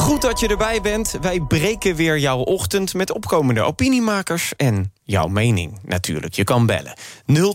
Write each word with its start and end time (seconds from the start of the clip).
Goed 0.00 0.22
dat 0.22 0.40
je 0.40 0.48
erbij 0.48 0.80
bent. 0.80 1.18
Wij 1.20 1.40
breken 1.40 1.94
weer 1.94 2.18
jouw 2.18 2.38
ochtend 2.38 2.94
met 2.94 3.12
opkomende 3.12 3.62
opiniemakers 3.62 4.52
en 4.56 4.92
jouw 5.04 5.26
mening 5.26 5.78
natuurlijk. 5.82 6.34
Je 6.34 6.44
kan 6.44 6.66
bellen. 6.66 6.94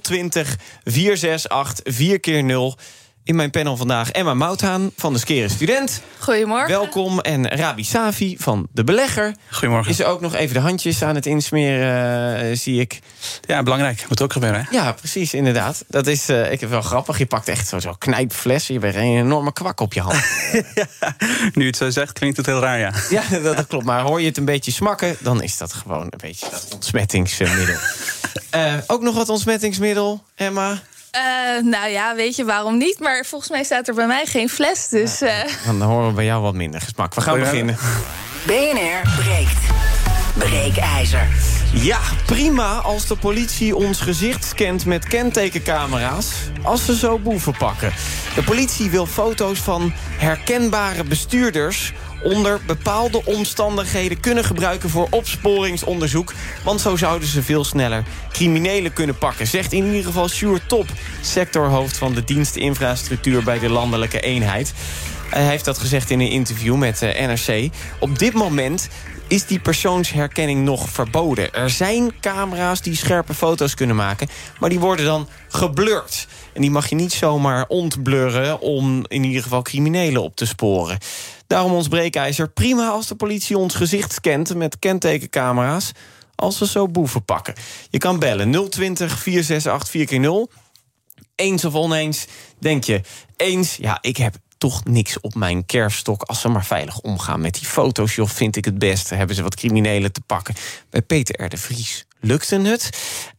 020 0.02 0.58
468 0.84 1.94
4 1.94 2.20
keer 2.20 2.44
0 2.44 2.76
in 3.26 3.36
mijn 3.36 3.50
panel 3.50 3.78
vandaag 3.78 4.12
Emma 4.12 4.34
Mouthaan 4.34 4.92
van 4.98 5.14
de 5.14 5.20
Skere 5.20 5.50
Student. 5.50 6.02
Goedemorgen. 6.20 6.68
Welkom. 6.68 7.20
En 7.20 7.48
Rabi 7.48 7.84
Savi 7.84 8.36
van 8.40 8.68
De 8.72 8.84
Belegger. 8.84 9.36
Goedemorgen. 9.52 9.92
Is 9.92 10.00
er 10.00 10.06
ook 10.06 10.22
nog 10.22 10.36
even 10.36 10.54
de 10.54 10.60
handjes 10.60 11.02
aan 11.02 11.16
het 11.16 11.26
insmeren, 11.26 12.40
eh, 12.40 12.58
zie 12.58 12.80
ik. 12.80 13.00
Ja, 13.42 13.64
belangrijk. 13.64 14.06
Moet 14.10 14.22
ook 14.22 14.34
gebeuren, 14.34 14.60
hè? 14.70 14.78
Ja, 14.78 14.92
precies, 14.92 15.34
inderdaad. 15.34 15.84
Dat 15.88 16.08
is 16.08 16.30
uh, 16.30 16.52
ik 16.52 16.60
heb 16.60 16.70
wel 16.70 16.82
grappig. 16.82 17.18
Je 17.18 17.26
pakt 17.26 17.48
echt 17.48 17.68
zo'n 17.68 17.82
zo 17.82 17.96
knijpfles. 17.98 18.68
Je 18.68 18.80
bent 18.80 18.96
een 18.96 19.02
enorme 19.02 19.54
kwak 19.54 19.80
op 19.80 19.94
je 19.94 20.02
hand. 20.02 20.24
ja, 20.76 21.16
nu 21.54 21.66
het 21.66 21.78
zo 21.78 21.90
zegt, 21.90 22.14
klinkt 22.14 22.38
het 22.38 22.46
heel 22.46 22.60
raar, 22.60 22.80
ja. 22.80 22.94
Ja, 23.10 23.24
dat, 23.30 23.56
dat, 23.56 23.68
klopt. 23.68 23.86
Maar 23.86 24.02
hoor 24.02 24.20
je 24.20 24.28
het 24.28 24.38
een 24.38 24.46
beetje 24.46 24.72
smakken... 24.72 25.18
dan 25.20 25.42
is 25.42 25.58
dat 25.58 25.74
gewoon 25.74 26.02
een 26.02 26.20
beetje 26.22 26.48
dat 26.52 26.68
ontsmettingsmiddel. 26.74 27.76
uh, 28.56 28.74
ook 28.88 29.02
nog 29.02 29.16
wat 29.16 29.30
ontsmettingsmiddel, 29.30 30.24
Emma? 30.36 30.82
Uh, 31.16 31.64
nou 31.64 31.90
ja, 31.90 32.16
weet 32.16 32.36
je 32.36 32.46
waarom 32.46 32.78
niet? 32.78 33.00
Maar 33.00 33.26
volgens 33.26 33.52
mij 33.52 33.64
staat 33.64 33.88
er 33.88 33.94
bij 33.94 34.08
mij 34.08 34.26
geen 34.26 34.50
fles. 34.50 34.88
Dus, 34.88 35.22
uh... 35.22 35.30
Dan 35.66 35.82
horen 35.82 36.08
we 36.08 36.14
bij 36.14 36.26
jou 36.26 36.42
wat 36.42 36.54
minder 36.54 36.82
gesmak. 36.82 37.14
We 37.14 37.22
gaan 37.22 37.40
beginnen. 37.40 37.78
BNR 38.46 39.14
breekt. 39.16 39.60
Breekijzer. 40.38 41.28
Ja, 41.74 42.00
prima 42.26 42.76
als 42.76 43.08
de 43.08 43.16
politie 43.16 43.76
ons 43.76 44.02
gezicht 44.02 44.46
scant 44.46 44.86
met 44.86 45.08
kentekencamera's. 45.08 46.32
Als 46.64 46.86
ze 46.86 46.96
zo 46.96 47.20
boeven 47.20 47.58
pakken. 47.58 47.94
De 48.36 48.44
politie 48.44 48.90
wil 48.90 49.06
foto's 49.06 49.60
van 49.60 49.94
herkenbare 50.18 51.04
bestuurders 51.04 51.94
onder 52.26 52.60
bepaalde 52.66 53.26
omstandigheden 53.26 54.20
kunnen 54.20 54.44
gebruiken 54.44 54.90
voor 54.90 55.08
opsporingsonderzoek. 55.10 56.34
Want 56.64 56.82
zo 56.82 56.96
zouden 56.96 57.28
ze 57.28 57.44
veel 57.44 57.64
sneller 57.64 58.04
criminelen 58.32 58.94
kunnen 58.94 59.18
pakken. 59.18 59.48
Zegt 59.48 59.74
in 59.74 59.86
ieder 59.86 60.04
geval 60.04 60.30
Sjoerd 60.30 60.70
Top, 60.70 60.88
sectorhoofd 61.22 61.98
van 61.98 62.14
de 62.14 62.24
dienstinfrastructuur 62.24 63.44
bij 63.44 63.60
de 63.60 63.70
landelijke 63.70 64.20
eenheid. 64.20 64.74
Hij 65.30 65.44
heeft 65.44 65.66
dat 65.66 65.78
gezegd 65.78 66.10
in 66.10 66.20
een 66.20 66.30
interview 66.30 66.76
met 66.76 67.00
de 67.00 67.06
NRC. 67.06 67.70
Op 68.00 68.20
dit 68.20 68.34
moment 68.34 68.90
is 69.28 69.46
die 69.46 69.60
persoonsherkenning 69.60 70.64
nog 70.64 70.90
verboden. 70.90 71.54
Er 71.54 71.70
zijn 71.70 72.20
camera's 72.22 72.82
die 72.82 72.96
scherpe 72.96 73.34
foto's 73.34 73.76
kunnen 73.76 73.96
maken... 73.96 74.28
maar 74.60 74.70
die 74.70 74.80
worden 74.80 75.06
dan 75.06 75.28
geblurred. 75.48 76.28
En 76.54 76.62
die 76.62 76.72
mag 76.72 76.90
je 76.90 76.96
niet 76.96 77.14
zomaar 77.14 77.66
ontblurren... 77.68 78.60
om 78.60 79.06
in 79.08 79.24
ieder 79.24 79.44
geval 79.44 79.62
criminelen 79.62 80.22
op 80.22 80.36
te 80.36 80.46
sporen. 80.46 80.98
Daarom 81.48 81.74
ons 81.74 81.88
breekijzer. 81.88 82.50
Prima 82.50 82.90
als 82.90 83.08
de 83.08 83.16
politie 83.16 83.58
ons 83.58 83.76
gezicht 83.76 84.14
scant 84.14 84.56
met 84.56 84.80
kentekencamera's... 84.80 85.92
als 86.36 86.58
ze 86.58 86.68
zo 86.68 86.88
boeven 86.88 87.26
pakken. 87.26 87.54
Je 87.90 87.98
kan 87.98 88.20
bellen 88.20 88.70
020 88.70 89.20
468 89.20 90.20
4x0. 90.20 90.64
Eens 91.36 91.66
of 91.66 91.74
oneens, 91.74 92.26
denk 92.60 92.84
je. 92.84 93.02
Eens, 93.36 93.76
ja, 93.76 93.98
ik 94.02 94.18
heb 94.18 94.36
toch 94.58 94.84
niks 94.84 95.20
op 95.20 95.36
mijn 95.36 95.66
kerfstok. 95.66 96.22
Als 96.22 96.42
ze 96.42 96.50
maar 96.50 96.66
veilig 96.66 97.00
omgaan 97.00 97.42
met 97.42 97.54
die 97.54 97.66
foto's, 97.66 98.16
joh, 98.16 98.28
vind 98.28 98.56
ik 98.56 98.66
het 98.66 98.80
beste. 98.80 99.16
Hebben 99.16 99.36
ze 99.36 99.42
wat 99.42 99.56
criminelen 99.56 100.12
te 100.12 100.22
pakken. 100.22 100.56
Bij 100.90 101.02
Peter 101.02 101.46
R. 101.46 101.50
de 101.50 101.58
Vries 101.58 102.05
lukte 102.26 102.60
het. 102.62 102.90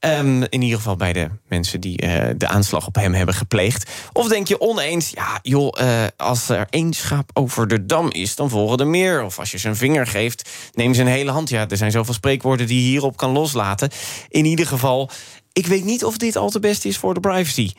Um, 0.00 0.42
in 0.42 0.62
ieder 0.62 0.76
geval 0.76 0.96
bij 0.96 1.12
de 1.12 1.30
mensen 1.48 1.80
die 1.80 2.02
uh, 2.02 2.24
de 2.36 2.48
aanslag 2.48 2.86
op 2.86 2.94
hem 2.94 3.14
hebben 3.14 3.34
gepleegd. 3.34 3.90
Of 4.12 4.28
denk 4.28 4.48
je 4.48 4.60
oneens, 4.60 5.10
ja, 5.10 5.38
joh, 5.42 5.80
uh, 5.80 6.04
als 6.16 6.48
er 6.48 6.66
één 6.70 6.92
schaap 6.92 7.30
over 7.32 7.68
de 7.68 7.86
dam 7.86 8.10
is, 8.10 8.34
dan 8.34 8.50
volgen 8.50 8.78
er 8.78 8.86
meer. 8.86 9.24
Of 9.24 9.38
als 9.38 9.50
je 9.50 9.68
een 9.68 9.76
vinger 9.76 10.06
geeft, 10.06 10.50
neem 10.72 10.94
een 10.94 11.06
hele 11.06 11.30
hand. 11.30 11.48
Ja, 11.48 11.68
er 11.68 11.76
zijn 11.76 11.90
zoveel 11.90 12.14
spreekwoorden 12.14 12.66
die 12.66 12.82
je 12.82 12.88
hierop 12.88 13.16
kan 13.16 13.30
loslaten. 13.30 13.90
In 14.28 14.44
ieder 14.44 14.66
geval, 14.66 15.10
ik 15.52 15.66
weet 15.66 15.84
niet 15.84 16.04
of 16.04 16.16
dit 16.16 16.36
al 16.36 16.50
te 16.50 16.60
best 16.60 16.84
is 16.84 16.96
voor 16.96 17.14
de 17.14 17.20
privacy. 17.20 17.72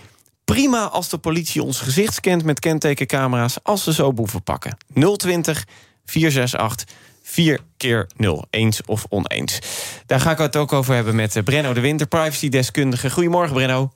Prima 0.45 0.87
als 0.87 1.09
de 1.09 1.17
politie 1.17 1.63
ons 1.63 1.79
gezicht 1.79 2.13
scant 2.13 2.43
met 2.43 2.59
kentekencamera's... 2.59 3.57
als 3.63 3.83
ze 3.83 3.93
zo 3.93 4.13
boeven 4.13 4.43
pakken. 4.43 4.77
020 5.17 5.65
468 6.05 6.95
4 7.29 7.59
keer 7.77 8.07
0. 8.15 8.45
Eens 8.49 8.81
of 8.85 9.05
oneens. 9.09 9.59
Daar 10.05 10.19
ga 10.19 10.31
ik 10.31 10.37
het 10.37 10.55
ook 10.55 10.73
over 10.73 10.95
hebben 10.95 11.15
met 11.15 11.41
Brenno 11.43 11.73
de 11.73 11.79
Winter, 11.79 12.07
privacy-deskundige. 12.07 13.09
Goedemorgen, 13.09 13.53
Brenno. 13.53 13.91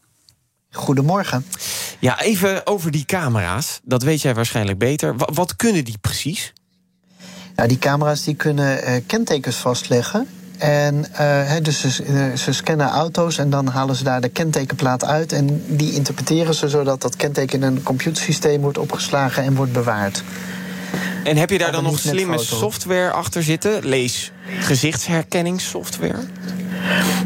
Goedemorgen. 0.71 1.45
Ja, 1.99 2.21
even 2.21 2.67
over 2.67 2.91
die 2.91 3.05
camera's. 3.05 3.79
Dat 3.83 4.03
weet 4.03 4.21
jij 4.21 4.33
waarschijnlijk 4.33 4.77
beter. 4.77 5.17
Wat, 5.17 5.29
wat 5.33 5.55
kunnen 5.55 5.83
die 5.83 5.97
precies? 6.01 6.53
Nou, 7.55 7.67
die 7.67 7.79
camera's 7.79 8.23
die 8.23 8.35
kunnen 8.35 8.89
uh, 8.89 8.95
kentekens 9.05 9.55
vastleggen. 9.55 10.27
En 10.57 11.05
uh, 11.19 11.55
dus 11.61 11.81
ze, 11.81 12.33
ze, 12.37 12.53
scannen 12.53 12.89
auto's 12.89 13.37
en 13.37 13.49
dan 13.49 13.67
halen 13.67 13.95
ze 13.95 14.03
daar 14.03 14.21
de 14.21 14.29
kentekenplaat 14.29 15.05
uit. 15.05 15.31
En 15.31 15.63
die 15.67 15.93
interpreteren 15.93 16.53
ze 16.53 16.69
zodat 16.69 17.01
dat 17.01 17.15
kenteken 17.15 17.61
in 17.61 17.67
een 17.67 17.83
computersysteem 17.83 18.61
wordt 18.61 18.77
opgeslagen 18.77 19.43
en 19.43 19.55
wordt 19.55 19.71
bewaard. 19.71 20.23
En 21.23 21.37
heb 21.37 21.49
je 21.49 21.57
daar 21.57 21.71
dan 21.71 21.83
nog 21.83 21.99
slimme 21.99 22.37
software 22.37 23.11
achter 23.11 23.43
zitten? 23.43 23.87
Lees 23.87 24.31
gezichtsherkenningssoftware? 24.59 26.19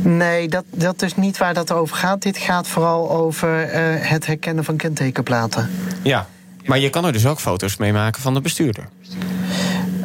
Nee, 0.01 0.47
dat, 0.47 0.63
dat 0.69 1.01
is 1.01 1.15
niet 1.15 1.37
waar 1.37 1.53
dat 1.53 1.71
over 1.71 1.95
gaat. 1.95 2.21
Dit 2.21 2.37
gaat 2.37 2.67
vooral 2.67 3.11
over 3.11 3.63
uh, 3.65 3.71
het 4.09 4.25
herkennen 4.25 4.63
van 4.63 4.75
kentekenplaten. 4.75 5.69
Ja, 6.01 6.27
maar 6.65 6.79
je 6.79 6.89
kan 6.89 7.05
er 7.05 7.13
dus 7.13 7.25
ook 7.25 7.39
foto's 7.39 7.77
mee 7.77 7.93
maken 7.93 8.21
van 8.21 8.33
de 8.33 8.41
bestuurder. 8.41 8.87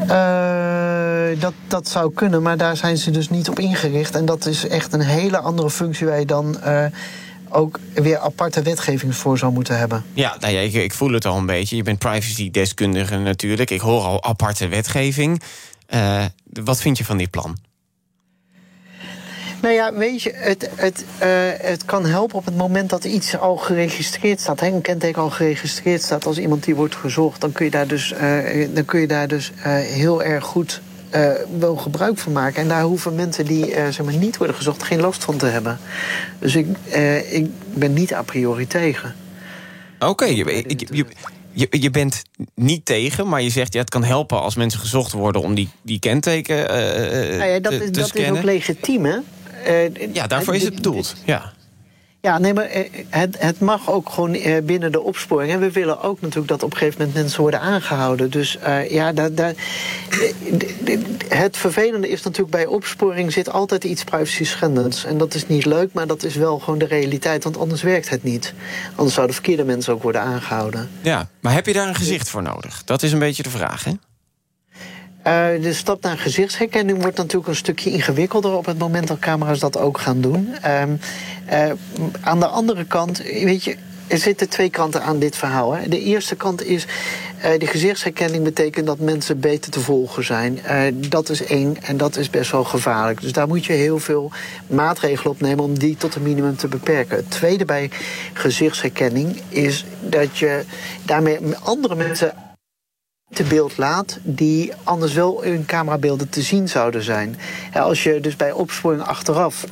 Uh, 0.03 1.41
dat, 1.41 1.53
dat 1.67 1.89
zou 1.89 2.12
kunnen, 2.15 2.43
maar 2.43 2.57
daar 2.57 2.77
zijn 2.77 2.97
ze 2.97 3.11
dus 3.11 3.31
niet 3.31 3.49
op 3.49 3.59
ingericht. 3.59 4.15
En 4.15 4.25
dat 4.25 4.47
is 4.47 4.67
echt 4.67 4.93
een 4.93 5.01
hele 5.01 5.39
andere 5.39 5.71
functie 5.71 6.07
waar 6.07 6.19
je 6.19 6.27
dan 6.27 6.57
uh, 6.67 6.84
ook 7.50 7.78
weer 7.94 8.19
aparte 8.19 8.62
wetgeving 8.62 9.16
voor 9.16 9.38
zou 9.38 9.53
moeten 9.53 9.78
hebben. 9.78 10.05
Ja, 10.12 10.37
nou 10.41 10.53
ja 10.53 10.61
ik, 10.61 10.72
ik, 10.72 10.93
voel 10.93 11.12
het 11.12 11.25
al 11.25 11.37
een 11.37 11.47
beetje. 11.47 11.77
Je 11.77 11.83
bent 11.83 11.99
privacy-deskundige 11.99 13.16
natuurlijk. 13.16 13.71
Ik 13.71 13.81
hoor 13.81 14.03
al 14.03 14.22
aparte 14.22 14.69
wetgeving. 14.69 15.43
Uh, 15.94 16.25
wat 16.53 16.81
vind 16.81 16.99
je 16.99 17.05
van 17.05 17.16
dit 17.16 17.31
plan? 17.31 17.56
Nou 19.62 19.75
ja, 19.75 19.94
weet 19.94 20.22
je, 20.22 20.33
het, 20.34 20.71
het, 20.75 21.05
uh, 21.22 21.28
het 21.56 21.84
kan 21.84 22.06
helpen 22.06 22.37
op 22.37 22.44
het 22.44 22.56
moment 22.56 22.91
dat 22.91 23.05
iets 23.05 23.39
al 23.39 23.56
geregistreerd 23.56 24.41
staat. 24.41 24.60
Hè, 24.60 24.66
een 24.66 24.81
kenteken 24.81 25.22
al 25.22 25.31
geregistreerd 25.31 26.03
staat 26.03 26.27
als 26.27 26.39
iemand 26.39 26.65
die 26.65 26.75
wordt 26.75 26.94
gezocht. 26.94 27.41
Dan 27.41 27.53
kun 27.53 27.65
je 27.65 27.71
daar 27.71 27.87
dus, 27.87 28.12
uh, 28.12 28.69
dan 28.75 28.84
kun 28.84 29.00
je 29.00 29.06
daar 29.06 29.28
dus 29.28 29.53
heel 29.83 30.22
erg 30.22 30.44
goed 30.44 30.81
wel 31.59 31.76
gebruik 31.76 32.19
van 32.19 32.32
maken. 32.32 32.62
En 32.62 32.69
daar 32.69 32.82
hoeven 32.82 33.15
mensen 33.15 33.44
die 33.44 33.65
zeg 33.65 34.03
maar, 34.03 34.15
niet 34.15 34.37
worden 34.37 34.56
gezocht 34.56 34.82
geen 34.82 35.00
last 35.00 35.25
van 35.25 35.37
te 35.37 35.47
hebben. 35.47 35.78
Dus 36.38 36.54
ik, 36.54 36.66
ik 37.31 37.47
ben 37.75 37.93
niet 37.93 38.15
a 38.15 38.22
priori 38.22 38.66
tegen. 38.66 39.15
Oké, 39.98 40.09
okay, 40.09 40.34
je, 40.34 40.65
je, 40.91 41.06
je, 41.53 41.66
je, 41.71 41.91
bent 41.91 42.22
niet 42.54 42.84
tegen, 42.84 43.28
maar 43.28 43.43
je 43.43 43.50
zegt 43.50 43.72
ja, 43.72 43.81
het 43.81 43.91
kan 43.91 44.04
helpen 44.04 44.41
als 44.41 44.54
mensen 44.54 44.81
gezocht 44.81 45.12
worden 45.12 45.43
om 45.43 45.54
die, 45.54 45.69
die 45.82 45.98
kenteken 45.98 46.57
uh, 46.57 47.39
nou 47.39 47.51
ja, 47.51 47.59
dat 47.60 47.72
te, 47.72 47.78
is, 47.78 47.84
te 47.84 47.91
dat 47.91 48.09
scannen. 48.09 48.33
is 48.33 48.39
ook 48.39 48.45
legitiem, 48.45 49.04
hè? 49.04 49.18
Uh, 49.66 50.15
ja, 50.15 50.27
daarvoor 50.27 50.54
is 50.54 50.63
het 50.63 50.74
bedoeld. 50.74 51.15
Ja. 51.24 51.53
Ja, 52.22 52.39
nee, 52.39 52.55
maar 52.55 52.69
het, 53.09 53.37
het 53.39 53.61
mag 53.61 53.91
ook 53.91 54.09
gewoon 54.09 54.37
binnen 54.63 54.93
de 54.93 55.01
opsporing. 55.01 55.53
En 55.53 55.61
we 55.61 55.71
willen 55.71 56.03
ook 56.03 56.21
natuurlijk 56.21 56.49
dat 56.49 56.63
op 56.63 56.71
een 56.71 56.77
gegeven 56.77 56.99
moment 56.99 57.19
mensen 57.19 57.41
worden 57.41 57.61
aangehouden. 57.61 58.31
Dus 58.31 58.59
ja, 58.89 59.13
daar, 59.13 59.55
het 61.28 61.57
vervelende 61.57 62.09
is 62.09 62.22
natuurlijk 62.22 62.51
bij 62.51 62.67
opsporing 62.67 63.33
zit 63.33 63.51
altijd 63.51 63.84
iets 63.84 64.05
privacy 64.05 64.45
schendends. 64.45 65.05
En 65.05 65.19
dat 65.19 65.34
is 65.34 65.47
niet 65.47 65.65
leuk, 65.65 65.93
maar 65.93 66.07
dat 66.07 66.22
is 66.22 66.34
wel 66.34 66.59
gewoon 66.59 66.78
de 66.78 66.87
realiteit. 66.87 67.45
Want 67.45 67.59
anders 67.59 67.83
werkt 67.83 68.09
het 68.09 68.23
niet. 68.23 68.55
Anders 68.95 69.15
zouden 69.15 69.34
verkeerde 69.34 69.65
mensen 69.65 69.93
ook 69.93 70.03
worden 70.03 70.21
aangehouden. 70.21 70.91
Ja, 71.03 71.28
maar 71.41 71.53
heb 71.53 71.66
je 71.66 71.73
daar 71.73 71.89
een 71.89 71.95
gezicht 71.95 72.28
voor 72.28 72.43
nodig? 72.43 72.84
Dat 72.84 73.03
is 73.03 73.13
een 73.13 73.19
beetje 73.19 73.43
de 73.43 73.51
vraag, 73.51 73.84
hè? 73.84 73.93
Uh, 75.27 75.63
de 75.63 75.72
stap 75.72 76.03
naar 76.03 76.19
gezichtsherkenning 76.19 77.01
wordt 77.01 77.17
natuurlijk 77.17 77.49
een 77.49 77.57
stukje 77.57 77.91
ingewikkelder 77.91 78.57
op 78.57 78.67
het 78.67 78.78
moment 78.78 79.09
dat 79.09 79.19
camera's 79.19 79.59
dat 79.59 79.78
ook 79.78 79.99
gaan 79.99 80.21
doen. 80.21 80.55
Uh, 80.65 80.83
uh, 81.53 81.72
aan 82.21 82.41
de 82.41 82.47
andere 82.47 82.84
kant, 82.84 83.19
weet 83.19 83.65
je, 83.65 83.77
er 84.07 84.19
zitten 84.19 84.49
twee 84.49 84.71
kanten 84.71 85.03
aan 85.03 85.19
dit 85.19 85.37
verhaal. 85.37 85.72
Hè. 85.72 85.89
De 85.89 86.01
eerste 86.01 86.37
kant 86.37 86.65
is, 86.65 86.84
uh, 86.84 87.59
de 87.59 87.67
gezichtsherkenning 87.67 88.45
betekent 88.45 88.87
dat 88.87 88.99
mensen 88.99 89.41
beter 89.41 89.71
te 89.71 89.81
volgen 89.81 90.25
zijn. 90.25 90.61
Dat 90.95 91.28
is 91.28 91.45
één 91.45 91.77
en 91.83 91.97
dat 91.97 92.16
is 92.16 92.31
best 92.31 92.51
wel 92.51 92.65
gevaarlijk. 92.65 93.21
Dus 93.21 93.33
daar 93.33 93.49
moet 93.49 93.65
je 93.65 93.73
heel 93.73 93.99
veel 93.99 94.31
maatregelen 94.66 95.33
op 95.33 95.41
nemen 95.41 95.65
om 95.65 95.78
die 95.78 95.97
tot 95.97 96.15
een 96.15 96.23
minimum 96.23 96.57
te 96.57 96.69
beperken. 96.69 97.16
Het 97.16 97.31
tweede 97.31 97.65
bij 97.65 97.91
gezichtsherkenning 98.33 99.41
is 99.49 99.84
dat 100.01 100.39
je 100.39 100.65
daarmee 101.03 101.39
andere 101.63 101.95
mensen 101.95 102.33
te 103.32 103.42
beeld 103.42 103.77
laat 103.77 104.18
die 104.22 104.72
anders 104.84 105.12
wel 105.12 105.42
in 105.42 105.65
camerabeelden 105.66 106.28
te 106.28 106.42
zien 106.42 106.68
zouden 106.68 107.03
zijn. 107.03 107.36
als 107.74 108.03
je 108.03 108.21
dus 108.21 108.36
bij 108.36 108.53
opsporing 108.53 109.03
achteraf 109.03 109.65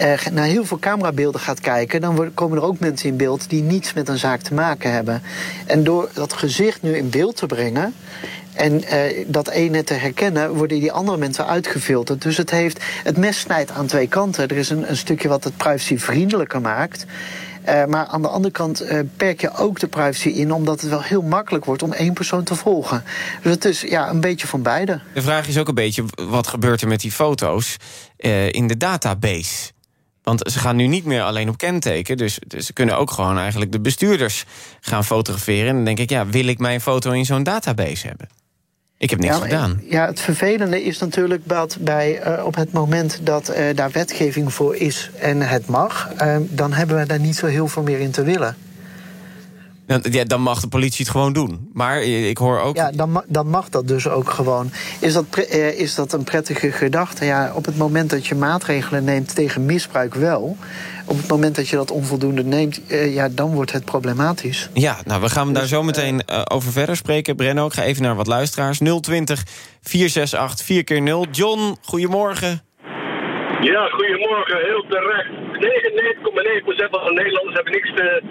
uh, 0.00 0.26
naar 0.32 0.44
heel 0.44 0.64
veel 0.64 0.78
camerabeelden 0.78 1.40
gaat 1.40 1.60
kijken, 1.60 2.00
dan 2.00 2.30
komen 2.34 2.58
er 2.58 2.64
ook 2.64 2.78
mensen 2.78 3.08
in 3.08 3.16
beeld 3.16 3.50
die 3.50 3.62
niets 3.62 3.92
met 3.92 4.08
een 4.08 4.18
zaak 4.18 4.40
te 4.40 4.54
maken 4.54 4.92
hebben. 4.92 5.22
En 5.66 5.84
door 5.84 6.10
dat 6.12 6.32
gezicht 6.32 6.82
nu 6.82 6.96
in 6.96 7.10
beeld 7.10 7.36
te 7.36 7.46
brengen. 7.46 7.94
En 8.54 8.82
uh, 8.82 9.24
dat 9.26 9.48
ene 9.48 9.84
te 9.84 9.94
herkennen, 9.94 10.54
worden 10.54 10.80
die 10.80 10.92
andere 10.92 11.16
mensen 11.18 11.46
uitgefilterd. 11.46 12.22
Dus 12.22 12.36
het, 12.36 12.50
heeft, 12.50 12.84
het 13.04 13.16
mes 13.16 13.40
snijdt 13.40 13.70
aan 13.70 13.86
twee 13.86 14.08
kanten. 14.08 14.48
Er 14.48 14.56
is 14.56 14.70
een, 14.70 14.90
een 14.90 14.96
stukje 14.96 15.28
wat 15.28 15.44
het 15.44 15.56
privacyvriendelijker 15.56 16.60
maakt. 16.60 17.06
Uh, 17.68 17.84
maar 17.84 18.06
aan 18.06 18.22
de 18.22 18.28
andere 18.28 18.52
kant 18.52 18.82
uh, 18.82 19.00
perk 19.16 19.40
je 19.40 19.54
ook 19.56 19.80
de 19.80 19.86
privacy 19.86 20.28
in, 20.28 20.52
omdat 20.52 20.80
het 20.80 20.90
wel 20.90 21.02
heel 21.02 21.22
makkelijk 21.22 21.64
wordt 21.64 21.82
om 21.82 21.92
één 21.92 22.12
persoon 22.12 22.44
te 22.44 22.54
volgen. 22.54 23.04
Dus 23.42 23.52
het 23.52 23.64
is 23.64 23.80
ja, 23.80 24.10
een 24.10 24.20
beetje 24.20 24.46
van 24.46 24.62
beide. 24.62 25.00
De 25.14 25.22
vraag 25.22 25.48
is 25.48 25.58
ook 25.58 25.68
een 25.68 25.74
beetje: 25.74 26.04
wat 26.14 26.46
gebeurt 26.46 26.82
er 26.82 26.88
met 26.88 27.00
die 27.00 27.12
foto's 27.12 27.76
uh, 28.18 28.52
in 28.52 28.66
de 28.66 28.76
database? 28.76 29.72
Want 30.22 30.50
ze 30.52 30.58
gaan 30.58 30.76
nu 30.76 30.86
niet 30.86 31.04
meer 31.04 31.22
alleen 31.22 31.48
op 31.48 31.58
kenteken. 31.58 32.16
Dus, 32.16 32.38
dus, 32.46 32.66
ze 32.66 32.72
kunnen 32.72 32.98
ook 32.98 33.10
gewoon 33.10 33.38
eigenlijk 33.38 33.72
de 33.72 33.80
bestuurders 33.80 34.44
gaan 34.80 35.04
fotograferen. 35.04 35.68
En 35.68 35.74
dan 35.74 35.84
denk 35.84 35.98
ik, 35.98 36.10
ja, 36.10 36.26
wil 36.26 36.46
ik 36.46 36.58
mijn 36.58 36.80
foto 36.80 37.10
in 37.10 37.24
zo'n 37.24 37.42
database 37.42 38.06
hebben? 38.06 38.28
Ik 39.04 39.10
heb 39.10 39.18
niks 39.18 39.36
gedaan. 39.36 39.80
Ja, 39.88 40.06
het 40.06 40.20
vervelende 40.20 40.84
is 40.84 40.98
natuurlijk 40.98 41.42
dat 41.44 41.76
bij, 41.80 42.26
uh, 42.26 42.46
op 42.46 42.54
het 42.54 42.72
moment 42.72 43.20
dat 43.22 43.50
uh, 43.50 43.56
daar 43.74 43.90
wetgeving 43.90 44.52
voor 44.52 44.76
is 44.76 45.10
en 45.18 45.40
het 45.40 45.66
mag, 45.66 46.10
uh, 46.22 46.36
dan 46.40 46.72
hebben 46.72 46.96
we 46.96 47.06
daar 47.06 47.20
niet 47.20 47.36
zo 47.36 47.46
heel 47.46 47.68
veel 47.68 47.82
meer 47.82 48.00
in 48.00 48.10
te 48.10 48.22
willen. 48.22 48.56
Ja, 49.86 50.24
dan 50.24 50.40
mag 50.40 50.60
de 50.60 50.68
politie 50.68 51.04
het 51.04 51.14
gewoon 51.14 51.32
doen. 51.32 51.70
Maar 51.72 52.02
ik 52.02 52.38
hoor 52.38 52.60
ook. 52.60 52.76
Ja, 52.76 52.90
dan, 52.90 53.10
mag, 53.10 53.24
dan 53.26 53.48
mag 53.48 53.68
dat 53.68 53.88
dus 53.88 54.08
ook 54.08 54.30
gewoon. 54.30 54.70
Is 55.00 55.12
dat, 55.12 55.38
is 55.76 55.94
dat 55.94 56.12
een 56.12 56.24
prettige 56.24 56.72
gedachte? 56.72 57.24
Ja, 57.24 57.52
op 57.54 57.64
het 57.64 57.76
moment 57.76 58.10
dat 58.10 58.26
je 58.26 58.34
maatregelen 58.34 59.04
neemt 59.04 59.34
tegen 59.34 59.64
misbruik 59.64 60.14
wel. 60.14 60.56
Op 61.06 61.16
het 61.16 61.28
moment 61.28 61.56
dat 61.56 61.68
je 61.68 61.76
dat 61.76 61.90
onvoldoende 61.90 62.44
neemt, 62.44 62.80
ja, 62.88 63.28
dan 63.28 63.54
wordt 63.54 63.72
het 63.72 63.84
problematisch. 63.84 64.68
Ja, 64.72 64.96
nou, 65.04 65.20
we 65.20 65.28
gaan 65.28 65.52
daar 65.52 65.66
zo 65.66 65.82
meteen 65.82 66.22
over 66.50 66.72
verder 66.72 66.96
spreken. 66.96 67.36
Brenno, 67.36 67.66
ik 67.66 67.72
ga 67.72 67.82
even 67.82 68.02
naar 68.02 68.16
wat 68.16 68.26
luisteraars. 68.26 68.78
020 69.00 69.42
468 69.82 70.66
4 70.66 70.84
keer 70.84 71.02
0 71.02 71.26
John, 71.30 71.76
goedemorgen. 71.82 72.62
Ja, 73.60 73.88
goedemorgen. 73.88 74.56
Heel 74.56 74.84
terecht. 74.88 75.30
99,9% 76.84 76.90
van 76.90 77.04
de 77.04 77.12
Nederlanders 77.14 77.54
hebben 77.54 77.72
niks 77.72 77.94
te 77.94 78.22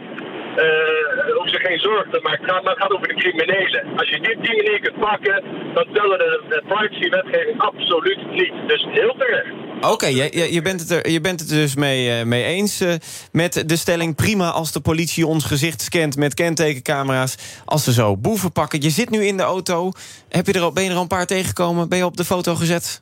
uh, 0.57 1.35
hoef 1.35 1.49
zich 1.49 1.61
geen 1.61 1.79
zorgen 1.79 2.11
te 2.11 2.19
maken. 2.23 2.45
Maar 2.45 2.73
het 2.73 2.81
gaat 2.81 2.91
over 2.91 3.07
de 3.07 3.13
criminelen. 3.13 3.97
Als 3.97 4.09
je 4.09 4.19
die, 4.19 4.37
die 4.41 4.55
manier 4.55 4.79
kunt 4.79 4.99
pakken, 4.99 5.43
dan 5.73 5.87
tellen 5.93 6.17
de, 6.17 6.41
de 6.49 6.61
privacy-wetgeving 6.67 7.61
absoluut 7.61 8.31
niet. 8.31 8.53
Dus 8.67 8.85
heel 8.89 9.15
terecht. 9.17 9.51
Oké, 9.77 9.91
okay, 9.91 10.13
je, 10.13 10.53
je, 10.53 10.61
bent 10.61 10.79
het 10.79 10.91
er, 10.91 11.09
je 11.09 11.21
bent 11.21 11.39
het 11.39 11.49
dus 11.49 11.75
mee, 11.75 12.19
uh, 12.19 12.23
mee 12.23 12.43
eens 12.43 12.81
uh, 12.81 12.93
met 13.31 13.69
de 13.69 13.75
stelling... 13.75 14.15
prima 14.15 14.49
als 14.49 14.71
de 14.71 14.81
politie 14.81 15.27
ons 15.27 15.45
gezicht 15.45 15.81
scant 15.81 16.17
met 16.17 16.33
kentekencamera's... 16.33 17.61
als 17.65 17.83
ze 17.83 17.93
zo 17.93 18.17
boeven 18.17 18.51
pakken. 18.51 18.81
Je 18.81 18.89
zit 18.89 19.09
nu 19.09 19.25
in 19.25 19.37
de 19.37 19.43
auto. 19.43 19.91
Heb 20.29 20.45
je 20.45 20.53
er 20.53 20.61
al, 20.61 20.73
ben 20.73 20.83
je 20.83 20.89
er 20.89 20.95
al 20.95 21.01
een 21.01 21.07
paar 21.07 21.25
tegengekomen? 21.25 21.89
Ben 21.89 21.97
je 21.97 22.05
op 22.05 22.17
de 22.17 22.25
foto 22.25 22.55
gezet? 22.55 23.01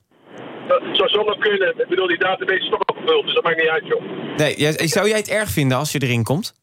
Dat 0.68 0.81
zou 0.92 1.09
zomaar 1.09 1.38
kunnen. 1.38 1.74
Ik 1.77 1.88
bedoel, 1.88 2.07
die 2.07 2.18
database 2.18 2.59
is 2.59 2.69
toch 2.69 2.80
opgevuld, 2.80 3.25
dus 3.25 3.33
dat 3.33 3.44
maakt 3.44 3.57
niet 3.57 3.69
uit, 3.69 3.88
joh. 3.88 4.01
Nee, 4.38 4.88
zou 4.88 5.07
jij 5.07 5.18
het 5.18 5.30
erg 5.30 5.50
vinden 5.50 5.77
als 5.77 5.92
je 5.92 6.00
erin 6.00 6.24
komt? 6.24 6.54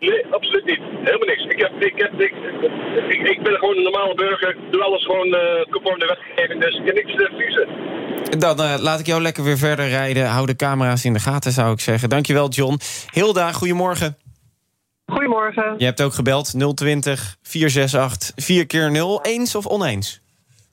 Nee, 0.00 0.26
absoluut 0.30 0.64
niet. 0.64 0.80
Helemaal 1.04 1.26
niks. 1.26 1.44
Ik, 1.44 1.60
heb, 1.60 1.72
ik, 1.82 1.92
heb, 1.96 2.20
ik, 2.20 2.32
ik, 3.08 3.28
ik 3.28 3.42
ben 3.42 3.54
gewoon 3.54 3.76
een 3.76 3.82
normale 3.82 4.14
burger. 4.14 4.48
Ik 4.48 4.72
doe 4.72 4.82
alles 4.82 5.04
gewoon 5.04 5.26
uh, 5.26 5.40
conform 5.70 5.98
de 5.98 6.06
wetgeving. 6.06 6.60
Dus 6.60 6.74
ik 6.74 6.86
heb 6.86 6.94
niks 6.94 7.12
te 7.12 7.30
vriezen. 7.34 7.68
Dan 8.38 8.60
uh, 8.60 8.74
laat 8.78 9.00
ik 9.00 9.06
jou 9.06 9.22
lekker 9.22 9.44
weer 9.44 9.58
verder 9.58 9.88
rijden. 9.88 10.26
Hou 10.26 10.46
de 10.46 10.56
camera's 10.56 11.04
in 11.04 11.12
de 11.12 11.18
gaten, 11.18 11.52
zou 11.52 11.72
ik 11.72 11.80
zeggen. 11.80 12.08
Dankjewel, 12.08 12.48
John. 12.48 12.78
Hilda, 13.10 13.52
goedemorgen. 13.52 14.16
Goedemorgen. 15.06 15.74
Je 15.78 15.84
hebt 15.84 16.02
ook 16.02 16.12
gebeld 16.12 16.76
020 16.76 17.36
468 17.42 18.44
4 18.44 18.66
keer 18.66 18.90
0 18.90 19.22
Eens 19.22 19.54
of 19.54 19.66
oneens? 19.66 20.20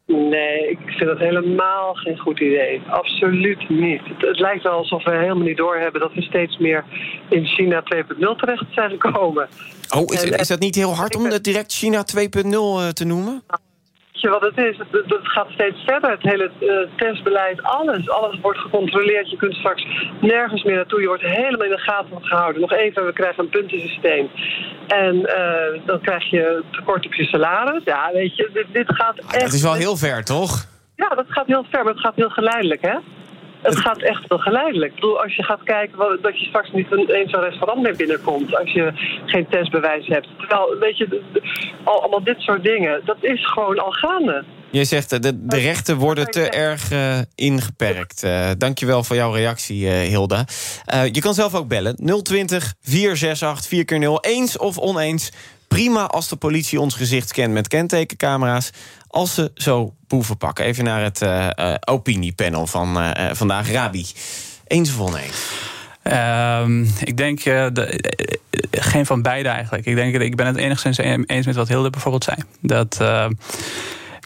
Nee, 0.08 0.70
ik 0.70 0.80
vind 0.86 1.10
dat 1.10 1.18
helemaal 1.18 1.94
geen 1.94 2.18
goed 2.18 2.40
idee. 2.40 2.82
Absoluut 2.90 3.70
niet. 3.70 4.02
Het, 4.04 4.22
het, 4.22 4.40
lijkt 4.40 4.64
wel 4.64 4.74
alsof 4.74 5.04
we 5.04 5.12
helemaal 5.12 5.48
niet 5.48 5.58
doorhebben 5.58 6.02
dat 6.02 6.14
we 6.14 6.22
steeds 6.22 6.58
meer 6.58 6.84
in 7.30 7.46
China 7.46 7.84
2.0 7.96 8.18
terecht 8.18 8.66
zijn 8.72 8.90
gekomen. 8.90 9.48
Oh, 9.96 10.14
is, 10.14 10.24
is 10.24 10.48
dat 10.48 10.60
niet 10.60 10.76
heel 10.76 10.96
hard 10.96 11.16
om 11.16 11.26
het 11.26 11.44
direct 11.44 11.74
China 11.74 12.06
2.0 12.16 12.50
uh, 12.50 12.88
te 12.88 13.06
noemen? 13.06 13.44
je 14.28 14.30
wat 14.30 14.42
het 14.42 14.58
is? 14.58 14.78
Het, 14.78 14.88
het, 14.92 15.28
gaat 15.28 15.50
steeds 15.50 15.84
verder. 15.86 16.10
Het 16.12 16.22
hele 16.22 16.52
uh, 16.60 16.98
testbeleid, 16.98 17.64
alles. 17.64 18.10
Alles 18.10 18.40
wordt 18.42 18.60
gecontroleerd. 18.60 19.30
Je 19.30 19.38
kunt 19.38 19.56
straks 19.56 19.86
nergens 20.22 20.64
meer 20.64 20.76
naartoe. 20.76 21.02
Je 21.02 21.08
wordt 21.08 21.24
helemaal 21.24 21.66
in 21.66 21.76
de 21.76 21.78
gaten 21.78 22.26
gehouden. 22.26 22.62
Nog 22.62 22.72
even, 22.72 23.06
we 23.06 23.14
krijgen 23.14 23.44
een 23.44 23.50
puntensysteem. 23.50 24.30
En 24.88 25.16
uh, 25.16 25.86
dan 25.86 26.02
krijg 26.02 26.30
je 26.30 26.64
tekort 26.72 27.06
op 27.06 27.14
je 27.14 27.24
salaris. 27.24 27.82
Ja, 27.84 28.10
weet 28.14 28.36
je, 28.36 28.50
dit, 28.54 28.66
dit 28.72 28.96
gaat 28.96 29.18
echt... 29.18 29.42
Dat 29.42 29.54
is 29.54 29.62
wel 29.62 29.74
heel 29.74 29.96
ver, 29.96 30.24
toch? 30.24 30.66
Ja, 30.96 31.10
dat 31.10 31.26
gaat 31.28 31.48
heel 31.48 31.66
ver, 31.70 31.84
maar 31.84 31.94
het 31.94 32.02
gaat 32.02 32.16
heel 32.16 32.30
geleidelijk, 32.30 32.82
hè? 32.82 32.96
Het 33.62 33.80
gaat 33.80 34.02
echt 34.02 34.28
wel 34.28 34.38
geleidelijk. 34.38 34.90
Ik 34.90 34.96
bedoel, 34.96 35.22
als 35.22 35.36
je 35.36 35.44
gaat 35.44 35.64
kijken 35.64 36.20
dat 36.22 36.40
je 36.40 36.46
straks 36.46 36.72
niet 36.72 36.92
eens 36.92 37.34
een 37.34 37.42
restaurant 37.42 37.82
meer 37.82 37.96
binnenkomt. 37.96 38.56
Als 38.56 38.72
je 38.72 38.92
geen 39.26 39.48
testbewijs 39.48 40.08
hebt. 40.08 40.28
Terwijl, 40.38 40.78
weet 40.80 40.98
je, 40.98 41.22
allemaal 41.84 42.24
dit 42.24 42.40
soort 42.40 42.64
dingen. 42.64 43.02
Dat 43.06 43.18
is 43.20 43.46
gewoon 43.46 43.80
al 43.80 43.92
gaande. 43.92 44.44
Je 44.72 44.86
zegt 44.86 45.10
de, 45.10 45.46
de 45.46 45.58
rechten 45.58 45.98
worden 45.98 46.32
te 46.32 46.50
erg 46.50 46.92
uh, 46.92 47.18
ingeperkt. 47.36 48.24
Uh, 48.24 48.50
dankjewel 48.58 49.04
voor 49.04 49.16
jouw 49.16 49.32
reactie, 49.32 49.86
uh, 49.86 49.92
Hilda. 49.92 50.46
je 51.12 51.20
kan 51.22 51.34
zelf 51.34 51.56
ook 51.56 51.68
bellen. 51.68 51.96
020 52.24 52.74
468 52.82 53.68
4 53.68 53.86
keer 53.86 54.00
0 54.00 54.22
Eens 54.22 54.58
of 54.58 54.78
oneens. 54.78 55.32
Prima 55.68 56.06
als 56.06 56.28
de 56.30 56.36
politie 56.36 56.80
ons 56.80 56.96
gezicht 56.96 57.34
kent 57.34 57.54
met 57.54 57.68
kentekencamera's 57.68 58.70
als 59.08 59.34
ze 59.34 59.52
zo 59.56 59.94
boeven 60.08 60.38
pakken. 60.38 60.66
Even 60.66 60.84
naar 60.84 61.04
het 61.04 61.22
uh, 61.22 61.48
uh, 61.56 61.74
opiniepanel 61.86 62.68
van 62.68 62.98
uh, 62.98 63.12
vandaag. 63.32 63.72
Rabi, 63.72 64.06
eens 64.68 64.90
of 64.90 65.00
oneens? 65.00 65.46
Um, 66.04 66.94
ik 67.04 67.18
denk 67.18 67.44
de, 67.44 68.00
geen 68.72 69.06
van 69.06 69.22
beide 69.22 69.50
eigenlijk. 69.50 69.86
Ik, 69.86 69.96
denk, 69.96 70.16
ik 70.16 70.36
ben 70.36 70.46
het 70.46 70.56
enigszins 70.56 70.98
eens 70.98 71.46
met 71.46 71.56
wat 71.56 71.68
Hilde 71.68 71.90
bijvoorbeeld 71.90 72.24
zei. 72.24 72.38
Dat, 72.62 72.98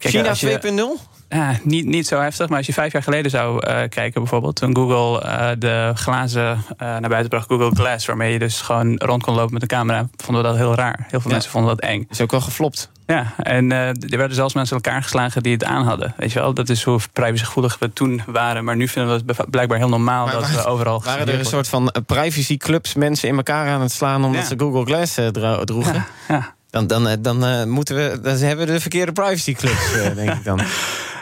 kijk, 0.09 0.37
China 0.37 0.59
2.0? 0.97 1.11
Ja, 1.29 1.55
niet, 1.63 1.85
niet 1.85 2.07
zo 2.07 2.19
heftig, 2.19 2.47
maar 2.47 2.57
als 2.57 2.67
je 2.67 2.73
vijf 2.73 2.91
jaar 2.91 3.03
geleden 3.03 3.31
zou 3.31 3.67
uh, 3.67 3.77
kijken, 3.89 4.13
bijvoorbeeld, 4.13 4.55
toen 4.55 4.75
Google 4.75 5.25
uh, 5.25 5.49
de 5.57 5.91
glazen 5.95 6.51
uh, 6.51 6.77
naar 6.77 7.09
buiten 7.09 7.29
bracht, 7.29 7.47
Google 7.47 7.71
Glass, 7.73 8.05
waarmee 8.05 8.33
je 8.33 8.39
dus 8.39 8.61
gewoon 8.61 8.95
rond 8.97 9.23
kon 9.23 9.35
lopen 9.35 9.53
met 9.53 9.61
een 9.61 9.67
camera, 9.67 10.07
vonden 10.15 10.43
we 10.43 10.49
dat 10.49 10.57
heel 10.57 10.75
raar. 10.75 10.97
Heel 10.99 11.19
veel 11.19 11.21
ja. 11.21 11.27
mensen 11.29 11.51
vonden 11.51 11.75
dat 11.75 11.89
eng. 11.89 12.07
Is 12.09 12.21
ook 12.21 12.31
wel 12.31 12.41
geflopt. 12.41 12.89
Ja, 13.05 13.33
en 13.37 13.71
er 13.71 14.17
werden 14.17 14.35
zelfs 14.35 14.53
mensen 14.53 14.75
elkaar 14.75 15.03
geslagen 15.03 15.43
die 15.43 15.53
het 15.53 15.63
aan 15.63 15.85
hadden. 15.85 16.13
Weet 16.17 16.31
je 16.31 16.39
wel, 16.39 16.53
dat 16.53 16.69
is 16.69 16.83
hoe 16.83 16.99
privacygevoelig 17.13 17.79
we 17.79 17.93
toen 17.93 18.21
waren. 18.25 18.63
Maar 18.63 18.75
nu 18.75 18.87
vinden 18.87 19.25
we 19.25 19.33
het 19.35 19.49
blijkbaar 19.49 19.77
heel 19.77 19.89
normaal 19.89 20.25
maar, 20.25 20.33
dat 20.33 20.51
we 20.51 20.65
overal. 20.65 21.03
Waren 21.03 21.27
er 21.27 21.39
een 21.39 21.45
soort 21.45 21.67
van 21.67 21.93
privacyclubs 22.05 22.93
mensen 22.93 23.29
in 23.29 23.35
elkaar 23.35 23.69
aan 23.69 23.81
het 23.81 23.91
slaan 23.91 24.25
omdat 24.25 24.41
ja. 24.41 24.47
ze 24.47 24.55
Google 24.57 24.85
Glass 24.85 25.19
droegen? 25.65 25.93
Ja, 25.93 26.05
ja. 26.27 26.53
Dan, 26.71 26.87
dan, 26.87 27.17
dan, 27.21 27.69
moeten 27.69 27.95
we, 27.95 28.19
dan 28.21 28.37
hebben 28.37 28.65
we 28.65 28.71
de 28.71 28.79
verkeerde 28.79 29.11
privacyclubs, 29.11 29.91
denk 30.15 30.31
ik 30.31 30.43
dan. 30.43 30.59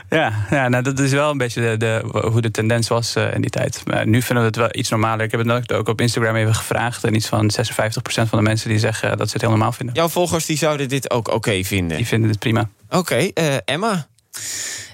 Ja, 0.10 0.34
ja 0.50 0.68
nou, 0.68 0.84
dat 0.84 1.00
is 1.00 1.12
wel 1.12 1.32
een 1.32 1.38
beetje 1.38 1.62
de, 1.62 1.77
de, 1.77 2.20
hoe 2.29 2.41
de 2.41 2.51
tendens 2.51 2.88
was 2.88 3.15
uh, 3.15 3.34
in 3.34 3.41
die 3.41 3.50
tijd. 3.50 3.82
Maar 3.86 4.08
nu 4.08 4.22
vinden 4.22 4.44
we 4.44 4.50
het 4.50 4.56
wel 4.56 4.70
iets 4.72 4.89
normaler. 4.89 5.25
Ik 5.25 5.32
heb 5.32 5.46
het 5.46 5.74
ook 5.74 5.88
op 5.88 6.01
Instagram 6.01 6.36
even 6.36 6.56
gevraagd. 6.56 7.03
En 7.03 7.15
iets 7.15 7.27
van 7.27 7.51
56% 7.51 7.63
van 8.03 8.27
de 8.29 8.41
mensen 8.41 8.70
die 8.70 8.79
zeggen 8.79 9.18
dat 9.18 9.27
ze 9.27 9.34
het 9.34 9.41
heel 9.41 9.51
normaal 9.51 9.72
vinden. 9.72 9.96
Jouw 9.96 10.10
volgers 10.10 10.46
die 10.46 10.58
zouden 10.58 10.89
dit 10.89 11.12
ook 11.12 11.27
oké 11.27 11.36
okay 11.36 11.63
vinden? 11.63 11.98
Die 11.98 12.08
vinden 12.08 12.29
het 12.29 12.39
prima. 12.39 12.70
Oké, 12.89 12.98
okay, 12.98 13.62
Emma? 13.65 14.08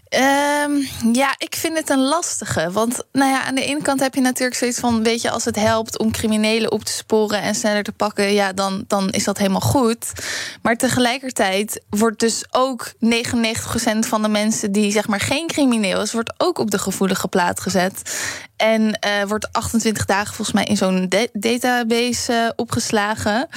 Ehm, 0.10 0.72
ja, 1.14 1.36
ik 1.38 1.56
vind 1.56 1.78
het 1.78 1.90
een 1.90 2.04
lastige. 2.04 2.72
Want 2.72 3.04
nou 3.12 3.32
ja, 3.32 3.44
aan 3.44 3.56
de 3.56 3.66
ene 3.66 3.82
kant 3.82 4.00
heb 4.00 4.16
je 4.16 4.22
natuurlijk 4.22 4.58
zoiets 4.58 4.80
van... 4.80 5.04
weet 5.04 5.22
je, 5.22 5.30
als 5.30 5.46
het 5.46 5.56
helpt 5.56 6.00
om 6.00 6.12
criminelen 6.12 6.72
op 6.72 6.84
te 6.84 6.92
sporen... 6.92 7.42
en 7.42 7.56
sneller 7.56 7.84
te 7.84 7.92
pakken, 7.92 8.34
ja, 8.34 8.54
dan, 8.54 8.84
dan 8.88 9.10
is 9.10 9.24
dat 9.24 9.38
helemaal 9.38 9.62
goed. 9.62 10.12
Maar 10.62 10.76
tegelijkertijd 10.76 11.82
wordt 11.90 12.20
dus 12.20 12.44
ook 12.52 12.94
99% 12.94 12.98
van 14.00 14.22
de 14.22 14.28
mensen... 14.28 14.72
die 14.72 14.92
zeg 14.92 15.08
maar 15.08 15.20
geen 15.20 15.48
crimineel 15.48 16.02
is, 16.02 16.14
wordt 16.14 16.34
ook 16.38 16.58
op 16.58 16.72
de 16.72 16.80
gevoelige 16.80 17.28
plaat 17.28 17.60
gezet. 17.60 18.02
En 18.58 18.82
uh, 18.82 19.28
wordt 19.28 19.52
28 19.52 20.06
dagen 20.06 20.36
volgens 20.36 20.56
mij 20.56 20.66
in 20.66 20.78
zo'n 20.78 21.10
database 21.34 22.32
uh, 22.32 22.50
opgeslagen. 22.56 23.48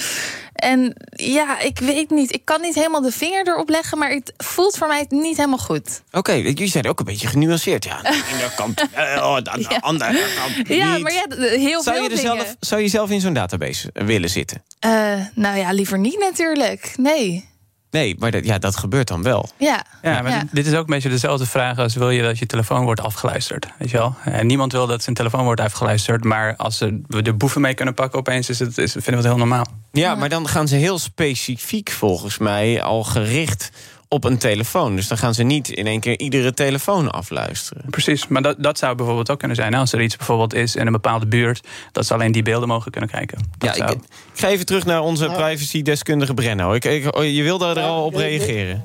En 0.59 0.93
ja, 1.15 1.59
ik 1.59 1.79
weet 1.79 2.09
niet. 2.09 2.33
Ik 2.33 2.41
kan 2.45 2.61
niet 2.61 2.75
helemaal 2.75 3.01
de 3.01 3.11
vinger 3.11 3.47
erop 3.47 3.69
leggen, 3.69 3.97
maar 3.97 4.09
het 4.09 4.33
voelt 4.37 4.77
voor 4.77 4.87
mij 4.87 5.05
niet 5.09 5.37
helemaal 5.37 5.57
goed. 5.57 6.01
Oké, 6.07 6.17
okay, 6.17 6.41
jullie 6.41 6.67
zijn 6.67 6.87
ook 6.87 6.99
een 6.99 7.05
beetje 7.05 7.27
genuanceerd. 7.27 7.83
Ja, 7.83 8.01
de 8.01 8.23
ene 8.33 8.51
kant 8.55 8.85
wel, 8.95 9.45
aan 9.45 9.59
de 9.59 9.65
ja. 9.69 9.77
andere 9.81 10.25
kant 10.35 10.67
Ja, 10.67 10.97
maar 10.97 11.13
ja, 11.13 11.25
heel 11.37 11.83
zou 11.83 11.95
veel 11.95 12.03
je 12.03 12.09
dingen. 12.09 12.21
Zelf, 12.21 12.55
zou 12.59 12.81
je 12.81 12.87
zelf 12.87 13.09
in 13.09 13.21
zo'n 13.21 13.33
database 13.33 13.89
willen 13.93 14.29
zitten? 14.29 14.63
Uh, 14.85 15.13
nou 15.33 15.57
ja, 15.57 15.71
liever 15.71 15.99
niet 15.99 16.19
natuurlijk. 16.19 16.93
Nee. 16.95 17.48
Nee, 17.91 18.15
maar 18.19 18.31
dat, 18.31 18.45
ja, 18.45 18.57
dat 18.57 18.75
gebeurt 18.75 19.07
dan 19.07 19.23
wel. 19.23 19.49
Ja, 19.57 19.83
ja 20.01 20.21
maar 20.21 20.31
ja. 20.31 20.43
dit 20.51 20.65
is 20.65 20.73
ook 20.73 20.79
een 20.79 20.93
beetje 20.93 21.09
dezelfde 21.09 21.45
vraag 21.45 21.77
als 21.77 21.95
wil 21.95 22.09
je 22.09 22.21
dat 22.21 22.39
je 22.39 22.45
telefoon 22.45 22.83
wordt 22.83 23.01
afgeluisterd. 23.01 23.67
Weet 23.77 23.89
je 23.89 23.97
wel? 23.97 24.15
En 24.23 24.47
niemand 24.47 24.71
wil 24.71 24.87
dat 24.87 25.03
zijn 25.03 25.15
telefoon 25.15 25.43
wordt 25.43 25.61
afgeluisterd. 25.61 26.23
Maar 26.23 26.55
als 26.55 26.79
we 26.79 27.23
de 27.23 27.33
boeven 27.33 27.61
mee 27.61 27.73
kunnen 27.73 27.93
pakken 27.93 28.19
opeens, 28.19 28.49
is 28.49 28.59
het, 28.59 28.77
is, 28.77 28.91
vinden 28.91 29.11
we 29.11 29.17
het 29.17 29.25
heel 29.25 29.37
normaal. 29.37 29.65
Ja, 29.91 30.15
maar 30.15 30.29
dan 30.29 30.47
gaan 30.47 30.67
ze 30.67 30.75
heel 30.75 30.99
specifiek 30.99 31.91
volgens 31.91 32.37
mij 32.37 32.83
al 32.83 33.03
gericht 33.03 33.71
op 34.09 34.23
een 34.23 34.37
telefoon. 34.37 34.95
Dus 34.95 35.07
dan 35.07 35.17
gaan 35.17 35.33
ze 35.33 35.43
niet 35.43 35.69
in 35.69 35.87
één 35.87 35.99
keer 35.99 36.19
iedere 36.19 36.53
telefoon 36.53 37.11
afluisteren. 37.11 37.83
Precies, 37.89 38.27
maar 38.27 38.41
dat, 38.41 38.55
dat 38.59 38.77
zou 38.77 38.95
bijvoorbeeld 38.95 39.29
ook 39.29 39.39
kunnen 39.39 39.57
zijn. 39.57 39.73
Als 39.73 39.93
er 39.93 40.01
iets 40.01 40.15
bijvoorbeeld 40.15 40.53
is 40.53 40.75
in 40.75 40.85
een 40.85 40.91
bepaalde 40.91 41.27
buurt... 41.27 41.67
dat 41.91 42.05
ze 42.05 42.13
alleen 42.13 42.31
die 42.31 42.43
beelden 42.43 42.67
mogen 42.67 42.91
kunnen 42.91 43.09
kijken. 43.09 43.37
Dat 43.57 43.69
ja, 43.69 43.75
zou... 43.75 43.91
ik, 43.91 43.97
ik, 44.33 44.39
ga 44.39 44.47
even 44.47 44.65
terug 44.65 44.85
naar 44.85 45.01
onze 45.01 45.25
privacy-deskundige 45.25 46.33
Brenno. 46.33 46.73
Ik, 46.73 46.85
ik, 46.85 47.03
je 47.21 47.43
wilde 47.43 47.65
er 47.65 47.81
al 47.81 48.05
op 48.05 48.15
reageren. 48.15 48.83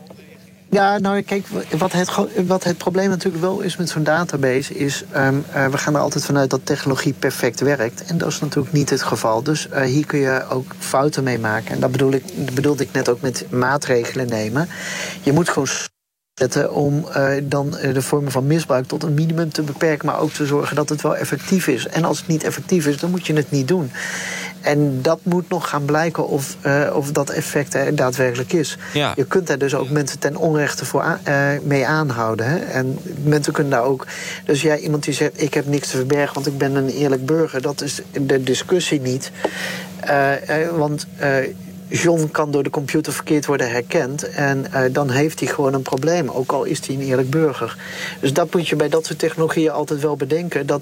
Ja, 0.74 0.98
nou 0.98 1.22
kijk, 1.22 1.46
wat 1.78 1.92
het, 1.92 2.10
wat 2.46 2.64
het 2.64 2.78
probleem 2.78 3.08
natuurlijk 3.08 3.44
wel 3.44 3.60
is 3.60 3.76
met 3.76 3.88
zo'n 3.88 4.02
database... 4.02 4.74
is, 4.74 5.04
um, 5.16 5.44
uh, 5.54 5.66
we 5.66 5.78
gaan 5.78 5.94
er 5.94 6.00
altijd 6.00 6.24
vanuit 6.24 6.50
dat 6.50 6.66
technologie 6.66 7.12
perfect 7.12 7.60
werkt. 7.60 8.04
En 8.04 8.18
dat 8.18 8.28
is 8.28 8.40
natuurlijk 8.40 8.72
niet 8.72 8.90
het 8.90 9.02
geval. 9.02 9.42
Dus 9.42 9.68
uh, 9.68 9.80
hier 9.80 10.06
kun 10.06 10.18
je 10.18 10.44
ook 10.48 10.74
fouten 10.78 11.24
mee 11.24 11.38
maken. 11.38 11.74
En 11.74 11.80
dat 11.80 11.92
bedoel 11.92 12.12
ik, 12.12 12.54
bedoelde 12.54 12.82
ik 12.82 12.92
net 12.92 13.08
ook 13.08 13.20
met 13.20 13.46
maatregelen 13.50 14.28
nemen. 14.28 14.68
Je 15.22 15.32
moet 15.32 15.48
gewoon 15.48 15.68
zetten 16.34 16.72
om 16.72 17.06
uh, 17.16 17.32
dan 17.42 17.70
de 17.70 18.02
vormen 18.02 18.32
van 18.32 18.46
misbruik 18.46 18.86
tot 18.86 19.02
een 19.02 19.14
minimum 19.14 19.52
te 19.52 19.62
beperken... 19.62 20.06
maar 20.06 20.20
ook 20.20 20.32
te 20.32 20.46
zorgen 20.46 20.76
dat 20.76 20.88
het 20.88 21.02
wel 21.02 21.16
effectief 21.16 21.66
is. 21.66 21.86
En 21.86 22.04
als 22.04 22.18
het 22.18 22.26
niet 22.26 22.44
effectief 22.44 22.86
is, 22.86 22.98
dan 22.98 23.10
moet 23.10 23.26
je 23.26 23.34
het 23.34 23.50
niet 23.50 23.68
doen. 23.68 23.90
En 24.64 25.02
dat 25.02 25.18
moet 25.22 25.48
nog 25.48 25.68
gaan 25.68 25.84
blijken 25.84 26.28
of, 26.28 26.56
uh, 26.66 26.90
of 26.94 27.12
dat 27.12 27.30
effect 27.30 27.74
er 27.74 27.94
daadwerkelijk 27.94 28.52
is. 28.52 28.78
Ja. 28.92 29.12
Je 29.16 29.24
kunt 29.24 29.46
daar 29.46 29.58
dus 29.58 29.74
ook 29.74 29.90
mensen 29.90 30.18
ten 30.18 30.36
onrechte 30.36 30.84
voor 30.84 31.00
aan, 31.00 31.20
uh, 31.28 31.48
mee 31.62 31.86
aanhouden. 31.86 32.46
Hè? 32.46 32.56
En 32.56 32.98
mensen 33.22 33.52
kunnen 33.52 33.72
daar 33.72 33.84
ook. 33.84 34.06
Dus 34.44 34.62
ja, 34.62 34.76
iemand 34.76 35.04
die 35.04 35.14
zegt: 35.14 35.42
Ik 35.42 35.54
heb 35.54 35.66
niks 35.66 35.88
te 35.88 35.96
verbergen, 35.96 36.34
want 36.34 36.46
ik 36.46 36.58
ben 36.58 36.74
een 36.74 36.88
eerlijk 36.88 37.26
burger. 37.26 37.62
Dat 37.62 37.80
is 37.80 38.00
de 38.26 38.42
discussie 38.42 39.00
niet. 39.00 39.30
Uh, 40.08 40.68
want. 40.76 41.06
John 41.88 42.28
kan 42.32 42.50
door 42.50 42.62
de 42.62 42.70
computer 42.70 43.12
verkeerd 43.12 43.46
worden 43.46 43.70
herkend. 43.70 44.28
En 44.28 44.66
uh, 44.74 44.80
dan 44.92 45.10
heeft 45.10 45.40
hij 45.40 45.48
gewoon 45.48 45.74
een 45.74 45.82
probleem, 45.82 46.28
ook 46.28 46.52
al 46.52 46.64
is 46.64 46.86
hij 46.86 46.96
een 46.96 47.02
eerlijk 47.02 47.30
burger. 47.30 47.76
Dus 48.20 48.32
dat 48.32 48.54
moet 48.54 48.68
je 48.68 48.76
bij 48.76 48.88
dat 48.88 49.06
soort 49.06 49.18
technologieën 49.18 49.70
altijd 49.70 50.00
wel 50.00 50.16
bedenken. 50.16 50.66
Dat 50.66 50.80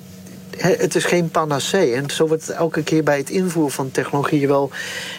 het 0.63 0.95
is 0.95 1.05
geen 1.05 1.31
panacee. 1.31 1.95
En 1.95 2.11
zo 2.11 2.27
wordt 2.27 2.49
elke 2.49 2.83
keer 2.83 3.03
bij 3.03 3.17
het 3.17 3.31
invoeren 3.31 3.73
van 3.73 3.91
technologie 3.91 4.49
wel 4.49 4.71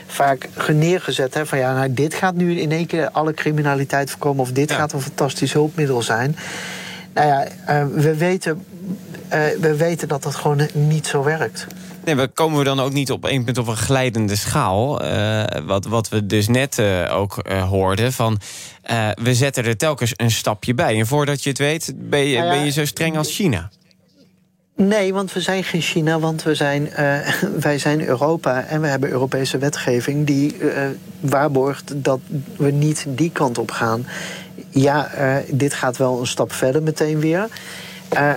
vaak 0.07 0.49
neergezet. 0.73 1.33
Hè, 1.33 1.45
van 1.45 1.57
ja, 1.57 1.73
nou, 1.73 1.93
dit 1.93 2.13
gaat 2.13 2.35
nu 2.35 2.59
in 2.59 2.71
één 2.71 2.85
keer 2.85 3.09
alle 3.09 3.33
criminaliteit 3.33 4.09
voorkomen. 4.09 4.41
Of 4.41 4.51
dit 4.51 4.69
ja. 4.69 4.75
gaat 4.75 4.93
een 4.93 5.01
fantastisch 5.01 5.53
hulpmiddel 5.53 6.01
zijn. 6.01 6.35
Nou 7.13 7.27
ja, 7.27 7.47
uh, 7.69 7.85
we, 7.93 8.15
weten, 8.15 8.65
uh, 9.33 9.39
we 9.59 9.75
weten 9.75 10.07
dat 10.07 10.23
dat 10.23 10.35
gewoon 10.35 10.67
niet 10.73 11.07
zo 11.07 11.23
werkt. 11.23 11.67
Nee, 12.05 12.15
we 12.15 12.27
komen 12.27 12.57
we 12.57 12.63
dan 12.63 12.79
ook 12.79 12.93
niet 12.93 13.11
op 13.11 13.25
één 13.25 13.43
punt 13.43 13.57
op 13.57 13.67
een 13.67 13.77
glijdende 13.77 14.35
schaal. 14.35 15.05
Uh, 15.05 15.43
wat, 15.65 15.85
wat 15.85 16.09
we 16.09 16.25
dus 16.25 16.47
net 16.47 16.77
uh, 16.77 17.15
ook 17.17 17.41
uh, 17.43 17.69
hoorden. 17.69 18.13
Van, 18.13 18.39
we 19.23 19.35
zetten 19.35 19.65
er 19.65 19.77
telkens 19.77 20.13
een 20.15 20.31
stapje 20.31 20.73
bij. 20.73 20.99
En 20.99 21.07
voordat 21.07 21.43
je 21.43 21.49
het 21.49 21.57
weet, 21.57 21.93
ben 21.95 22.19
je, 22.19 22.37
nou 22.37 22.49
ben 22.49 22.65
je 22.65 22.71
zo 22.71 22.85
streng 22.85 23.17
als 23.17 23.35
China. 23.35 23.69
Nee, 24.75 25.13
want 25.13 25.33
we 25.33 25.41
zijn 25.41 25.63
geen 25.63 25.81
China, 25.81 26.19
want 26.19 26.43
we 26.43 26.55
zijn, 26.55 26.89
uh, 26.99 27.27
wij 27.67 27.77
zijn 27.79 28.07
Europa 28.07 28.63
en 28.63 28.81
we 28.81 28.87
hebben 28.87 29.09
Europese 29.09 29.57
wetgeving 29.57 30.25
die 30.25 30.57
uh, 30.57 30.85
waarborgt 31.19 32.03
dat 32.03 32.19
we 32.57 32.71
niet 32.71 33.05
die 33.07 33.31
kant 33.31 33.57
op 33.57 33.71
gaan. 33.71 34.05
Ja, 34.69 35.11
uh, 35.17 35.35
dit 35.49 35.73
gaat 35.73 35.97
wel 35.97 36.19
een 36.19 36.27
stap 36.27 36.51
verder 36.51 36.83
meteen 36.83 37.19
weer, 37.19 37.47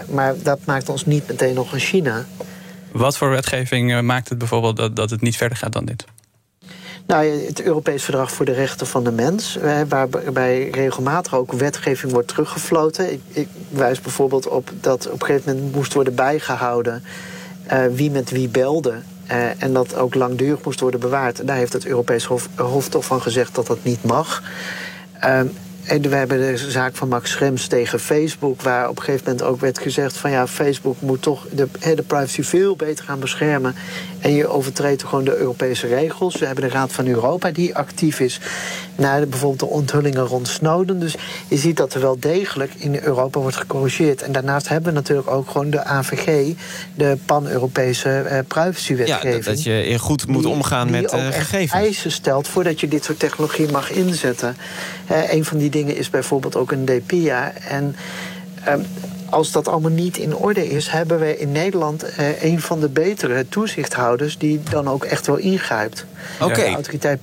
maar 0.08 0.34
dat 0.42 0.58
maakt 0.64 0.88
ons 0.88 1.06
niet 1.06 1.28
meteen 1.28 1.54
nog 1.54 1.72
een 1.72 1.80
China. 1.80 2.24
Wat 2.92 3.16
voor 3.16 3.30
wetgeving 3.30 4.00
maakt 4.00 4.28
het 4.28 4.38
bijvoorbeeld 4.38 4.76
dat, 4.76 4.96
dat 4.96 5.10
het 5.10 5.20
niet 5.20 5.36
verder 5.36 5.58
gaat 5.58 5.72
dan 5.72 5.84
dit? 5.84 6.04
Nou, 7.06 7.26
het 7.46 7.62
Europees 7.62 8.04
Verdrag 8.04 8.32
voor 8.32 8.44
de 8.44 8.52
Rechten 8.52 8.86
van 8.86 9.04
de 9.04 9.12
Mens, 9.12 9.58
waarbij 9.88 10.68
regelmatig 10.70 11.34
ook 11.34 11.52
wetgeving 11.52 12.12
wordt 12.12 12.28
teruggefloten. 12.28 13.12
Ik, 13.12 13.20
ik 13.28 13.48
wijs 13.68 14.00
bijvoorbeeld 14.00 14.48
op 14.48 14.70
dat 14.80 15.06
op 15.06 15.20
een 15.20 15.26
gegeven 15.26 15.54
moment 15.54 15.74
moest 15.74 15.92
worden 15.92 16.14
bijgehouden 16.14 17.02
uh, 17.72 17.86
wie 17.92 18.10
met 18.10 18.30
wie 18.30 18.48
belde. 18.48 18.94
Uh, 19.30 19.62
en 19.62 19.72
dat 19.72 19.96
ook 19.96 20.14
langdurig 20.14 20.64
moest 20.64 20.80
worden 20.80 21.00
bewaard. 21.00 21.46
Daar 21.46 21.56
heeft 21.56 21.72
het 21.72 21.86
Europees 21.86 22.24
Hof, 22.24 22.48
Hof 22.56 22.88
toch 22.88 23.04
van 23.04 23.22
gezegd 23.22 23.54
dat 23.54 23.66
dat 23.66 23.78
niet 23.82 24.02
mag. 24.02 24.42
Uh, 25.24 25.40
en 25.86 26.02
we 26.02 26.16
hebben 26.16 26.38
de 26.38 26.70
zaak 26.70 26.96
van 26.96 27.08
Max 27.08 27.30
Schrems 27.30 27.66
tegen 27.66 28.00
Facebook, 28.00 28.62
waar 28.62 28.88
op 28.88 28.96
een 28.96 29.02
gegeven 29.02 29.24
moment 29.26 29.44
ook 29.46 29.60
werd 29.60 29.78
gezegd 29.78 30.16
van 30.16 30.30
ja, 30.30 30.46
Facebook 30.46 31.00
moet 31.00 31.22
toch 31.22 31.46
de, 31.50 31.68
de 31.80 32.02
privacy 32.06 32.42
veel 32.42 32.76
beter 32.76 33.04
gaan 33.04 33.20
beschermen. 33.20 33.74
En 34.18 34.32
je 34.32 34.46
overtreedt 34.46 35.04
gewoon 35.04 35.24
de 35.24 35.36
Europese 35.36 35.86
regels. 35.86 36.36
We 36.36 36.46
hebben 36.46 36.64
de 36.64 36.70
Raad 36.70 36.92
van 36.92 37.06
Europa 37.06 37.50
die 37.50 37.76
actief 37.76 38.20
is 38.20 38.40
naar 38.96 39.28
bijvoorbeeld 39.28 39.60
de 39.60 39.66
onthullingen 39.66 40.24
rond 40.26 40.48
Snowden. 40.48 40.98
Dus 40.98 41.14
je 41.48 41.56
ziet 41.56 41.76
dat 41.76 41.94
er 41.94 42.00
wel 42.00 42.16
degelijk 42.20 42.74
in 42.76 42.98
Europa 43.02 43.40
wordt 43.40 43.56
gecorrigeerd. 43.56 44.22
En 44.22 44.32
daarnaast 44.32 44.68
hebben 44.68 44.92
we 44.92 44.98
natuurlijk 44.98 45.30
ook 45.30 45.50
gewoon 45.50 45.70
de 45.70 45.84
AVG, 45.84 46.54
de 46.94 47.16
pan-Europese 47.24 48.24
uh, 48.24 48.38
privacywetgeving. 48.46 49.44
Ja, 49.44 49.50
dat, 49.50 49.62
je 49.62 49.98
goed 49.98 50.26
moet 50.26 50.42
die, 50.42 50.52
omgaan 50.52 50.86
die 50.86 51.00
met 51.00 51.12
uh, 51.12 51.26
ook 51.26 51.34
gegevens. 51.34 51.72
eisen 51.72 52.12
stelt 52.12 52.48
voordat 52.48 52.80
je 52.80 52.88
dit 52.88 53.04
soort 53.04 53.18
technologie 53.18 53.70
mag 53.70 53.90
inzetten. 53.90 54.56
Uh, 55.10 55.32
een 55.32 55.44
van 55.44 55.58
die 55.58 55.70
dingen 55.70 55.96
is 55.96 56.10
bijvoorbeeld 56.10 56.56
ook 56.56 56.72
een 56.72 56.84
DPIA. 56.84 57.52
En 57.68 57.96
um, 58.68 58.86
als 59.30 59.52
dat 59.52 59.68
allemaal 59.68 59.90
niet 59.90 60.16
in 60.16 60.36
orde 60.36 60.68
is, 60.68 60.88
hebben 60.88 61.18
we 61.18 61.38
in 61.38 61.52
Nederland 61.52 62.04
uh, 62.04 62.42
een 62.42 62.60
van 62.60 62.80
de 62.80 62.88
betere 62.88 63.48
toezichthouders 63.48 64.38
die 64.38 64.60
dan 64.70 64.88
ook 64.88 65.04
echt 65.04 65.26
wel 65.26 65.36
ingrijpt. 65.36 66.06
Oké. 66.40 66.52
Okay. 66.52 66.70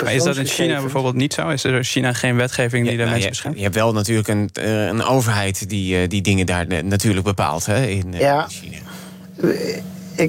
Maar 0.03 0.13
is 0.13 0.23
dat 0.23 0.37
in 0.37 0.45
China 0.45 0.81
bijvoorbeeld 0.81 1.15
niet 1.15 1.33
zo? 1.33 1.49
Is 1.49 1.63
er 1.63 1.75
in 1.75 1.83
China 1.83 2.13
geen 2.13 2.35
wetgeving 2.35 2.87
die 2.87 2.91
ja, 2.91 2.97
de 2.97 3.03
nou, 3.03 3.09
mensen 3.09 3.23
je, 3.23 3.29
beschermt? 3.29 3.57
Je 3.57 3.63
hebt 3.63 3.75
wel 3.75 3.93
natuurlijk 3.93 4.27
een, 4.27 4.49
uh, 4.59 4.85
een 4.85 5.03
overheid 5.03 5.69
die 5.69 6.01
uh, 6.01 6.09
die 6.09 6.21
dingen 6.21 6.45
daar 6.45 6.83
natuurlijk 6.83 7.25
bepaalt 7.25 7.65
hè, 7.65 7.85
in, 7.85 8.13
ja. 8.17 8.47
China. 8.47 8.77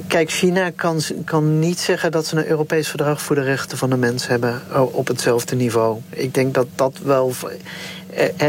Kijk, 0.07 0.31
China 0.31 0.71
kan, 0.75 1.01
kan 1.25 1.59
niet 1.59 1.79
zeggen 1.79 2.11
dat 2.11 2.27
ze 2.27 2.37
een 2.37 2.47
Europees 2.47 2.87
verdrag 2.87 3.21
voor 3.21 3.35
de 3.35 3.41
rechten 3.41 3.77
van 3.77 3.89
de 3.89 3.97
mens 3.97 4.27
hebben 4.27 4.61
op 4.91 5.07
hetzelfde 5.07 5.55
niveau. 5.55 6.01
Ik 6.09 6.33
denk 6.33 6.53
dat 6.53 6.67
dat 6.75 6.99
wel 7.03 7.33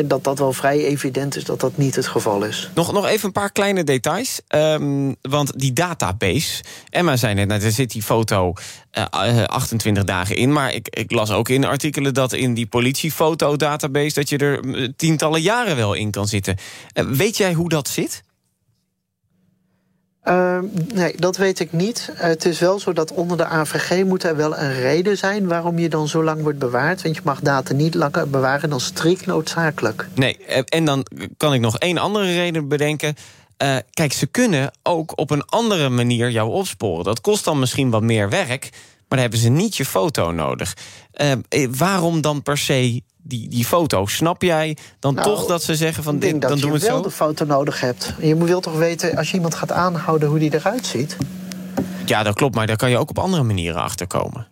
dat 0.04 0.25
dat 0.25 0.38
wel 0.38 0.52
vrij 0.52 0.85
evident 0.85 1.37
is 1.37 1.44
dat 1.44 1.61
dat 1.61 1.76
niet 1.76 1.96
het 1.96 2.06
geval 2.06 2.44
is. 2.44 2.70
Nog, 2.75 2.92
nog 2.92 3.06
even 3.06 3.26
een 3.26 3.32
paar 3.32 3.52
kleine 3.52 3.85
details. 3.85 4.40
Um, 4.49 5.16
want 5.23 5.58
die 5.58 5.73
database. 5.73 6.62
Emma 6.90 7.16
zei 7.16 7.35
net, 7.35 7.49
nou, 7.49 7.62
er 7.62 7.73
zit 7.73 7.90
die 7.90 8.02
foto 8.02 8.52
uh, 8.92 9.44
28 9.44 10.04
dagen 10.04 10.37
in. 10.37 10.52
Maar 10.52 10.75
ik, 10.75 10.88
ik, 10.88 11.11
las 11.11 11.30
ook 11.30 11.49
in 11.49 11.64
artikelen 11.64 12.14
dat 12.14 12.32
in 12.32 12.54
die 12.54 12.66
politiefoto-database... 12.66 14.14
dat 14.14 14.28
je 14.28 14.38
er 14.38 14.61
tientallen 14.96 15.42
jaren 15.42 15.76
wel 15.76 15.94
in 15.94 16.11
kan 16.11 16.28
zitten. 16.28 16.56
Weet 16.92 17.37
jij 17.37 17.52
hoe 17.52 17.68
dat 17.68 17.88
zit? 17.88 18.25
Uh, 20.28 20.59
nee, 20.95 21.14
dat 21.16 21.37
weet 21.37 21.61
ik 21.61 21.73
niet. 21.73 22.11
Het 22.14 22.45
is 22.45 22.59
wel 22.59 22.80
zo 22.80 22.92
dat 22.92 23.12
onder 23.12 23.37
de 23.37 23.45
AVG 23.45 24.04
moet 24.04 24.23
er 24.23 24.37
wel 24.37 24.56
een 24.56 24.73
reden 24.75 25.18
zijn 25.18 25.47
waarom 25.47 25.78
je 25.78 25.88
dan 25.88 26.09
zo 26.09 26.25
lang 26.25 26.42
wordt 26.42 26.59
bewaard. 26.59 27.02
Want 27.02 27.16
je 27.16 27.21
mag 27.25 27.40
data 27.40 27.75
niet 27.75 27.95
langer 27.95 28.30
bewaren 28.30 28.71
dan 28.71 28.80
strikt 28.80 29.26
noodzakelijk. 29.26 30.09
Nee, 30.14 30.37
en 30.64 30.85
dan 30.85 31.06
kan 31.37 31.54
ik 31.54 31.61
nog 31.61 31.78
één 31.78 31.99
andere 31.99 32.35
reden 32.35 32.68
bedenken. 32.68 33.14
Uh, 33.62 33.76
kijk, 33.90 34.12
ze 34.12 34.26
kunnen 34.26 34.71
ook 34.83 35.18
op 35.18 35.30
een 35.30 35.45
andere 35.45 35.88
manier 35.88 36.30
jou 36.30 36.50
opsporen. 36.50 37.04
Dat 37.04 37.21
kost 37.21 37.45
dan 37.45 37.59
misschien 37.59 37.90
wat 37.90 38.02
meer 38.02 38.28
werk, 38.28 38.68
maar 38.71 39.09
dan 39.09 39.18
hebben 39.18 39.38
ze 39.38 39.49
niet 39.49 39.76
je 39.76 39.85
foto 39.85 40.30
nodig. 40.30 40.76
waarom 41.71 42.21
dan 42.21 42.42
per 42.42 42.59
se 42.59 43.02
die, 43.28 43.49
die 43.49 43.64
foto. 43.64 44.06
Snap 44.06 44.42
jij 44.42 44.76
dan 44.99 45.14
Nou, 45.14 45.26
toch 45.26 45.47
dat 45.47 45.62
ze 45.62 45.75
zeggen 45.75 46.02
van 46.02 46.14
Ik 46.14 46.21
denk 46.21 46.33
dit, 46.33 46.40
dat 46.42 46.50
dan 46.50 46.59
je 46.59 46.64
doen 46.64 46.73
we 46.73 46.78
het 46.78 46.88
wel 46.88 47.02
zo? 47.02 47.09
de 47.09 47.14
foto 47.14 47.45
nodig 47.45 47.80
hebt. 47.80 48.14
Je 48.21 48.37
wilt 48.37 48.62
toch 48.62 48.76
weten, 48.78 49.16
als 49.16 49.28
je 49.30 49.35
iemand 49.35 49.54
gaat 49.54 49.73
aanhouden, 49.73 50.28
hoe 50.28 50.38
die 50.38 50.54
eruit 50.54 50.87
ziet? 50.87 51.16
Ja, 52.04 52.23
dat 52.23 52.35
klopt, 52.35 52.54
maar 52.54 52.66
daar 52.66 52.76
kan 52.76 52.90
je 52.90 52.99
ook 52.99 53.11
op 53.11 53.18
andere 53.18 53.42
manieren 53.42 53.83
achter 53.83 54.06
komen. 54.06 54.47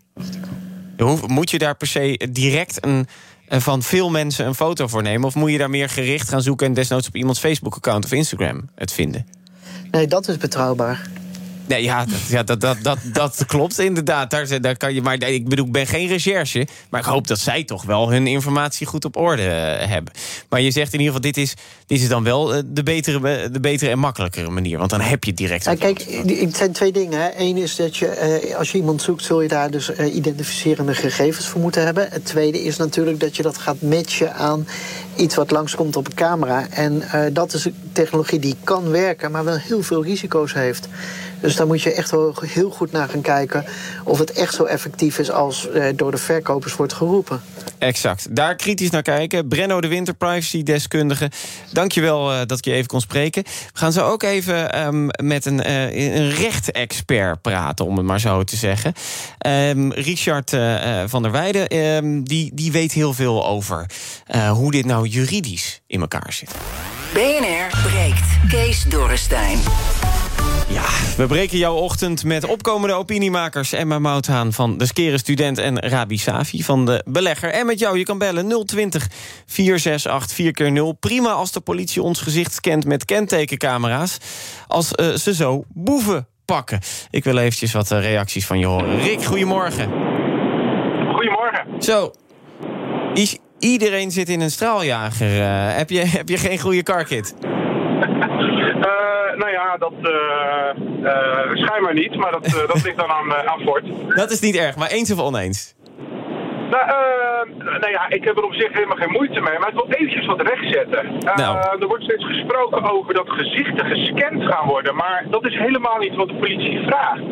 Moet 1.26 1.50
je 1.50 1.59
daar 1.59 1.76
per 1.76 1.87
se 1.87 2.28
direct 2.33 2.85
een, 2.85 3.07
eh, 3.49 3.61
van 3.61 3.83
veel 3.83 4.11
mensen 4.11 4.47
een 4.47 4.54
foto 4.54 4.87
voor 4.87 5.02
nemen? 5.02 5.26
Of 5.26 5.35
moet 5.35 5.50
je 5.50 5.59
daar 5.59 5.71
meer 5.71 5.88
gericht 5.88 6.28
gaan 6.28 6.43
zoeken 6.43 6.66
en 6.66 6.75
desnoods 6.75 7.07
op 7.07 7.16
iemands 7.16 7.40
Facebook-account 7.40 8.04
of 8.04 8.12
Instagram 8.12 8.69
het 8.75 8.93
vinden? 8.93 9.26
Nee, 9.90 10.07
dat 10.07 10.28
is 10.28 10.37
betrouwbaar. 10.37 11.09
Nee, 11.66 11.83
ja, 11.83 12.04
dat, 12.04 12.18
ja, 12.28 12.42
dat, 12.42 12.61
dat, 12.61 12.76
dat, 12.83 12.99
dat 13.12 13.44
klopt 13.47 13.78
inderdaad. 13.78 14.30
Daar, 14.30 14.61
daar 14.61 14.76
kan 14.76 14.94
je, 14.94 15.02
maar 15.02 15.23
ik 15.23 15.49
bedoel, 15.49 15.66
ik 15.66 15.73
ben 15.73 15.87
geen 15.87 16.09
recherche. 16.09 16.66
Maar 16.90 17.00
ik 17.00 17.06
hoop 17.06 17.26
dat 17.26 17.38
zij 17.38 17.64
toch 17.64 17.83
wel 17.83 18.11
hun 18.11 18.26
informatie 18.26 18.87
goed 18.87 19.04
op 19.04 19.16
orde 19.16 19.42
eh, 19.42 19.88
hebben. 19.88 20.12
Maar 20.49 20.61
je 20.61 20.71
zegt 20.71 20.92
in 20.92 21.00
ieder 21.00 21.14
geval, 21.14 21.33
dit 21.33 21.37
is, 21.37 21.54
dit 21.87 22.00
is 22.00 22.09
dan 22.09 22.25
wel 22.25 22.54
eh, 22.54 22.62
de 22.66 22.83
betere, 22.83 23.50
de 23.50 23.61
betere 23.61 23.90
en 23.90 23.99
makkelijkere 23.99 24.50
manier. 24.50 24.78
Want 24.78 24.90
dan 24.90 25.00
heb 25.00 25.25
je 25.25 25.35
direct. 25.35 25.64
Nou, 25.64 25.76
kijk, 25.76 26.04
het 26.40 26.56
zijn 26.56 26.73
twee 26.73 26.92
dingen. 26.92 27.33
Eén 27.37 27.56
is 27.56 27.76
dat 27.76 27.97
je, 27.97 28.06
eh, 28.06 28.56
als 28.56 28.73
je 28.73 28.78
iemand 28.78 29.02
zoekt, 29.02 29.25
zul 29.25 29.40
je 29.40 29.49
daar 29.49 29.71
dus 29.71 29.90
eh, 29.90 30.14
identificerende 30.14 30.94
gegevens 30.94 31.47
voor 31.47 31.61
moeten 31.61 31.85
hebben. 31.85 32.09
Het 32.11 32.25
tweede 32.25 32.62
is 32.62 32.76
natuurlijk 32.76 33.21
dat 33.21 33.37
je 33.37 33.42
dat 33.42 33.59
gaat 33.59 33.80
matchen 33.80 34.35
aan 34.35 34.66
iets 35.16 35.35
wat 35.35 35.50
langskomt 35.50 35.97
op 35.97 36.06
een 36.06 36.14
camera. 36.14 36.66
En 36.71 37.02
eh, 37.02 37.21
dat 37.33 37.52
is 37.52 37.64
een 37.64 37.75
technologie 37.92 38.38
die 38.38 38.56
kan 38.64 38.90
werken, 38.90 39.30
maar 39.30 39.44
wel 39.44 39.56
heel 39.56 39.83
veel 39.83 40.04
risico's 40.04 40.54
heeft. 40.54 40.88
Dus 41.44 41.56
daar 41.56 41.66
moet 41.66 41.83
je 41.83 41.92
echt 41.92 42.11
wel 42.11 42.35
heel 42.40 42.71
goed 42.71 42.92
naar 42.92 43.09
gaan 43.09 43.21
kijken 43.21 43.64
of 44.04 44.18
het 44.18 44.33
echt 44.33 44.54
zo 44.54 44.64
effectief 44.64 45.18
is 45.18 45.30
als 45.30 45.68
eh, 45.71 45.87
door 45.97 46.11
de 46.11 46.16
verkopers 46.16 46.76
wordt 46.76 46.92
geroepen. 46.92 47.40
Exact. 47.78 48.37
Daar 48.37 48.56
kritisch 48.56 48.90
naar 48.90 49.02
kijken. 49.02 49.49
Brenno 49.49 49.80
de 49.80 49.88
Winter, 49.88 50.14
privacy-deskundige. 50.14 51.30
Dankjewel 51.73 52.33
uh, 52.33 52.38
dat 52.47 52.59
ik 52.59 52.64
je 52.64 52.73
even 52.73 52.87
kon 52.87 53.00
spreken. 53.00 53.42
We 53.42 53.78
gaan 53.78 53.92
zo 53.92 54.06
ook 54.06 54.23
even 54.23 54.73
ehm, 54.73 55.09
met 55.23 55.47
een, 55.47 55.61
uh, 55.66 56.14
een 56.14 56.30
rechtexpert 56.30 57.42
praten, 57.42 57.87
om 57.87 57.97
het 57.97 58.06
maar 58.06 58.21
zo 58.21 58.44
te 58.44 58.56
zeggen. 58.56 58.92
Um, 59.47 59.92
Richard 59.92 60.50
van 61.06 61.23
der 61.23 61.33
Weijden, 61.33 61.76
um, 61.76 62.25
die, 62.25 62.50
die 62.54 62.73
weet 62.73 62.92
heel 62.92 63.12
veel 63.12 63.47
over 63.47 63.87
hoe 64.50 64.71
dit 64.71 64.85
nou 64.85 65.03
juridisch 65.06 65.80
in 65.87 66.00
elkaar 66.00 66.32
zit. 66.32 66.54
BNR 67.12 67.80
breekt. 67.82 68.49
Kees 68.49 68.84
Dorrestein. 68.84 69.58
Ja, 70.68 70.84
we 71.16 71.26
breken 71.26 71.58
jouw 71.58 71.75
ochtend 71.75 72.25
met 72.25 72.44
opkomende 72.44 72.94
opiniemakers... 72.94 73.73
Emma 73.73 73.99
Mouthaan 73.99 74.52
van 74.52 74.78
de 74.78 74.87
Skere 74.87 75.18
Student 75.18 75.58
en 75.58 75.78
Rabi 75.78 76.18
Safi 76.18 76.62
van 76.62 76.87
de 76.87 77.02
Belegger. 77.06 77.50
En 77.50 77.66
met 77.66 77.78
jou, 77.78 77.99
je 77.99 78.04
kan 78.04 78.18
bellen 78.18 78.64
020 78.66 79.08
468 79.46 80.38
4x0. 80.38 80.99
Prima 81.00 81.30
als 81.30 81.52
de 81.52 81.61
politie 81.61 82.02
ons 82.02 82.20
gezicht 82.20 82.52
scant 82.54 82.84
met 82.84 83.04
kentekencamera's... 83.04 84.18
als 84.66 84.92
uh, 84.96 85.14
ze 85.14 85.34
zo 85.34 85.64
boeven 85.68 86.26
pakken. 86.44 86.80
Ik 87.11 87.25
wil 87.25 87.38
eventjes 87.38 87.73
wat 87.73 87.90
uh, 87.90 88.00
reacties 88.00 88.46
van 88.46 88.58
je 88.58 88.66
horen. 88.66 89.00
Rick, 89.00 89.25
goedemorgen. 89.25 89.90
Goedemorgen. 91.12 91.82
Zo, 91.82 92.11
is, 93.14 93.38
iedereen 93.64 94.11
zit 94.11 94.28
in 94.28 94.40
een 94.40 94.50
straaljager. 94.50 95.38
Uh, 95.38 95.76
heb, 95.76 95.90
je, 95.90 96.06
heb 96.06 96.28
je 96.28 96.37
geen 96.37 96.59
goede 96.59 96.83
carkit? 96.83 97.35
nou 99.40 99.50
ja, 99.50 99.76
dat 99.78 99.92
uh, 100.02 100.11
schijnbaar 101.54 101.94
niet, 101.94 102.16
maar 102.16 102.33
dat, 102.33 102.64
dat 102.66 102.83
ligt 102.85 102.97
dan 102.97 103.09
aan, 103.09 103.33
aan 103.33 103.61
Ford. 103.61 103.85
Dat 104.16 104.30
is 104.30 104.40
niet 104.40 104.56
erg, 104.56 104.76
maar 104.76 104.90
eens 104.90 105.12
of 105.12 105.18
oneens? 105.18 105.75
Nou, 106.75 107.78
nou 107.81 107.90
ja, 107.90 108.09
ik 108.09 108.25
heb 108.25 108.37
er 108.37 108.45
op 108.45 108.54
zich 108.54 108.73
helemaal 108.73 108.97
geen 108.97 109.11
moeite 109.11 109.40
mee, 109.40 109.59
maar 109.59 109.69
ik 109.69 109.75
wil 109.75 109.88
eventjes 109.88 110.26
wat 110.26 110.40
rechtzetten. 110.40 111.19
Nou. 111.35 111.81
Er 111.81 111.87
wordt 111.87 112.04
steeds 112.04 112.25
gesproken 112.25 112.90
over 112.90 113.14
dat 113.14 113.31
gezichten 113.31 113.87
gescand 113.87 114.43
gaan 114.43 114.66
worden, 114.69 114.95
maar 114.95 115.25
dat 115.31 115.47
is 115.47 115.57
helemaal 115.59 115.99
niet 115.99 116.14
wat 116.14 116.28
de 116.28 116.35
politie 116.35 116.83
vraagt. 116.87 117.23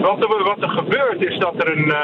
Wat 0.00 0.22
er, 0.22 0.44
wat 0.44 0.62
er 0.62 0.68
gebeurt 0.68 1.22
is 1.22 1.38
dat, 1.38 1.54
er 1.62 1.76
een, 1.76 1.94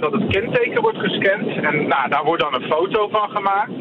dat 0.00 0.12
het 0.12 0.26
kenteken 0.26 0.82
wordt 0.82 0.98
gescand 0.98 1.46
en 1.62 1.88
nou, 1.88 2.08
daar 2.08 2.24
wordt 2.24 2.42
dan 2.42 2.54
een 2.54 2.70
foto 2.70 3.08
van 3.08 3.30
gemaakt. 3.30 3.72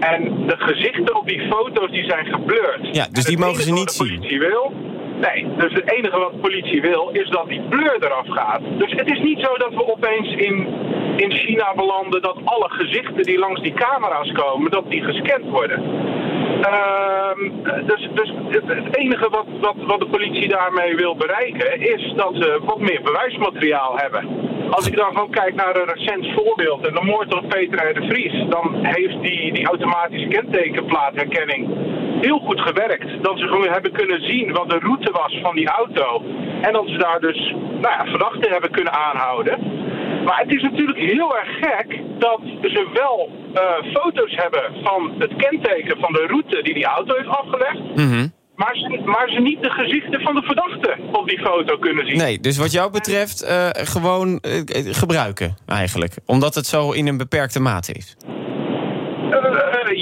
En 0.00 0.46
de 0.46 0.56
gezichten 0.56 1.16
op 1.16 1.28
die 1.28 1.46
foto's 1.50 1.90
die 1.90 2.04
zijn 2.04 2.26
geblurred. 2.26 2.96
Ja, 2.96 3.06
dus 3.10 3.24
die 3.24 3.38
mogen 3.38 3.62
ze 3.62 3.72
niet 3.72 3.90
zien. 3.90 4.22
zien. 4.22 4.38
Wil, 4.38 4.72
nee, 5.20 5.46
dus 5.56 5.72
het 5.72 5.92
enige 5.92 6.18
wat 6.18 6.32
de 6.32 6.38
politie 6.38 6.80
wil 6.80 7.08
is 7.12 7.28
dat 7.28 7.48
die 7.48 7.60
blur 7.60 7.96
eraf 8.00 8.28
gaat. 8.28 8.60
Dus 8.78 8.92
het 8.92 9.10
is 9.10 9.20
niet 9.20 9.40
zo 9.40 9.54
dat 9.56 9.74
we 9.74 9.92
opeens 9.92 10.34
in, 10.34 10.66
in 11.16 11.32
China 11.32 11.74
belanden 11.74 12.22
dat 12.22 12.36
alle 12.44 12.68
gezichten 12.68 13.22
die 13.22 13.38
langs 13.38 13.60
die 13.60 13.72
camera's 13.72 14.32
komen, 14.32 14.70
dat 14.70 14.90
die 14.90 15.02
gescand 15.02 15.44
worden. 15.44 15.82
Uh, 16.58 17.30
dus 17.86 18.08
dus 18.14 18.32
het, 18.48 18.96
enige 18.96 19.28
wat, 19.30 19.46
wat, 19.60 19.74
wat 19.86 20.00
de 20.00 20.06
politie 20.06 20.48
daarmee 20.48 20.94
wil 20.96 21.16
bereiken 21.16 21.80
is 21.80 22.12
dat 22.16 22.34
ze 22.34 22.60
wat 22.64 22.78
meer 22.78 23.00
bewijsmateriaal 23.02 23.98
hebben. 23.98 24.28
Als 24.70 24.86
ik 24.86 24.96
dan 24.96 25.06
gewoon 25.06 25.30
kijk 25.30 25.54
naar 25.54 25.76
een 25.76 25.94
recent 25.94 26.26
voorbeeld 26.34 26.82
de 26.82 27.00
moord 27.02 27.34
op 27.34 27.48
Peter 27.48 27.90
R. 27.90 28.00
de 28.00 28.06
Vries, 28.06 28.44
dan 28.48 28.78
heeft 28.82 29.22
die, 29.22 29.52
die 29.52 29.66
automatische 29.66 30.28
kentekenplaatherkenning 30.28 31.68
heel 32.20 32.38
goed 32.38 32.60
gewerkt. 32.60 33.22
Dat 33.22 33.38
ze 33.38 33.46
gewoon 33.46 33.68
hebben 33.68 33.92
kunnen 33.92 34.20
zien 34.20 34.52
wat 34.52 34.70
de 34.70 34.78
route 34.78 35.10
was 35.12 35.38
van 35.42 35.54
die 35.54 35.68
auto. 35.68 36.22
En 36.60 36.72
dat 36.72 36.86
ze 36.86 36.98
daar 36.98 37.20
dus 37.20 37.54
nou 37.54 37.94
ja, 37.98 38.04
verdachten 38.04 38.50
hebben 38.50 38.70
kunnen 38.70 38.92
aanhouden. 38.92 39.58
Maar 40.24 40.38
het 40.38 40.54
is 40.54 40.62
natuurlijk 40.62 40.98
heel 40.98 41.36
erg 41.36 41.48
gek 41.60 42.00
dat 42.18 42.40
ze 42.62 42.88
wel 42.92 43.30
uh, 43.54 43.92
foto's 43.92 44.34
hebben 44.34 44.62
van 44.82 45.12
het 45.18 45.32
kenteken 45.36 45.96
van 46.00 46.12
de 46.12 46.26
route 46.26 46.62
die 46.62 46.74
die 46.74 46.84
auto 46.84 47.14
heeft 47.14 47.28
afgelegd. 47.28 47.80
Mm 47.94 48.10
-hmm. 48.10 48.32
Maar 48.58 48.76
ze, 48.76 49.02
maar 49.04 49.30
ze 49.30 49.40
niet 49.40 49.62
de 49.62 49.70
gezichten 49.70 50.20
van 50.20 50.34
de 50.34 50.42
verdachte 50.42 50.96
op 51.12 51.28
die 51.28 51.38
foto 51.38 51.78
kunnen 51.78 52.06
zien. 52.06 52.16
Nee, 52.16 52.40
dus 52.40 52.56
wat 52.56 52.72
jou 52.72 52.90
betreft 52.90 53.44
uh, 53.44 53.68
gewoon 53.72 54.28
uh, 54.28 54.60
gebruiken 54.94 55.56
eigenlijk. 55.66 56.14
Omdat 56.26 56.54
het 56.54 56.66
zo 56.66 56.90
in 56.90 57.06
een 57.06 57.16
beperkte 57.16 57.60
mate 57.60 57.92
is. 57.92 58.16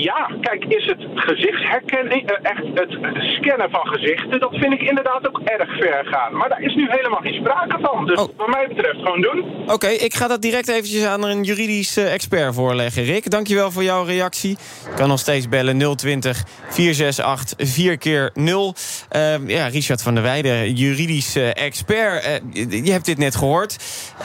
Ja, 0.03 0.31
kijk, 0.41 0.65
is 0.65 0.87
het 0.87 1.07
gezichtsherkenning, 1.15 2.31
echt 2.43 2.65
het 2.75 2.91
scannen 3.19 3.71
van 3.71 3.87
gezichten, 3.87 4.41
dat 4.41 4.55
vind 4.55 4.73
ik 4.73 4.81
inderdaad 4.83 5.29
ook 5.29 5.41
erg 5.45 5.77
ver 5.77 6.05
gaan. 6.05 6.37
Maar 6.37 6.49
daar 6.49 6.63
is 6.63 6.75
nu 6.75 6.87
helemaal 6.91 7.21
geen 7.21 7.35
sprake 7.35 7.79
van. 7.81 8.07
Dus 8.07 8.19
oh. 8.19 8.29
wat 8.37 8.49
mij 8.49 8.69
betreft 8.69 8.97
gewoon 8.97 9.21
doen. 9.21 9.45
Oké, 9.63 9.73
okay, 9.73 9.95
ik 9.95 10.15
ga 10.15 10.29
dat 10.29 10.43
direct 10.43 10.69
eventjes 10.69 11.05
aan 11.05 11.25
een 11.25 11.43
juridisch 11.43 11.97
expert 11.97 12.55
voorleggen. 12.55 13.05
Rick, 13.05 13.31
dankjewel 13.31 13.71
voor 13.71 13.83
jouw 13.83 14.05
reactie. 14.05 14.59
Je 14.91 14.95
kan 14.97 15.09
nog 15.09 15.19
steeds 15.19 15.49
bellen 15.49 15.97
020 15.97 16.45
468 16.69 17.69
4 17.69 17.99
keer 17.99 18.31
0 18.35 18.75
uh, 19.17 19.49
Ja, 19.49 19.67
Richard 19.67 20.03
van 20.03 20.15
der 20.15 20.23
Weijden, 20.23 20.73
juridisch 20.73 21.37
expert. 21.37 22.43
Uh, 22.53 22.85
je 22.85 22.93
hebt 22.93 23.05
dit 23.05 23.19
net 23.19 23.37
gehoord. 23.37 23.77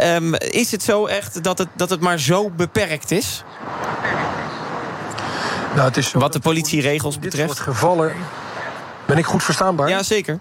Um, 0.02 0.36
is 0.36 0.72
het 0.72 0.84
zo 0.84 1.06
echt 1.06 1.44
dat 1.44 1.58
het, 1.58 1.68
dat 1.76 1.90
het 1.90 2.02
maar 2.02 2.20
zo 2.20 2.50
beperkt 2.50 3.12
is? 3.12 3.44
Nou, 5.74 5.88
het 5.88 5.98
is 5.98 6.10
zo 6.10 6.20
Wat 6.20 6.34
de 6.34 6.40
politieregels 6.40 7.14
dit 7.14 7.24
betreft? 7.24 7.56
soort 7.56 7.60
gevallen. 7.60 8.14
Ben 9.06 9.18
ik 9.18 9.26
goed 9.26 9.44
verstaanbaar? 9.44 9.90
Ja, 9.90 10.04
zeker. 10.04 10.40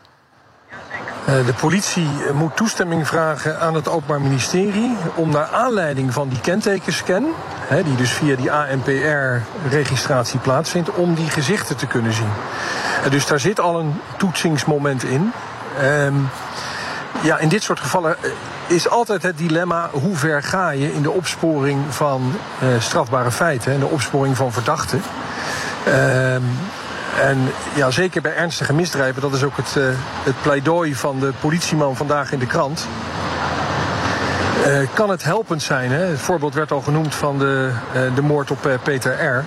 Uh, 1.29 1.47
de 1.47 1.55
politie 1.61 2.09
moet 2.35 2.57
toestemming 2.57 3.07
vragen 3.07 3.61
aan 3.61 3.75
het 3.75 3.89
Openbaar 3.89 4.21
Ministerie 4.21 4.97
om 5.15 5.31
naar 5.31 5.47
aanleiding 5.47 6.13
van 6.13 6.29
die 6.29 6.41
kentekenscan, 6.41 7.27
die 7.85 7.97
dus 7.97 8.11
via 8.11 8.37
die 8.37 8.53
ANPR-registratie 8.53 10.39
plaatsvindt, 10.41 10.91
om 10.91 11.15
die 11.15 11.29
gezichten 11.31 11.77
te 11.77 11.87
kunnen 11.87 12.13
zien. 12.13 12.31
Uh, 13.05 13.11
dus 13.11 13.27
daar 13.27 13.41
zit 13.41 13.61
al 13.61 13.81
een 13.81 14.01
toetsingsmoment 14.17 15.05
in. 15.05 15.33
Ja, 17.23 17.39
in 17.39 17.49
dit 17.49 17.63
soort 17.63 17.81
gevallen 17.81 18.17
is 18.67 18.89
altijd 18.89 19.23
het 19.23 19.39
dilemma 19.39 19.89
hoe 19.93 20.17
ver 20.17 20.43
ga 20.43 20.71
je 20.71 20.95
in 20.95 21.03
de 21.03 21.11
opsporing 21.11 21.79
van 21.89 22.33
uh, 22.63 22.69
strafbare 22.79 23.31
feiten 23.31 23.73
en 23.73 23.81
de 23.81 23.87
opsporing 23.87 24.37
van 24.37 24.53
verdachten. 24.53 25.03
Uh, 25.87 26.35
en 26.35 27.53
ja, 27.75 27.91
zeker 27.91 28.23
bij 28.23 28.35
ernstige 28.35 28.73
misdrijven, 28.73 29.23
dat 29.23 29.35
is 29.35 29.43
ook 29.43 29.57
het, 29.57 29.75
uh, 29.79 29.85
het 30.23 30.43
pleidooi 30.43 30.95
van 30.95 31.21
de 31.21 31.33
politieman 31.41 31.97
vandaag 31.97 32.33
in 32.33 32.39
de 32.39 32.47
krant. 32.47 32.87
kan 34.95 35.11
het 35.11 35.25
helpend 35.25 35.63
zijn? 35.63 35.91
Hè? 35.91 36.05
Het 36.05 36.21
voorbeeld 36.21 36.55
werd 36.55 36.73
al 36.73 36.81
genoemd 36.81 37.15
van 37.15 37.39
de, 37.39 37.73
de 38.15 38.23
moord 38.23 38.51
op 38.51 38.79
Peter 38.83 39.25
R. 39.25 39.45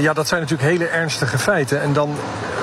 ja, 0.00 0.12
dat 0.12 0.28
zijn 0.28 0.40
natuurlijk 0.40 0.68
hele 0.68 0.88
ernstige 0.88 1.38
feiten. 1.38 1.82
En 1.82 1.92
dan 1.92 2.16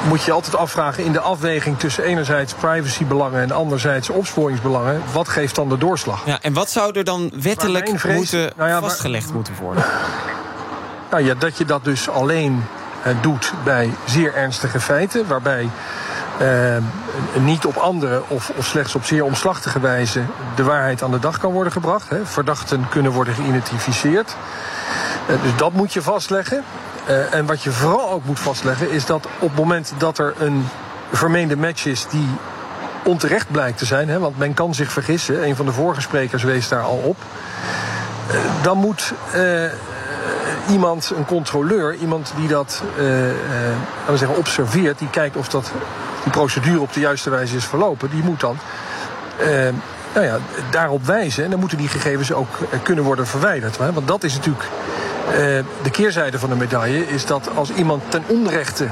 moet 0.08 0.24
je 0.24 0.32
altijd 0.32 0.56
afvragen 0.56 1.04
in 1.04 1.12
de 1.12 1.20
afweging 1.20 1.80
tussen 1.80 2.04
enerzijds 2.04 2.54
privacybelangen 2.54 3.42
en 3.42 3.52
anderzijds 3.52 4.10
opsporingsbelangen. 4.10 5.02
Wat 5.14 5.28
geeft 5.28 5.56
dan 5.56 5.70
de 5.70 5.78
doorslag? 5.78 6.22
Ja, 6.26 6.40
en 6.42 6.54
wat 6.54 6.70
zou 6.70 6.98
er 6.98 7.04
dan 7.04 7.32
wettelijk 7.42 7.92
vrees, 7.96 8.16
moeten 8.16 8.52
nou 8.58 8.70
ja, 8.70 8.80
vastgelegd 8.80 9.34
moeten 9.34 9.54
worden? 9.62 9.84
Nou 11.12 11.26
ja, 11.26 11.34
dat 11.34 11.58
je 11.58 11.66
dat 11.66 11.84
dus 11.84 12.10
alleen 12.10 12.64
uh, 13.08 13.14
doet 13.22 13.54
bij 13.64 13.94
zeer 14.06 14.36
ernstige 14.36 14.80
feiten, 14.80 15.28
waarbij 15.28 15.70
uh, 16.42 16.78
niet 17.44 17.66
op 17.66 17.76
andere 17.76 18.22
of, 18.28 18.52
of, 18.56 18.66
slechts 18.66 18.96
op 18.96 19.06
zeer 19.06 19.24
omslachtige 19.24 19.80
wijze 19.80 20.24
de 20.56 20.64
waarheid 20.64 21.04
aan 21.04 21.12
de 21.12 21.20
dag 21.20 21.38
kan 21.38 21.52
worden 21.52 21.74
gebracht. 21.74 22.10
Hè. 22.10 22.26
Verdachten 22.26 22.90
kunnen 22.90 23.12
worden 23.12 23.34
geïdentificeerd. 23.34 24.36
Eh, 25.28 25.36
dus 25.42 25.56
dat 25.56 25.74
moet 25.74 25.94
je 25.94 26.02
vastleggen. 26.02 26.64
Eh, 27.06 27.34
en 27.34 27.46
wat 27.46 27.64
je 27.64 27.72
vooral 27.72 28.12
ook 28.12 28.26
moet 28.26 28.40
vastleggen 28.40 28.92
is 28.92 29.06
dat 29.06 29.26
op 29.40 29.50
het 29.50 29.56
moment 29.56 29.94
dat 29.98 30.18
er 30.18 30.34
een 30.40 30.68
vermeende 31.12 31.58
match 31.58 31.86
is 31.86 32.06
die 32.10 32.28
onterecht 33.04 33.52
blijkt 33.52 33.78
te 33.78 33.86
zijn, 33.86 34.10
hè, 34.10 34.20
want 34.20 34.38
men 34.38 34.54
kan 34.54 34.74
zich 34.74 34.92
vergissen, 34.92 35.48
een 35.48 35.56
van 35.56 35.66
de 35.66 35.72
vorige 35.72 36.02
sprekers 36.02 36.44
wees 36.44 36.68
daar 36.68 36.82
al 36.82 36.98
op, 36.98 37.18
eh, 38.28 38.36
dan 38.62 38.78
moet 38.78 39.14
eh, 39.32 39.64
iemand, 40.70 41.12
een 41.16 41.26
controleur, 41.26 41.96
iemand 41.96 42.34
die 42.36 42.48
dat 42.48 42.82
laten 42.98 43.36
we 44.08 44.18
zeggen, 44.18 44.38
observeert, 44.38 45.00
die 45.00 45.10
kijkt 45.10 45.36
of 45.36 45.48
dat, 45.48 45.72
die 46.24 46.32
procedure 46.32 46.80
op 46.80 46.94
de 46.94 47.00
juiste 47.00 47.30
wijze 47.30 47.56
is 47.56 47.66
verlopen, 47.66 48.10
die 48.10 48.24
moet 48.24 48.40
dan 48.40 48.58
nou 50.14 50.26
ja, 50.26 50.38
daarop 50.72 51.06
wijzen. 51.06 51.44
En 51.44 51.50
dan 51.50 51.60
moeten 51.60 51.78
die 51.78 51.88
gegevens 51.88 52.34
ook 52.34 52.58
kunnen 52.84 53.04
worden 53.04 53.28
verwijderd. 53.28 53.78
Want 53.78 54.08
dat 54.08 54.24
is 54.24 54.36
natuurlijk 54.36 54.64
eh, 55.28 55.36
de 55.84 55.90
keerzijde 55.92 56.40
van 56.40 56.50
de 56.50 56.56
medaille. 56.56 57.08
Is 57.08 57.26
dat 57.26 57.50
als 57.56 57.70
iemand 57.70 58.04
ten 58.08 58.24
onrechte 58.28 58.88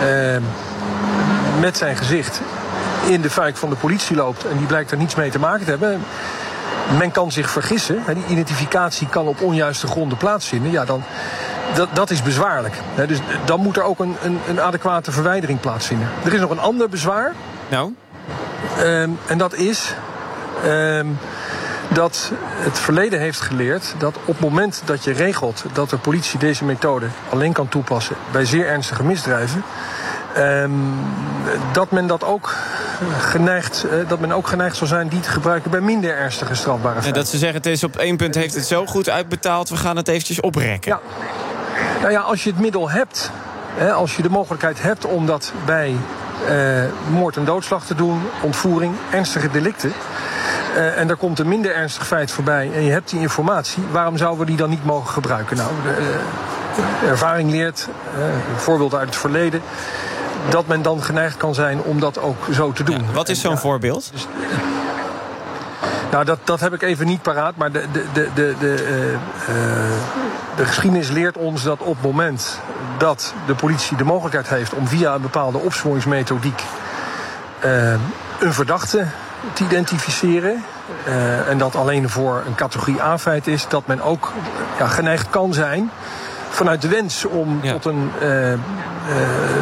eh, 0.00 0.36
met 1.60 1.76
zijn 1.76 1.96
gezicht 1.96 2.40
in 3.08 3.20
de 3.20 3.30
fuik 3.30 3.56
van 3.56 3.70
de 3.70 3.76
politie 3.76 4.16
loopt... 4.16 4.44
en 4.44 4.56
die 4.56 4.66
blijkt 4.66 4.90
er 4.90 4.96
niets 4.96 5.14
mee 5.14 5.30
te 5.30 5.38
maken 5.38 5.64
te 5.64 5.70
hebben... 5.70 6.00
Men 6.98 7.10
kan 7.10 7.32
zich 7.32 7.50
vergissen. 7.50 8.02
Die 8.06 8.24
identificatie 8.28 9.08
kan 9.08 9.26
op 9.26 9.40
onjuiste 9.40 9.86
gronden 9.86 10.18
plaatsvinden. 10.18 10.70
Ja, 10.70 10.84
dan, 10.84 11.02
dat, 11.74 11.88
dat 11.92 12.10
is 12.10 12.22
bezwaarlijk. 12.22 12.74
Dus 13.06 13.18
dan 13.44 13.60
moet 13.60 13.76
er 13.76 13.82
ook 13.82 13.98
een, 13.98 14.16
een, 14.22 14.38
een 14.48 14.60
adequate 14.60 15.12
verwijdering 15.12 15.60
plaatsvinden. 15.60 16.08
Er 16.24 16.34
is 16.34 16.40
nog 16.40 16.50
een 16.50 16.58
ander 16.58 16.88
bezwaar. 16.88 17.32
Nou? 17.68 17.94
Ehm, 18.78 19.10
en 19.26 19.38
dat 19.38 19.54
is 19.54 19.94
ehm, 20.64 21.06
dat 21.96 22.32
het 22.40 22.78
verleden 22.78 23.20
heeft 23.20 23.40
geleerd 23.40 23.94
dat 23.98 24.16
op 24.16 24.26
het 24.26 24.40
moment 24.40 24.82
dat 24.84 25.04
je 25.04 25.12
regelt 25.12 25.64
dat 25.72 25.90
de 25.90 25.98
politie 25.98 26.38
deze 26.38 26.64
methode 26.64 27.06
alleen 27.28 27.52
kan 27.52 27.68
toepassen 27.68 28.16
bij 28.32 28.44
zeer 28.44 28.66
ernstige 28.66 29.02
misdrijven, 29.02 29.62
ehm, 30.34 30.70
dat 31.72 31.90
men 31.90 32.06
dat 32.06 32.24
ook 32.24 32.54
geneigd, 33.18 33.84
eh, 33.84 34.08
dat 34.08 34.20
men 34.20 34.32
ook 34.32 34.48
geneigd 34.48 34.76
zal 34.76 34.86
zijn 34.86 35.08
die 35.08 35.20
te 35.20 35.30
gebruiken 35.30 35.70
bij 35.70 35.80
minder 35.80 36.16
ernstige 36.16 36.54
strafbare 36.54 36.94
En 36.94 37.02
feiten. 37.02 37.22
dat 37.22 37.30
ze 37.30 37.38
zeggen, 37.38 37.56
het 37.56 37.66
is 37.66 37.84
op 37.84 37.96
één 37.96 38.16
punt 38.16 38.34
heeft 38.34 38.54
het 38.54 38.66
zo 38.66 38.86
goed 38.86 39.08
uitbetaald... 39.08 39.68
we 39.68 39.76
gaan 39.76 39.96
het 39.96 40.08
eventjes 40.08 40.40
oprekken. 40.40 40.90
Ja. 40.90 41.00
Nou 42.00 42.10
ja, 42.10 42.20
als 42.20 42.44
je 42.44 42.50
het 42.50 42.60
middel 42.60 42.90
hebt, 42.90 43.30
hè, 43.74 43.92
als 43.92 44.16
je 44.16 44.22
de 44.22 44.30
mogelijkheid 44.30 44.82
hebt 44.82 45.04
om 45.04 45.26
dat 45.26 45.52
bij 45.66 45.96
eh, 46.48 46.82
moord 47.10 47.36
en 47.36 47.44
doodslag 47.44 47.86
te 47.86 47.94
doen, 47.94 48.22
ontvoering, 48.40 48.94
ernstige 49.10 49.50
delicten. 49.50 49.92
Eh, 50.76 50.98
en 50.98 51.08
er 51.08 51.16
komt 51.16 51.38
een 51.38 51.48
minder 51.48 51.74
ernstig 51.74 52.06
feit 52.06 52.30
voorbij 52.30 52.70
en 52.74 52.82
je 52.82 52.90
hebt 52.90 53.10
die 53.10 53.20
informatie, 53.20 53.82
waarom 53.90 54.16
zouden 54.16 54.40
we 54.40 54.46
die 54.46 54.56
dan 54.56 54.70
niet 54.70 54.84
mogen 54.84 55.12
gebruiken? 55.12 55.56
Nou, 55.56 55.70
de, 55.82 55.88
eh, 55.88 55.96
de 57.00 57.06
ervaring 57.06 57.50
leert, 57.50 57.88
eh, 58.14 58.22
voorbeelden 58.56 58.98
uit 58.98 59.08
het 59.08 59.16
verleden, 59.16 59.62
dat 60.48 60.66
men 60.66 60.82
dan 60.82 61.02
geneigd 61.02 61.36
kan 61.36 61.54
zijn 61.54 61.82
om 61.82 62.00
dat 62.00 62.18
ook 62.18 62.36
zo 62.52 62.72
te 62.72 62.82
doen. 62.82 63.12
Wat 63.12 63.28
is 63.28 63.40
zo'n 63.40 63.58
voorbeeld? 63.58 64.12
Nou, 66.10 66.24
dat, 66.24 66.38
dat 66.44 66.60
heb 66.60 66.74
ik 66.74 66.82
even 66.82 67.06
niet 67.06 67.22
paraat. 67.22 67.56
Maar 67.56 67.72
de, 67.72 67.84
de, 67.92 68.04
de, 68.12 68.28
de, 68.34 68.54
de, 68.58 69.16
de 70.56 70.64
geschiedenis 70.64 71.10
leert 71.10 71.36
ons 71.36 71.62
dat 71.62 71.80
op 71.80 71.94
het 71.94 72.02
moment 72.02 72.60
dat 72.98 73.34
de 73.46 73.54
politie 73.54 73.96
de 73.96 74.04
mogelijkheid 74.04 74.48
heeft 74.48 74.74
om 74.74 74.88
via 74.88 75.14
een 75.14 75.22
bepaalde 75.22 75.58
opsporingsmethodiek 75.58 76.62
een 78.38 78.52
verdachte 78.52 79.06
te 79.52 79.64
identificeren. 79.64 80.64
eh, 81.04 81.48
en 81.48 81.58
dat 81.58 81.76
alleen 81.76 82.08
voor 82.08 82.42
een 82.46 82.54
categorie 82.54 83.02
A-feit 83.02 83.46
is, 83.46 83.68
dat 83.68 83.86
men 83.86 84.00
ook 84.02 84.32
ja, 84.78 84.86
geneigd 84.86 85.30
kan 85.30 85.54
zijn 85.54 85.90
vanuit 86.50 86.82
de 86.82 86.88
wens 86.88 87.24
om 87.24 87.60
tot 87.62 87.84
een 87.84 88.10
eh, 88.20 88.52
eh, 88.52 88.58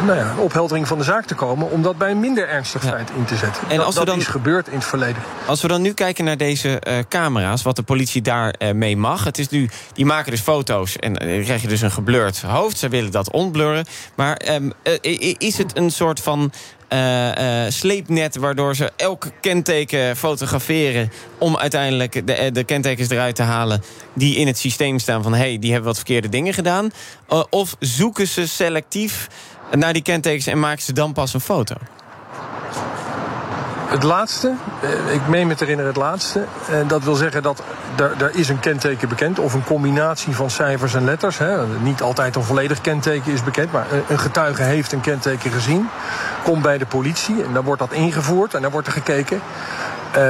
nou 0.05 0.17
ja, 0.17 0.33
opheldering 0.37 0.87
van 0.87 0.97
de 0.97 1.03
zaak 1.03 1.25
te 1.25 1.35
komen, 1.35 1.71
om 1.71 1.81
dat 1.81 1.97
bij 1.97 2.11
een 2.11 2.19
minder 2.19 2.49
ernstig 2.49 2.81
feit 2.83 3.09
in 3.17 3.25
te 3.25 3.35
zetten. 3.35 3.61
En 3.69 3.77
dat 3.77 3.85
als 3.85 3.95
dat 3.95 4.05
dan- 4.05 4.17
is 4.17 4.27
gebeurd 4.27 4.67
in 4.67 4.75
het 4.75 4.85
verleden. 4.85 5.21
Als 5.45 5.61
we 5.61 5.67
dan 5.67 5.81
nu 5.81 5.93
kijken 5.93 6.25
naar 6.25 6.37
deze 6.37 6.81
camera's, 7.09 7.61
wat 7.61 7.75
de 7.75 7.83
politie 7.83 8.21
daarmee 8.21 8.73
mee 8.73 8.97
mag. 8.97 9.23
Het 9.23 9.37
is 9.37 9.49
nu, 9.49 9.69
die 9.93 10.05
maken 10.05 10.31
dus 10.31 10.41
foto's 10.41 10.95
en 10.95 11.13
dan 11.13 11.41
krijg 11.43 11.61
je 11.61 11.67
dus 11.67 11.81
een 11.81 11.91
geblurred 11.91 12.41
hoofd. 12.41 12.77
Ze 12.77 12.87
willen 12.87 13.11
dat 13.11 13.31
ontblurren. 13.31 13.85
Maar 14.15 14.35
ehm, 14.35 14.69
eh, 14.83 15.35
is 15.37 15.57
het 15.57 15.77
een 15.77 15.91
soort 15.91 16.19
van 16.19 16.51
eh, 16.87 17.71
sleepnet 17.71 18.35
waardoor 18.35 18.75
ze 18.75 18.91
elk 18.95 19.27
kenteken 19.41 20.17
fotograferen 20.17 21.11
om 21.37 21.57
uiteindelijk 21.57 22.27
de, 22.27 22.33
eh, 22.33 22.53
de 22.53 22.63
kentekens 22.63 23.09
eruit 23.09 23.35
te 23.35 23.43
halen 23.43 23.83
die 24.13 24.35
in 24.35 24.47
het 24.47 24.57
systeem 24.57 24.99
staan 24.99 25.23
van 25.23 25.33
hey, 25.33 25.59
die 25.59 25.69
hebben 25.69 25.87
wat 25.87 25.97
verkeerde 25.97 26.29
dingen 26.29 26.53
gedaan? 26.53 26.91
Of 27.49 27.75
zoeken 27.79 28.27
ze 28.27 28.47
selectief 28.47 29.27
naar 29.71 29.93
die 29.93 30.01
kentekens 30.01 30.47
en 30.47 30.59
maken 30.59 30.83
ze 30.83 30.93
dan 30.93 31.13
pas 31.13 31.33
een 31.33 31.39
foto? 31.39 31.75
Het 33.95 34.03
laatste, 34.03 34.53
eh, 34.81 35.13
ik 35.13 35.27
meen 35.27 35.47
me 35.47 35.53
te 35.55 35.63
herinneren 35.63 35.91
het 35.93 36.01
laatste. 36.01 36.45
En 36.71 36.87
dat 36.87 37.03
wil 37.03 37.15
zeggen 37.15 37.43
dat 37.43 37.63
er, 37.97 38.35
is 38.35 38.49
een 38.49 38.59
kenteken 38.59 39.09
bekend... 39.09 39.39
of 39.39 39.53
een 39.53 39.63
combinatie 39.63 40.35
van 40.35 40.49
cijfers 40.49 40.93
en 40.93 41.05
letters. 41.05 41.37
Hè. 41.37 41.67
Niet 41.67 42.01
altijd 42.01 42.35
een 42.35 42.43
volledig 42.43 42.81
kenteken 42.81 43.31
is 43.33 43.43
bekend... 43.43 43.71
maar 43.71 43.85
een- 44.07 44.19
getuige 44.19 44.61
heeft 44.61 44.91
een 44.91 45.01
kenteken 45.01 45.51
gezien. 45.51 45.89
Komt 46.43 46.61
bij 46.61 46.77
de 46.77 46.85
politie 46.85 47.43
en 47.43 47.53
dan 47.53 47.63
wordt 47.63 47.81
dat 47.81 47.91
ingevoerd... 47.91 48.53
en 48.53 48.61
dan 48.61 48.71
wordt 48.71 48.87
er 48.87 48.93
gekeken... 48.93 49.41
eh, 50.11 50.23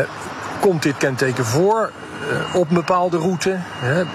komt 0.60 0.84
dit 0.84 0.98
kenteken 0.98 1.46
voor 1.46 1.92
eh, 2.30 2.56
op 2.56 2.70
een 2.70 2.76
bepaalde 2.76 3.18
route? 3.18 3.56
Hè? 3.80 4.02
Eh, 4.02 4.08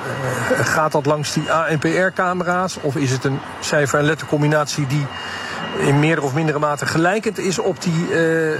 gaat 0.66 0.92
dat 0.92 1.06
langs 1.06 1.32
die 1.32 1.52
ANPR-camera's? 1.52 2.76
Of 2.80 2.96
is 2.96 3.10
het 3.10 3.24
een 3.24 3.38
cijfer- 3.60 3.98
en 3.98 4.04
lettercombinatie 4.04 4.86
die 4.86 5.06
in 5.80 5.98
meerdere 5.98 6.26
of 6.26 6.34
mindere 6.34 6.58
mate 6.58 6.86
gelijkend 6.86 7.38
is 7.38 7.58
op 7.58 7.82
die, 7.82 8.12
eh, 8.12 8.52
eh, 8.54 8.58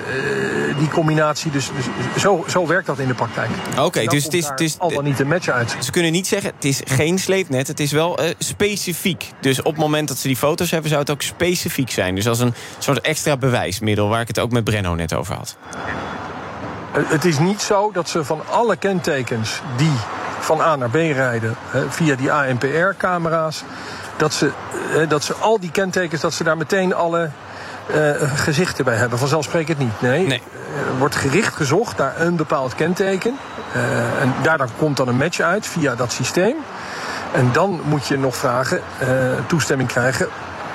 die 0.79 0.89
combinatie? 0.89 1.51
Dus, 1.51 1.71
dus 1.77 2.23
zo, 2.23 2.45
zo 2.49 2.67
werkt 2.67 2.87
dat 2.87 2.99
in 2.99 3.09
de 3.09 3.15
praktijk. 3.15 3.51
Oké, 3.79 4.05
dus 4.05 4.25
het 4.25 4.35
is, 4.35 4.49
het 4.49 4.61
is 4.61 4.79
al 4.79 4.91
dan 4.91 5.05
niet 5.05 5.21
een 5.21 5.29
match 5.29 5.49
uit. 5.49 5.77
Ze 5.81 5.91
kunnen 5.91 6.13
niet 6.13 6.27
zeggen, 6.27 6.53
het 6.55 6.65
is 6.65 6.81
geen 6.85 7.19
sleepnet, 7.19 7.67
het 7.67 7.81
is 7.81 7.93
wel 7.93 8.19
eh, 8.19 8.35
specifiek. 8.39 9.31
Dus 9.41 9.59
op 9.59 9.73
het 9.73 9.81
moment 9.81 10.09
dat 10.09 10.19
ze 10.19 10.27
die 10.27 10.37
foto's 10.37 10.71
hebben, 10.71 10.89
zou 10.89 11.01
het 11.01 11.11
ook 11.11 11.23
specifiek 11.23 11.91
zijn. 11.91 12.15
Dus 12.15 12.29
als 12.29 12.41
een 12.41 12.55
soort 12.79 13.01
extra 13.01 13.37
bewijsmiddel, 13.37 14.09
waar 14.09 14.21
ik 14.21 14.29
het 14.29 14.39
ook 14.39 14.51
met 14.51 14.65
Brenno 14.65 14.95
net 14.95 15.15
over 15.15 15.35
had. 15.35 15.57
Het 16.93 17.25
is 17.25 17.39
niet 17.39 17.61
zo 17.61 17.91
dat 17.93 18.09
ze 18.09 18.25
van 18.25 18.41
alle 18.51 18.77
kentekens 18.77 19.61
die 19.77 19.93
van 20.41 20.61
A 20.61 20.77
naar 20.77 20.91
B 20.91 20.95
rijden 20.95 21.57
via 21.89 22.15
die 22.15 22.33
ANPR-camera's, 22.33 23.63
dat 24.21 24.33
ze, 24.33 24.51
eh, 24.97 25.09
dat 25.09 25.25
ze 25.25 25.35
al 25.35 25.61
die 25.61 25.71
kentekens, 25.71 26.21
dat 26.21 26.35
ze 26.35 26.45
daar 26.45 26.57
meteen 26.57 26.95
alle 26.95 27.31
eh, 27.95 28.11
gezichten 28.35 28.85
bij 28.85 28.97
hebben. 28.97 29.19
Vanzelfsprekend 29.19 29.79
niet. 29.79 30.01
Nee. 30.01 30.43
Er 30.89 30.99
wordt 30.99 31.15
gericht 31.15 31.55
gezocht 31.55 31.97
naar 31.97 32.21
een 32.21 32.37
bepaald 32.37 32.75
kenteken. 32.75 33.39
Eh, 33.73 34.23
en 34.23 34.35
daar 34.43 34.59
dan 34.59 34.69
komt 34.77 34.97
dan 34.97 35.09
een 35.09 35.17
match 35.17 35.41
uit 35.41 35.67
via 35.67 35.95
dat 35.95 36.13
systeem. 36.13 36.57
En 37.33 37.53
dan 37.53 37.81
moet 37.85 38.07
je 38.07 38.19
nog 38.19 38.37
vragen, 38.37 38.81
eh, 38.99 39.09
toestemming 39.47 39.89
krijgen 39.89 40.29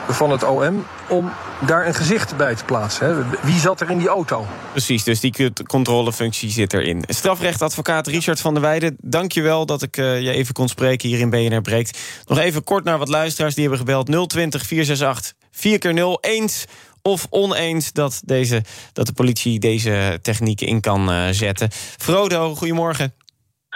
van 0.08 0.32
het 0.32 0.44
OM 0.44 0.86
om 1.10 1.32
daar 1.66 1.88
een 1.88 1.94
gezicht 1.94 2.38
bij 2.38 2.56
te 2.56 2.66
plaatsen. 2.66 3.06
Hè. 3.06 3.24
Wie 3.42 3.60
zat 3.60 3.82
er 3.82 3.90
in 3.90 3.98
die 3.98 4.08
auto? 4.08 4.46
Precies, 4.72 5.04
dus 5.04 5.20
die 5.20 5.54
controlefunctie 5.68 6.50
zit 6.50 6.74
erin. 6.74 7.04
Strafrechtadvocaat 7.08 8.08
Richard 8.08 8.40
van 8.40 8.54
der 8.54 8.64
Weijden, 8.64 8.96
dank 9.02 9.32
je 9.32 9.42
wel 9.42 9.66
dat 9.66 9.82
ik 9.82 9.98
eh, 9.98 10.22
je 10.22 10.32
even 10.32 10.54
kon 10.54 10.68
spreken 10.68 11.10
hier 11.10 11.20
in 11.20 11.30
BNR 11.30 11.62
Breekt. 11.62 12.00
Nog 12.26 12.38
even 12.38 12.64
kort 12.64 12.84
naar 12.84 12.98
wat 12.98 13.08
luisteraars 13.08 13.54
die 13.54 13.64
hebben 13.64 13.80
gebeld. 13.80 14.30
020 14.30 14.66
468 14.66 15.34
4 15.52 15.78
keer 15.78 15.94
0 15.94 16.18
eens 16.22 16.66
of 17.02 17.28
oneens 17.30 17.92
dat, 17.92 18.22
deze, 18.26 18.64
dat 18.94 19.06
de 19.06 19.14
politie 19.14 19.60
deze 19.60 20.20
technieken 20.22 20.68
in 20.68 20.82
kan 20.82 21.12
eh, 21.12 21.28
zetten. 21.32 21.70
Frodo, 21.98 22.56
goedemorgen. 22.56 23.14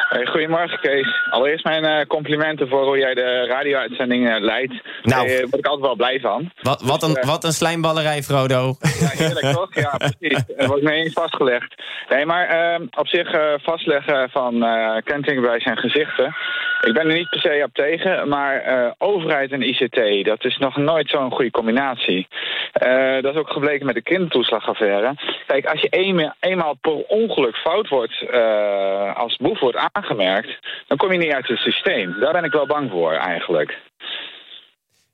Hey, 0.09 0.25
goedemorgen 0.25 0.79
Kees. 0.79 1.07
Allereerst 1.29 1.63
mijn 1.63 1.85
eh, 1.85 2.05
complimenten 2.05 2.67
voor 2.67 2.85
hoe 2.85 2.97
jij 2.97 3.13
de 3.13 3.45
radio-uitzending 3.47 4.29
eh, 4.29 4.41
leidt. 4.41 4.73
Nou. 5.01 5.27
Daar 5.27 5.39
word 5.39 5.57
ik 5.57 5.65
altijd 5.65 5.85
wel 5.85 5.95
blij 5.95 6.19
van. 6.19 6.51
Wat, 6.61 6.81
wat, 6.81 7.03
een, 7.03 7.17
wat 7.21 7.43
een 7.43 7.51
slijmballerij, 7.51 8.23
Frodo. 8.23 8.75
Ja, 8.79 9.07
heerlijk 9.09 9.55
toch? 9.55 9.75
Ja, 9.75 9.97
precies. 10.17 10.43
Er 10.57 10.67
wordt 10.67 10.83
mee 10.83 11.03
eens 11.03 11.13
vastgelegd. 11.13 11.75
Nee, 12.09 12.25
maar 12.25 12.47
ehm, 12.47 12.85
op 12.97 13.07
zich 13.07 13.31
eh, 13.31 13.53
vastleggen 13.61 14.29
van 14.29 14.63
eh 14.63 14.97
kentekenbewijs 15.03 15.63
en 15.63 15.77
gezichten. 15.77 16.35
Ik 16.81 16.93
ben 16.93 17.07
er 17.07 17.13
niet 17.13 17.29
per 17.29 17.39
se 17.39 17.63
op 17.65 17.73
tegen, 17.73 18.27
maar 18.27 18.61
eh, 18.61 18.91
overheid 18.97 19.51
en 19.51 19.67
ICT, 19.69 20.25
dat 20.25 20.45
is 20.45 20.57
nog 20.57 20.77
nooit 20.77 21.09
zo'n 21.09 21.31
goede 21.31 21.51
combinatie. 21.51 22.27
Eh, 22.71 23.21
dat 23.21 23.33
is 23.33 23.39
ook 23.39 23.49
gebleken 23.49 23.85
met 23.85 23.95
de 23.95 24.01
kindertoeslagaffaire. 24.01 25.15
Kijk, 25.47 25.65
als 25.65 25.81
je 25.81 25.87
eenmaal, 25.87 26.33
eenmaal 26.39 26.73
per 26.81 27.03
ongeluk 27.07 27.55
fout 27.55 27.87
wordt, 27.87 28.21
eh, 28.21 29.15
als 29.15 29.37
boef 29.37 29.59
wordt 29.59 29.89
aangemerkt, 29.91 30.59
dan 30.87 30.97
kom 30.97 31.11
je 31.11 31.17
niet 31.17 31.33
uit 31.33 31.47
het 31.47 31.57
systeem. 31.57 32.19
Daar 32.19 32.33
ben 32.33 32.43
ik 32.43 32.51
wel 32.51 32.67
bang 32.67 32.89
voor 32.91 33.13
eigenlijk. 33.13 33.77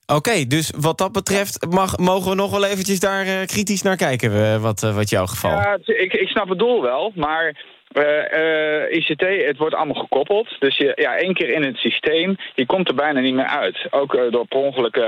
Oké, 0.05 0.47
dus 0.47 0.73
wat 0.77 0.97
dat 0.97 1.11
betreft 1.11 1.65
mag, 1.69 1.97
mogen 1.97 2.29
we 2.29 2.35
nog 2.35 2.51
wel 2.51 2.65
eventjes 2.65 2.99
daar 2.99 3.45
kritisch 3.45 3.81
naar 3.81 3.95
kijken, 3.95 4.61
wat, 4.61 4.81
wat 4.81 5.09
jouw 5.09 5.25
geval. 5.25 5.51
Ja, 5.51 5.77
ik, 5.85 6.13
ik 6.13 6.27
snap 6.27 6.49
het 6.49 6.59
doel 6.59 6.81
wel, 6.81 7.11
maar 7.15 7.55
ICT, 8.89 9.45
het 9.45 9.57
wordt 9.57 9.75
allemaal 9.75 10.01
gekoppeld. 10.01 10.55
Dus 10.59 10.77
je, 10.77 10.91
ja, 10.95 11.17
één 11.17 11.33
keer 11.33 11.49
in 11.49 11.63
het 11.63 11.77
systeem, 11.77 12.35
je 12.55 12.65
komt 12.65 12.87
er 12.87 12.95
bijna 12.95 13.19
niet 13.19 13.33
meer 13.33 13.47
uit. 13.47 13.87
Ook 13.89 14.13
eh, 14.13 14.31
door 14.31 14.47
per 14.47 14.59
ongeluk 14.59 14.95
eh, 14.95 15.03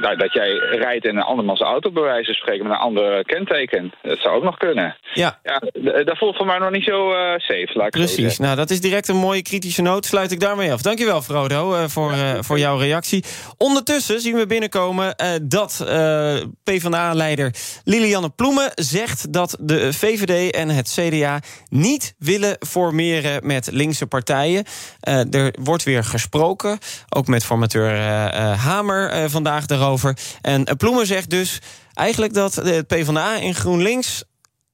nou, 0.00 0.16
dat 0.16 0.32
jij 0.32 0.50
rijdt 0.70 1.04
in 1.04 1.16
een 1.16 1.22
andermans 1.22 1.60
auto, 1.60 1.90
bij 1.90 2.02
wijze 2.02 2.24
van 2.24 2.34
spreken, 2.34 2.66
met 2.66 2.72
een 2.72 2.82
ander 2.82 3.24
kenteken. 3.24 3.92
Dat 4.02 4.18
zou 4.18 4.36
ook 4.36 4.42
nog 4.42 4.56
kunnen. 4.56 4.96
Ja. 5.12 5.38
ja 5.42 5.62
dat 6.04 6.18
voelt 6.18 6.36
voor 6.36 6.46
mij 6.46 6.58
nog 6.58 6.70
niet 6.70 6.84
zo 6.84 7.12
eh, 7.12 7.38
safe, 7.38 7.70
laat 7.74 7.86
ik 7.86 7.92
Precies, 7.92 8.38
nou 8.38 8.56
dat 8.56 8.70
is 8.70 8.80
direct 8.80 9.08
een 9.08 9.16
mooie 9.16 9.42
kritische 9.42 9.82
noot. 9.82 10.06
Sluit 10.06 10.32
ik 10.32 10.40
daarmee 10.40 10.72
af. 10.72 10.82
Dankjewel 10.82 11.22
Frodo 11.22 11.74
eh, 11.74 11.84
voor, 11.88 12.12
eh, 12.12 12.38
voor 12.40 12.58
jouw 12.58 12.78
reactie. 12.78 13.24
Ondertussen 13.56 14.20
zien 14.20 14.36
we 14.36 14.46
binnenkomen 14.46 15.16
eh, 15.16 15.28
dat 15.42 15.84
eh 15.86 16.36
PvdA-leider 16.64 17.54
Lilianne 17.84 18.30
Ploemen 18.30 18.70
zegt 18.74 19.32
dat 19.32 19.56
de 19.60 19.92
VVD 19.92 20.54
en 20.54 20.68
het 20.68 20.98
CDA 20.98 21.40
niet 21.68 22.13
willen 22.18 22.56
formeren 22.66 23.46
met 23.46 23.68
linkse 23.72 24.06
partijen. 24.06 24.64
Eh, 25.00 25.34
er 25.34 25.54
wordt 25.62 25.82
weer 25.82 26.04
gesproken, 26.04 26.78
ook 27.08 27.26
met 27.26 27.44
formateur 27.44 27.90
eh, 27.90 28.26
eh, 28.26 28.58
Hamer 28.58 29.30
vandaag 29.30 29.66
daarover. 29.66 30.16
En 30.40 30.76
Ploemen 30.76 31.06
zegt 31.06 31.30
dus 31.30 31.58
eigenlijk 31.92 32.34
dat 32.34 32.54
de 32.54 32.84
PvdA 32.86 33.40
en 33.40 33.54
GroenLinks 33.54 34.24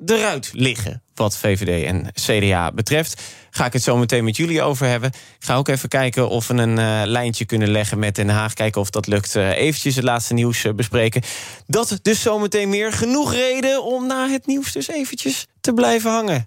eruit 0.06 0.50
liggen. 0.52 1.02
Wat 1.14 1.36
VVD 1.36 1.84
en 1.84 2.06
CDA 2.12 2.72
betreft. 2.72 3.22
Ga 3.50 3.66
ik 3.66 3.72
het 3.72 3.82
zo 3.82 3.96
meteen 3.96 4.24
met 4.24 4.36
jullie 4.36 4.62
over 4.62 4.86
hebben. 4.86 5.10
Ik 5.10 5.44
ga 5.44 5.56
ook 5.56 5.68
even 5.68 5.88
kijken 5.88 6.28
of 6.28 6.46
we 6.46 6.54
een 6.54 7.06
lijntje 7.06 7.44
kunnen 7.44 7.68
leggen 7.68 7.98
met 7.98 8.14
Den 8.14 8.28
Haag. 8.28 8.54
Kijken 8.54 8.80
of 8.80 8.90
dat 8.90 9.06
lukt. 9.06 9.36
Eh, 9.36 9.50
eventjes 9.50 9.94
het 9.94 10.04
laatste 10.04 10.34
nieuws 10.34 10.66
bespreken. 10.76 11.22
Dat 11.66 11.98
dus 12.02 12.22
zometeen 12.22 12.68
meer. 12.68 12.92
Genoeg 12.92 13.32
reden 13.32 13.84
om 13.84 14.06
na 14.06 14.28
het 14.28 14.46
nieuws 14.46 14.72
dus 14.72 14.88
eventjes 14.88 15.46
te 15.60 15.72
blijven 15.72 16.10
hangen. 16.10 16.46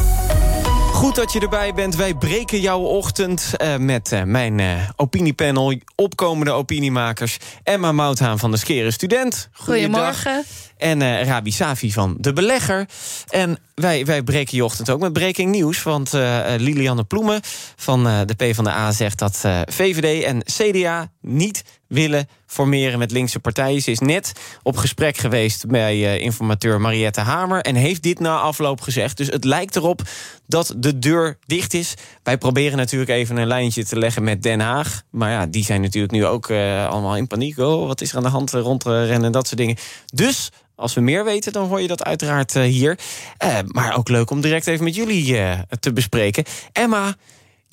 Goed 1.01 1.15
dat 1.15 1.31
je 1.31 1.39
erbij 1.39 1.73
bent. 1.73 1.95
Wij 1.95 2.13
breken 2.13 2.59
jouw 2.59 2.79
ochtend 2.79 3.53
eh, 3.57 3.77
met 3.77 4.11
eh, 4.11 4.23
mijn 4.23 4.59
eh, 4.59 4.89
opiniepanel. 4.95 5.75
Opkomende 5.95 6.51
opiniemakers. 6.51 7.37
Emma 7.63 7.91
Mouthaan 7.91 8.39
van 8.39 8.51
de 8.51 8.57
Skere 8.57 8.91
Student. 8.91 9.49
Goedemorgen. 9.51 10.43
En 10.77 11.23
Rabi 11.23 11.51
Safi 11.51 11.91
van 11.91 12.15
De 12.19 12.33
Belegger. 12.33 12.85
En 13.29 13.57
wij, 13.75 14.05
wij 14.05 14.23
breken 14.23 14.57
je 14.57 14.63
ochtend 14.63 14.89
ook 14.89 14.99
met 14.99 15.13
breaking 15.13 15.51
nieuws. 15.51 15.83
Want 15.83 16.11
Lilianne 16.57 17.03
Ploemen 17.03 17.41
van 17.75 18.03
de 18.03 18.35
PvdA 18.37 18.91
zegt 18.91 19.19
dat 19.19 19.41
VVD 19.65 20.23
en 20.23 20.43
CDA 20.43 21.11
niet 21.21 21.63
willen 21.91 22.27
formeren 22.45 22.99
met 22.99 23.11
linkse 23.11 23.39
partijen. 23.39 23.81
Ze 23.81 23.91
is 23.91 23.99
net 23.99 24.31
op 24.63 24.77
gesprek 24.77 25.17
geweest 25.17 25.67
bij 25.67 25.93
eh, 25.93 26.21
informateur 26.21 26.81
Mariette 26.81 27.21
Hamer... 27.21 27.61
en 27.61 27.75
heeft 27.75 28.03
dit 28.03 28.19
na 28.19 28.39
afloop 28.39 28.81
gezegd. 28.81 29.17
Dus 29.17 29.27
het 29.27 29.43
lijkt 29.43 29.75
erop 29.75 30.01
dat 30.47 30.73
de 30.77 30.99
deur 30.99 31.37
dicht 31.45 31.73
is. 31.73 31.93
Wij 32.23 32.37
proberen 32.37 32.77
natuurlijk 32.77 33.09
even 33.09 33.37
een 33.37 33.47
lijntje 33.47 33.85
te 33.85 33.97
leggen 33.97 34.23
met 34.23 34.43
Den 34.43 34.59
Haag. 34.59 35.01
Maar 35.09 35.31
ja, 35.31 35.45
die 35.45 35.63
zijn 35.63 35.81
natuurlijk 35.81 36.13
nu 36.13 36.25
ook 36.25 36.49
eh, 36.49 36.87
allemaal 36.87 37.17
in 37.17 37.27
paniek. 37.27 37.57
Oh, 37.57 37.87
wat 37.87 38.01
is 38.01 38.11
er 38.11 38.17
aan 38.17 38.23
de 38.23 38.29
hand 38.29 38.51
rondrennen 38.51 39.23
en 39.23 39.31
dat 39.31 39.47
soort 39.47 39.59
dingen. 39.59 39.77
Dus 40.13 40.49
als 40.81 40.93
we 40.93 41.01
meer 41.01 41.23
weten, 41.23 41.51
dan 41.51 41.67
hoor 41.67 41.81
je 41.81 41.87
dat 41.87 42.03
uiteraard 42.03 42.55
eh, 42.55 42.63
hier. 42.63 42.99
Eh, 43.37 43.57
maar 43.65 43.97
ook 43.97 44.09
leuk 44.09 44.29
om 44.29 44.41
direct 44.41 44.67
even 44.67 44.83
met 44.83 44.95
jullie 44.95 45.37
eh, 45.37 45.59
te 45.79 45.93
bespreken. 45.93 46.43
Emma, 46.71 47.15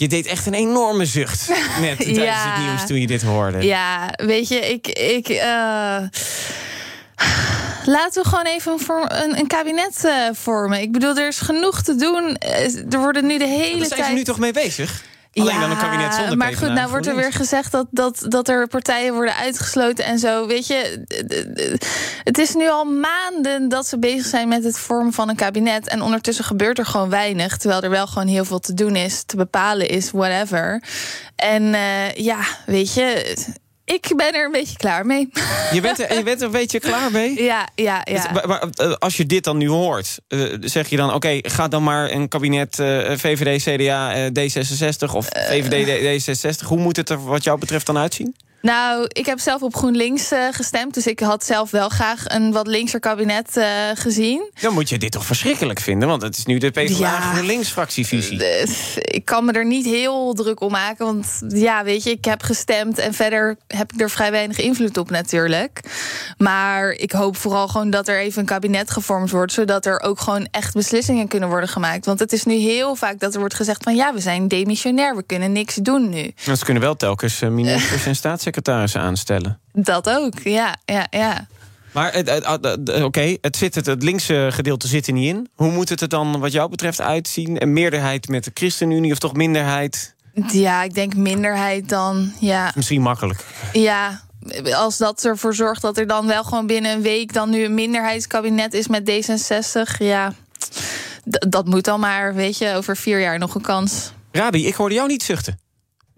je 0.01 0.09
deed 0.09 0.27
echt 0.27 0.47
een 0.47 0.55
enorme 0.55 1.05
zucht 1.07 1.49
net 1.81 1.97
tijdens 1.99 2.19
Ja. 2.19 2.53
het 2.55 2.65
nieuws 2.67 2.87
toen 2.87 3.01
je 3.01 3.07
dit 3.07 3.23
hoorde. 3.23 3.63
Ja, 3.67 4.11
weet 4.17 4.49
je, 4.49 4.59
ik. 4.59 4.87
ik 4.89 5.29
eh, 5.29 5.99
Laten 7.85 8.23
we 8.23 8.29
gewoon 8.29 8.45
even 8.45 8.73
een, 8.73 9.23
een, 9.23 9.39
een 9.39 9.47
kabinet 9.47 10.05
eh, 10.05 10.13
vormen. 10.33 10.81
Ik 10.81 10.93
bedoel, 10.93 11.17
er 11.17 11.27
is 11.29 11.39
genoeg 11.39 11.83
te 11.83 11.95
doen. 11.95 12.37
Eh, 12.37 12.93
Er 12.93 12.99
worden 12.99 13.27
nu 13.27 13.39
de 13.39 13.47
hele 13.47 13.79
Daar 13.79 13.87
zijn 13.87 13.89
tijd. 14.01 14.07
ze 14.07 14.13
nu 14.13 14.25
toch 14.25 14.39
mee 14.39 14.53
bezig? 14.53 15.03
Alleen 15.35 15.61
dan 15.61 15.71
een 15.71 15.77
kabinet 15.77 16.15
zonder 16.15 16.37
maar 16.37 16.55
goed, 16.55 16.73
nou 16.73 16.91
wordt 16.91 17.07
er 17.07 17.17
weer 17.17 17.33
gezegd 17.33 17.73
dat, 17.73 17.87
dat, 17.91 18.25
dat 18.29 18.49
er 18.49 18.67
partijen 18.67 19.15
worden 19.15 19.35
uitgesloten 19.35 20.05
en 20.05 20.19
zo. 20.19 20.47
Weet 20.47 20.67
je, 20.67 21.05
het 22.25 22.39
is 22.39 22.55
nu 22.55 22.69
al 22.69 22.85
maanden 22.85 23.69
dat 23.69 23.87
ze 23.87 23.99
bezig 23.99 24.27
zijn 24.27 24.49
met 24.49 24.65
het 24.65 24.79
vormen 24.79 25.13
van 25.13 25.29
een 25.29 25.37
kabinet. 25.37 25.89
En 25.89 26.03
ondertussen 26.03 26.45
gebeurt 26.45 26.79
er 26.79 26.87
gewoon 26.87 27.11
weinig. 27.11 27.57
Terwijl 27.57 27.83
er 27.83 27.91
wel 27.91 28.07
gewoon 28.07 28.29
heel 28.29 28.45
veel 28.45 28.59
te 28.59 28.75
doen 28.75 28.97
is, 28.97 29.23
te 29.23 29.37
bepalen 29.37 29.89
is, 29.89 30.11
whatever. 30.11 30.83
En 31.37 31.75
eh, 31.75 32.15
ja, 32.15 32.39
weet 32.67 32.95
je, 32.95 33.37
ik 33.89 34.13
ben 34.17 34.35
er 34.35 34.45
een 34.45 34.53
beetje 34.53 34.77
klaar 34.77 35.07
mee. 35.07 35.29
Je 35.73 35.81
bent, 35.81 35.99
er, 36.01 36.17
je 36.17 36.23
bent 36.23 36.41
er 36.41 36.47
een 36.47 36.53
beetje 36.53 36.81
klaar 36.81 37.11
mee? 37.11 37.43
Ja, 37.43 37.69
ja, 37.75 38.01
ja. 38.05 38.45
Eh, 38.75 38.93
als 38.93 39.17
je 39.17 39.27
dit 39.27 39.45
dan 39.45 39.57
nu 39.57 39.69
hoort, 39.69 40.19
eh, 40.29 40.41
zeg 40.61 40.89
je 40.89 40.97
dan... 40.97 41.15
oké, 41.15 41.39
ga 41.43 41.69
dan 41.69 41.83
maar 41.83 42.11
een 42.11 42.29
kabinet 42.29 42.79
eh, 42.79 43.17
VVD, 43.17 43.63
CDA, 43.63 44.15
eh, 44.15 44.27
D66 44.27 45.15
of 45.15 45.27
VVD, 45.33 46.27
D66. 46.27 46.67
Hoe 46.67 46.79
moet 46.79 46.97
het 46.97 47.11
er 47.11 47.25
wat 47.25 47.45
jou 47.45 47.59
betreft 47.59 47.87
dan 47.87 47.99
uitzien? 47.99 48.37
Nou, 48.61 49.05
ik 49.09 49.27
heb 49.27 49.39
zelf 49.39 49.63
op 49.63 49.77
GroenLinks 49.77 50.31
eh, 50.31 50.47
gestemd. 50.51 50.95
Dus 50.95 51.07
ik 51.07 51.21
had 51.21 51.45
zelf 51.45 51.71
wel 51.71 51.89
graag 51.89 52.25
een 52.27 52.53
wat 52.53 52.67
linkser 52.67 53.01
kabinet 53.01 53.57
eh, 53.57 53.67
gezien. 53.95 54.51
Dan 54.61 54.73
moet 54.73 54.89
je 54.89 54.99
dit 54.99 55.13
toch 55.13 55.25
verschrikkelijk 55.25 55.81
vinden... 55.81 56.09
want 56.09 56.23
het 56.23 56.37
is 56.37 56.45
nu 56.45 56.59
de 56.59 56.71
PvdA 56.71 56.99
Ja. 56.99 57.21
GroenLinks 57.21 57.69
fractievisie. 57.69 58.45
Eh, 58.45 58.69
ik 58.97 59.25
kan 59.25 59.45
me 59.45 59.53
er 59.53 59.67
niet 59.67 59.85
heel 59.85 60.35
druk 60.35 60.61
om 60.61 60.71
maken. 60.71 61.05
Want 61.07 61.27
ja, 61.49 61.85
weet 61.85 62.03
je, 62.03 62.11
ik 62.11 62.25
heb 62.25 62.43
gestemd 62.43 62.99
en 62.99 63.15
verder 63.15 63.57
heb 63.67 63.93
ik 63.93 64.01
er 64.01 64.11
vrij 64.11 64.31
weinig 64.31 64.59
invloed 64.59 64.97
op 64.97 65.11
natuurlijk. 65.11 65.81
Maar 66.39 66.91
ik 66.91 67.13
hoop 67.13 67.37
vooral 67.37 67.69
gewoon 67.69 67.91
dat 67.91 68.09
er 68.09 68.21
even 68.21 68.41
een 68.41 68.47
kabinet 68.47 68.91
gevormd 68.91 69.31
wordt. 69.31 69.53
Zodat 69.53 69.87
er 69.87 70.01
ook 70.01 70.21
gewoon 70.21 70.49
echt 70.51 70.75
beslissingen 70.75 71.29
kunnen 71.29 71.49
worden 71.49 71.69
gemaakt. 71.69 72.07
Want 72.07 72.19
het 72.19 72.33
is 72.33 72.45
nu 72.45 72.55
heel 72.55 72.95
vaak 72.95 73.19
dat 73.19 73.33
er 73.33 73.41
wordt 73.41 73.55
gezegd 73.55 73.83
van 73.83 73.95
ja, 73.95 74.15
we 74.15 74.21
zijn 74.21 74.49
demissionair, 74.49 75.17
we 75.17 75.23
kunnen 75.23 75.53
niks 75.53 75.75
doen 75.75 76.09
nu. 76.09 76.33
Ze 76.37 76.65
kunnen 76.65 76.83
wel 76.83 76.97
telkens 76.97 77.41
ministers 77.41 78.07
en 78.07 78.17
staatssecretarissen 78.53 79.01
aanstellen. 79.01 79.61
Dat 79.73 80.09
ook, 80.11 80.39
ja, 80.43 80.77
ja, 80.85 81.07
ja. 81.11 81.47
Maar 81.93 82.13
het- 82.13 82.29
het- 82.31 82.47
het- 82.47 82.65
het- 82.65 83.03
oké, 83.03 83.37
het, 83.41 83.57
zit 83.57 83.75
het, 83.75 83.87
het 83.87 84.03
linkse 84.03 84.49
gedeelte 84.53 84.87
zit 84.89 85.07
er 85.07 85.13
niet 85.13 85.35
in. 85.35 85.49
Hoe 85.55 85.71
moet 85.71 85.89
het 85.89 86.01
er 86.01 86.09
dan 86.09 86.41
wat 86.41 86.53
jou 86.53 86.71
betreft 86.71 87.01
uitzien? 87.01 87.63
Een 87.63 87.73
meerderheid 87.73 88.29
met 88.29 88.45
de 88.45 88.51
ChristenUnie 88.55 89.13
of 89.13 89.19
toch 89.19 89.33
minderheid? 89.33 90.15
Ja, 90.53 90.83
ik 90.83 90.95
denk 90.95 91.15
minderheid 91.15 91.89
dan, 91.89 92.33
ja. 92.41 92.73
Misschien 92.75 93.03
makkelijk. 93.03 93.45
Ja, 93.73 94.21
als 94.75 94.97
dat 94.97 95.25
ervoor 95.25 95.55
zorgt 95.55 95.83
dat 95.83 95.99
er 95.99 96.07
dan 96.07 96.27
wel 96.27 96.45
gewoon 96.45 96.67
binnen 96.67 96.93
een 96.93 97.03
week 97.03 97.33
dan 97.33 97.51
nu 97.51 97.65
een 97.65 97.75
minderheidskabinet 97.75 98.75
is 98.75 98.89
met 98.89 99.11
D66, 99.11 99.97
ja, 99.99 100.33
dat 101.25 101.67
moet 101.67 101.85
dan 101.85 102.01
maar, 102.01 102.35
weet 102.35 102.59
je, 102.59 102.75
over 102.75 102.97
vier 102.97 103.21
jaar 103.21 103.39
nog 103.39 103.55
een 103.55 103.61
kans. 103.63 104.13
Rabi, 104.33 104.67
ik 104.67 104.75
hoorde 104.75 104.95
jou 104.95 105.09
niet 105.09 105.23
zuchten. 105.23 105.59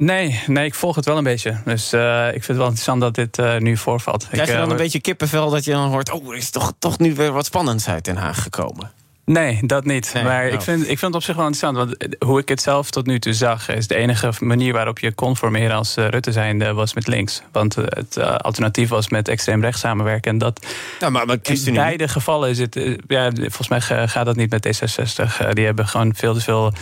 Nee, 0.00 0.40
nee, 0.46 0.64
ik 0.64 0.74
volg 0.74 0.96
het 0.96 1.04
wel 1.04 1.16
een 1.16 1.24
beetje. 1.24 1.60
Dus 1.64 1.92
eh, 1.92 2.26
ik 2.26 2.32
vind 2.32 2.46
het 2.46 2.56
wel 2.56 2.66
interessant 2.66 3.00
dat 3.00 3.14
dit 3.14 3.38
eh, 3.38 3.56
nu 3.56 3.76
voorvalt. 3.76 4.28
Krijg 4.28 4.46
je 4.46 4.52
ik, 4.52 4.58
dan 4.58 4.66
eh, 4.66 4.72
een 4.72 4.82
beetje 4.82 5.00
kippenvel 5.00 5.50
dat 5.50 5.64
je 5.64 5.70
dan 5.70 5.88
hoort... 5.90 6.10
oh, 6.10 6.28
er 6.28 6.36
is 6.36 6.50
toch, 6.50 6.72
toch 6.78 6.98
nu 6.98 7.14
weer 7.14 7.32
wat 7.32 7.46
spannends 7.46 7.88
uit 7.88 8.04
Den 8.04 8.16
Haag 8.16 8.42
gekomen? 8.42 8.90
Nee, 9.24 9.58
dat 9.62 9.84
niet. 9.84 10.10
Nee, 10.14 10.22
maar 10.24 10.46
ik, 10.46 10.60
vind, 10.60 10.80
ik 10.80 10.86
vind 10.86 11.00
het 11.00 11.14
op 11.14 11.22
zich 11.22 11.36
wel 11.36 11.46
interessant. 11.46 11.76
Want 11.76 12.14
hoe 12.24 12.40
ik 12.40 12.48
het 12.48 12.62
zelf 12.62 12.90
tot 12.90 13.06
nu 13.06 13.18
toe 13.18 13.32
zag... 13.32 13.68
is 13.68 13.86
de 13.86 13.94
enige 13.94 14.32
manier 14.40 14.72
waarop 14.72 14.98
je 14.98 15.12
kon 15.12 15.36
formeren 15.36 15.76
als 15.76 15.96
eh, 15.96 16.08
Rutte 16.08 16.32
zijnde... 16.32 16.72
was 16.72 16.94
met 16.94 17.06
links. 17.06 17.42
Want 17.52 17.76
eh, 17.76 17.84
het 17.88 18.16
eh, 18.16 18.34
alternatief 18.34 18.88
was 18.88 19.08
met 19.08 19.28
extreem 19.28 19.60
rechts 19.62 19.80
samenwerken. 19.80 20.30
En 20.32 20.38
dat 20.38 20.66
Ja, 21.00 21.10
maar, 21.10 21.26
maar 21.26 21.36
in 21.42 21.74
beide 21.74 22.08
gevallen 22.08 22.50
is 22.50 22.58
het... 22.58 22.74
ja, 23.08 23.30
volgens 23.34 23.68
mij 23.68 23.80
ga- 23.80 24.06
gaat 24.06 24.26
dat 24.26 24.36
niet 24.36 24.50
met 24.50 24.66
D66. 24.66 25.36
Eh, 25.38 25.50
die 25.52 25.64
hebben 25.64 25.88
gewoon 25.88 26.14
veel 26.14 26.34
te 26.34 26.40
veel 26.40 26.72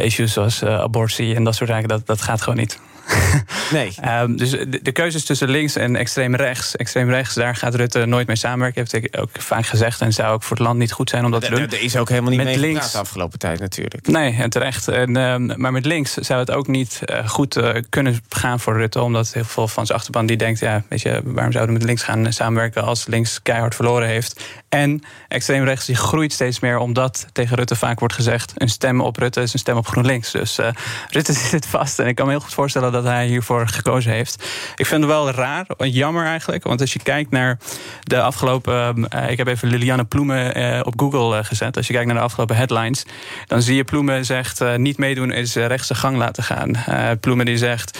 issues 0.00 0.32
zoals 0.32 0.64
abortie 0.64 1.34
en 1.34 1.44
dat 1.44 1.54
soort 1.54 1.70
zaken. 1.70 1.88
Dat, 1.88 2.06
dat 2.06 2.22
gaat 2.22 2.42
gewoon 2.42 2.58
niet. 2.58 2.78
Nee. 3.70 3.92
um, 4.22 4.36
dus 4.36 4.50
de, 4.50 4.82
de 4.82 4.92
keuzes 4.92 5.24
tussen 5.24 5.48
links 5.48 5.76
en 5.76 5.96
extreem 5.96 6.34
rechts. 6.34 6.76
Extreem 6.76 7.10
rechts, 7.10 7.34
daar 7.34 7.56
gaat 7.56 7.74
Rutte 7.74 8.06
nooit 8.06 8.26
mee 8.26 8.36
samenwerken. 8.36 8.80
Heeft 8.80 8.92
hij 8.92 9.20
ook 9.20 9.30
vaak 9.32 9.66
gezegd. 9.66 10.00
En 10.00 10.12
zou 10.12 10.34
ook 10.34 10.42
voor 10.42 10.56
het 10.56 10.66
land 10.66 10.78
niet 10.78 10.92
goed 10.92 11.10
zijn 11.10 11.24
om 11.24 11.30
dat 11.30 11.42
te 11.42 11.50
doen. 11.50 11.60
Er 11.60 11.82
is 11.82 11.96
ook 11.96 12.08
helemaal 12.08 12.30
niet 12.30 12.38
met 12.38 12.48
mee 12.48 12.58
links 12.58 12.92
de 12.92 12.98
afgelopen 12.98 13.38
tijd 13.38 13.60
natuurlijk. 13.60 14.06
Nee, 14.06 14.36
en 14.38 14.50
terecht. 14.50 14.88
En, 14.88 15.16
um, 15.16 15.52
maar 15.56 15.72
met 15.72 15.86
links 15.86 16.14
zou 16.14 16.40
het 16.40 16.50
ook 16.50 16.66
niet 16.66 17.00
uh, 17.04 17.28
goed 17.28 17.56
uh, 17.56 17.70
kunnen 17.88 18.20
gaan 18.28 18.60
voor 18.60 18.76
Rutte. 18.76 19.00
Omdat 19.00 19.32
heel 19.32 19.44
veel 19.44 19.68
van 19.68 19.86
zijn 19.86 19.98
achterban 19.98 20.26
die 20.26 20.36
denkt... 20.36 20.60
ja, 20.60 20.82
weet 20.88 21.02
je, 21.02 21.20
waarom 21.24 21.52
zouden 21.52 21.74
we 21.74 21.78
met 21.78 21.88
links 21.88 22.02
gaan 22.02 22.32
samenwerken... 22.32 22.82
als 22.82 23.06
links 23.06 23.42
keihard 23.42 23.74
verloren 23.74 24.08
heeft. 24.08 24.40
En 24.68 25.02
extreem 25.28 25.64
rechts 25.64 25.86
die 25.86 25.96
groeit 25.96 26.32
steeds 26.32 26.60
meer... 26.60 26.78
omdat 26.78 27.26
tegen 27.32 27.56
Rutte 27.56 27.76
vaak 27.76 27.98
wordt 27.98 28.14
gezegd... 28.14 28.52
een 28.56 28.68
stem 28.68 29.00
op 29.00 29.16
Rutte 29.16 29.40
is 29.40 29.52
een 29.52 29.58
stem 29.58 29.76
op 29.76 29.86
GroenLinks. 29.86 30.30
Dus 30.30 30.58
uh, 30.58 30.68
Rutte 31.10 31.32
zit 31.50 31.66
vast. 31.66 31.98
En 31.98 32.06
ik 32.06 32.14
kan 32.14 32.26
me 32.26 32.32
heel 32.32 32.40
goed 32.40 32.54
voorstellen 32.54 32.92
dat 33.02 33.12
hij 33.12 33.26
hiervoor 33.26 33.68
gekozen 33.68 34.12
heeft. 34.12 34.44
Ik 34.76 34.86
vind 34.86 35.00
het 35.02 35.10
wel 35.10 35.30
raar, 35.30 35.66
jammer 35.76 36.24
eigenlijk. 36.24 36.64
Want 36.64 36.80
als 36.80 36.92
je 36.92 37.02
kijkt 37.02 37.30
naar 37.30 37.58
de 38.02 38.20
afgelopen... 38.20 39.06
Uh, 39.14 39.30
ik 39.30 39.38
heb 39.38 39.46
even 39.46 39.68
Liliane 39.68 40.04
Ploemen 40.04 40.58
uh, 40.58 40.80
op 40.84 41.00
Google 41.00 41.44
gezet. 41.44 41.76
Als 41.76 41.86
je 41.86 41.92
kijkt 41.92 42.06
naar 42.08 42.16
de 42.16 42.22
afgelopen 42.22 42.56
headlines... 42.56 43.06
dan 43.46 43.62
zie 43.62 43.76
je 43.76 43.84
Ploemen 43.84 44.24
zegt... 44.24 44.76
niet 44.76 44.98
meedoen 44.98 45.32
is 45.32 45.54
rechtse 45.54 45.94
gang 45.94 46.16
laten 46.16 46.42
gaan. 46.42 46.72
Ploemen 47.20 47.46
die 47.46 47.56
zegt... 47.56 47.98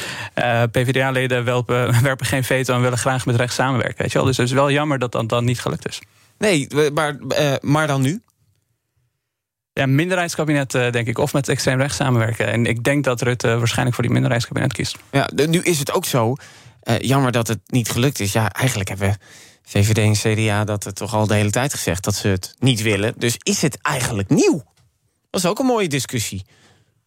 PvdA-leden 0.71 1.45
werpen 2.03 2.27
geen 2.27 2.45
veto 2.45 2.75
en 2.75 2.81
willen 2.81 2.99
graag 2.99 3.27
met 3.27 3.37
rechts 3.37 3.55
samenwerken. 3.55 4.03
Weet 4.03 4.13
je 4.13 4.19
wel? 4.19 4.27
Dus 4.27 4.37
het 4.37 4.47
is 4.47 4.53
wel 4.53 4.71
jammer 4.71 4.99
dat 4.99 5.13
dat 5.13 5.29
dan 5.29 5.45
niet 5.45 5.61
gelukt 5.61 5.89
is. 5.89 6.01
Nee, 6.39 6.69
maar, 6.95 7.17
maar 7.61 7.87
dan 7.87 8.03
nu? 8.03 8.21
Ja, 9.77 9.87
minderheidskabinet, 9.87 10.71
denk 10.71 11.07
ik. 11.07 11.19
Of 11.19 11.33
met 11.33 11.49
extreem 11.49 11.81
rechts 11.81 11.97
samenwerken. 11.97 12.47
En 12.47 12.67
ik 12.67 12.85
denk 12.85 13.05
dat 13.05 13.23
Rutte 13.23 13.59
waarschijnlijk 13.59 13.95
voor 13.95 14.05
die 14.05 14.13
minderheidskabinet 14.13 14.73
kiest. 14.73 14.97
Ja, 15.11 15.29
nu 15.47 15.61
is 15.61 15.79
het 15.79 15.93
ook 15.93 16.05
zo. 16.05 16.35
Uh, 16.89 16.99
jammer 16.99 17.33
dat 17.33 17.49
het 17.49 17.59
niet 17.67 17.91
gelukt 17.91 18.21
is. 18.21 18.33
Ja, 18.33 18.53
eigenlijk 18.53 18.89
hebben 18.89 19.17
VVD 19.63 19.99
en 19.99 20.35
CDA 20.35 20.65
dat 20.65 20.85
het 20.85 20.95
toch 20.95 21.15
al 21.15 21.27
de 21.27 21.35
hele 21.35 21.51
tijd 21.51 21.75
gezegd 21.75 22.05
dat 22.05 22.15
ze 22.15 22.29
het 22.29 22.55
niet 22.59 22.83
willen. 22.83 23.15
Dus 23.17 23.37
is 23.43 23.63
het 23.63 23.79
eigenlijk 23.83 24.29
nieuw? 24.29 24.63
Dat 25.31 25.41
is 25.41 25.47
ook 25.47 25.59
een 25.59 25.67
mooie 25.67 25.89
discussie. 25.89 26.45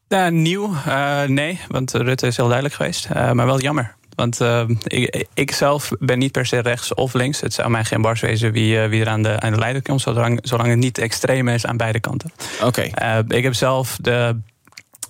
Ja, 0.08 0.30
nieuw? 0.30 0.74
Uh, 0.88 1.24
nee, 1.24 1.60
want 1.68 1.92
Rutte 1.92 2.28
is 2.28 2.38
heel 2.38 2.46
duidelijk 2.46 2.76
geweest. 2.76 3.06
Uh, 3.06 3.32
maar 3.32 3.46
wel 3.46 3.60
jammer. 3.60 3.96
Want 4.20 4.42
uh, 4.42 4.64
ik, 4.84 5.28
ik, 5.34 5.52
zelf 5.52 5.90
ben 6.00 6.20
niet 6.20 6.32
per 6.32 6.46
se 6.46 6.60
rechts 6.60 6.94
of 6.94 7.14
links. 7.14 7.42
Het 7.42 7.54
zou 7.54 7.70
mij 7.70 7.86
geen 7.86 8.02
bars 8.02 8.22
wezen 8.22 8.52
wie, 8.52 8.80
wie 8.80 9.02
er 9.02 9.10
aan 9.10 9.24
de, 9.24 9.40
aan 9.40 9.52
de 9.52 9.58
leider 9.58 9.82
komt, 9.82 10.02
zolang, 10.02 10.40
zolang 10.42 10.70
het 10.70 10.78
niet 10.78 10.98
extreem 10.98 11.48
is 11.48 11.66
aan 11.66 11.78
beide 11.78 12.00
kanten. 12.00 12.32
Oké. 12.64 12.90
Okay. 12.90 13.24
ik 13.28 13.44
heb 13.44 13.54
zelf 13.54 13.98
de 14.02 14.36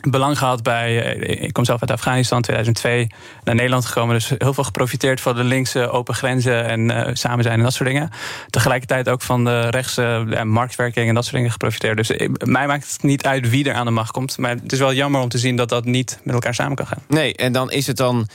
belang 0.02 0.38
gehad 0.38 0.64
bij. 0.64 1.16
Eh, 1.16 1.44
ik 1.44 1.54
kom 1.54 1.66
zelf 1.66 1.82
uit 1.82 1.92
Afghanistan, 1.92 2.42
2002 2.42 3.08
naar 3.44 3.56
Nederland 3.56 3.86
gekomen. 3.86 4.16
Dus 4.16 4.30
heel 4.38 4.54
veel 4.54 4.64
geprofiteerd 4.64 5.22
van 5.22 5.36
de 5.36 5.44
linkse 5.44 5.90
open 5.90 6.16
grenzen 6.16 6.66
en 6.66 6.90
uh, 6.90 7.10
samen 7.14 7.44
zijn 7.44 7.58
en 7.58 7.64
dat 7.64 7.74
soort 7.74 7.90
dingen. 7.90 8.10
Tegelijkertijd 8.50 9.10
ook 9.10 9.22
van 9.22 9.46
de 9.46 9.70
rechtse 9.70 10.26
uh, 10.28 10.42
marktwerking 10.42 11.08
en 11.08 11.14
dat 11.14 11.24
soort 11.24 11.36
dingen 11.36 11.52
geprofiteerd. 11.52 11.98
Dus 11.98 12.12
mij 12.44 12.68
maakt 12.68 12.92
het 12.92 13.04
niet 13.04 13.26
uit 13.26 13.50
wie 13.50 13.70
er 13.70 13.74
aan 13.74 13.86
de 13.86 13.92
macht 13.92 14.12
komt. 14.12 14.38
Maar 14.38 14.50
het 14.50 14.72
is 14.72 14.80
wel 14.80 14.94
jammer 14.94 15.22
om 15.22 15.30
te 15.30 15.38
zien 15.38 15.56
dat 15.56 15.70
dat 15.70 15.86
niet 15.86 16.20
met 16.24 16.34
elkaar 16.34 16.56
samen 16.56 16.76
kan 16.76 16.88
gaan. 16.88 17.04
Nee, 17.08 17.36
en 17.36 17.52
dan 17.52 17.72
is 17.72 17.88
het 17.88 17.98
dan. 17.98 18.28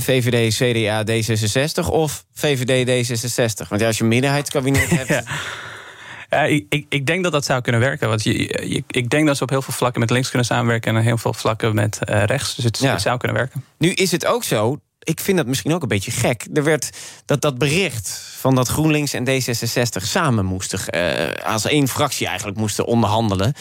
VVD, 0.00 0.54
CDA, 0.54 1.04
D66 1.04 1.88
of 1.90 2.24
VVD, 2.34 2.86
D66? 2.86 3.68
Want 3.68 3.80
ja, 3.80 3.86
als 3.86 3.96
je 3.96 4.02
een 4.02 4.08
minderheidskabinet 4.08 4.90
hebt. 4.98 5.08
ja. 6.28 6.44
Ik, 6.44 6.66
ik, 6.68 6.86
ik, 6.88 7.06
denk 7.06 7.22
dat 7.22 7.32
dat 7.32 7.44
zou 7.44 7.60
kunnen 7.60 7.80
werken. 7.80 8.08
Want 8.08 8.22
je, 8.22 8.82
ik 8.86 9.10
denk 9.10 9.26
dat 9.26 9.36
ze 9.36 9.42
op 9.42 9.50
heel 9.50 9.62
veel 9.62 9.74
vlakken 9.74 10.00
met 10.00 10.10
links 10.10 10.28
kunnen 10.28 10.46
samenwerken... 10.46 10.96
en 10.96 11.02
heel 11.02 11.18
veel 11.18 11.32
vlakken 11.32 11.74
met 11.74 11.98
uh, 12.08 12.24
rechts. 12.24 12.54
Dus 12.54 12.64
het, 12.64 12.78
het, 12.78 13.00
zou 13.00 13.18
kunnen 13.18 13.36
werken. 13.36 13.64
Nu 13.78 13.92
is 13.92 14.10
het 14.10 14.26
ook 14.26 14.44
zo, 14.44 14.80
ik 14.98 15.20
vind 15.20 15.36
dat 15.36 15.46
misschien 15.46 15.74
ook 15.74 15.82
een 15.82 15.88
beetje 15.88 16.10
gek. 16.10 16.46
Er 16.52 16.64
werd 16.64 16.90
dat, 17.24 17.40
dat 17.40 17.58
bericht 17.58 18.08
van 18.36 18.54
dat 18.54 18.68
GroenLinks 18.68 19.12
en 19.12 19.28
D66 19.28 20.02
samen 20.02 20.44
moesten... 20.44 20.80
Uh, 20.94 21.44
als 21.44 21.64
één 21.64 21.88
fractie 21.88 22.26
eigenlijk 22.26 22.58
moesten 22.58 22.86
onderhandelen... 22.86 23.54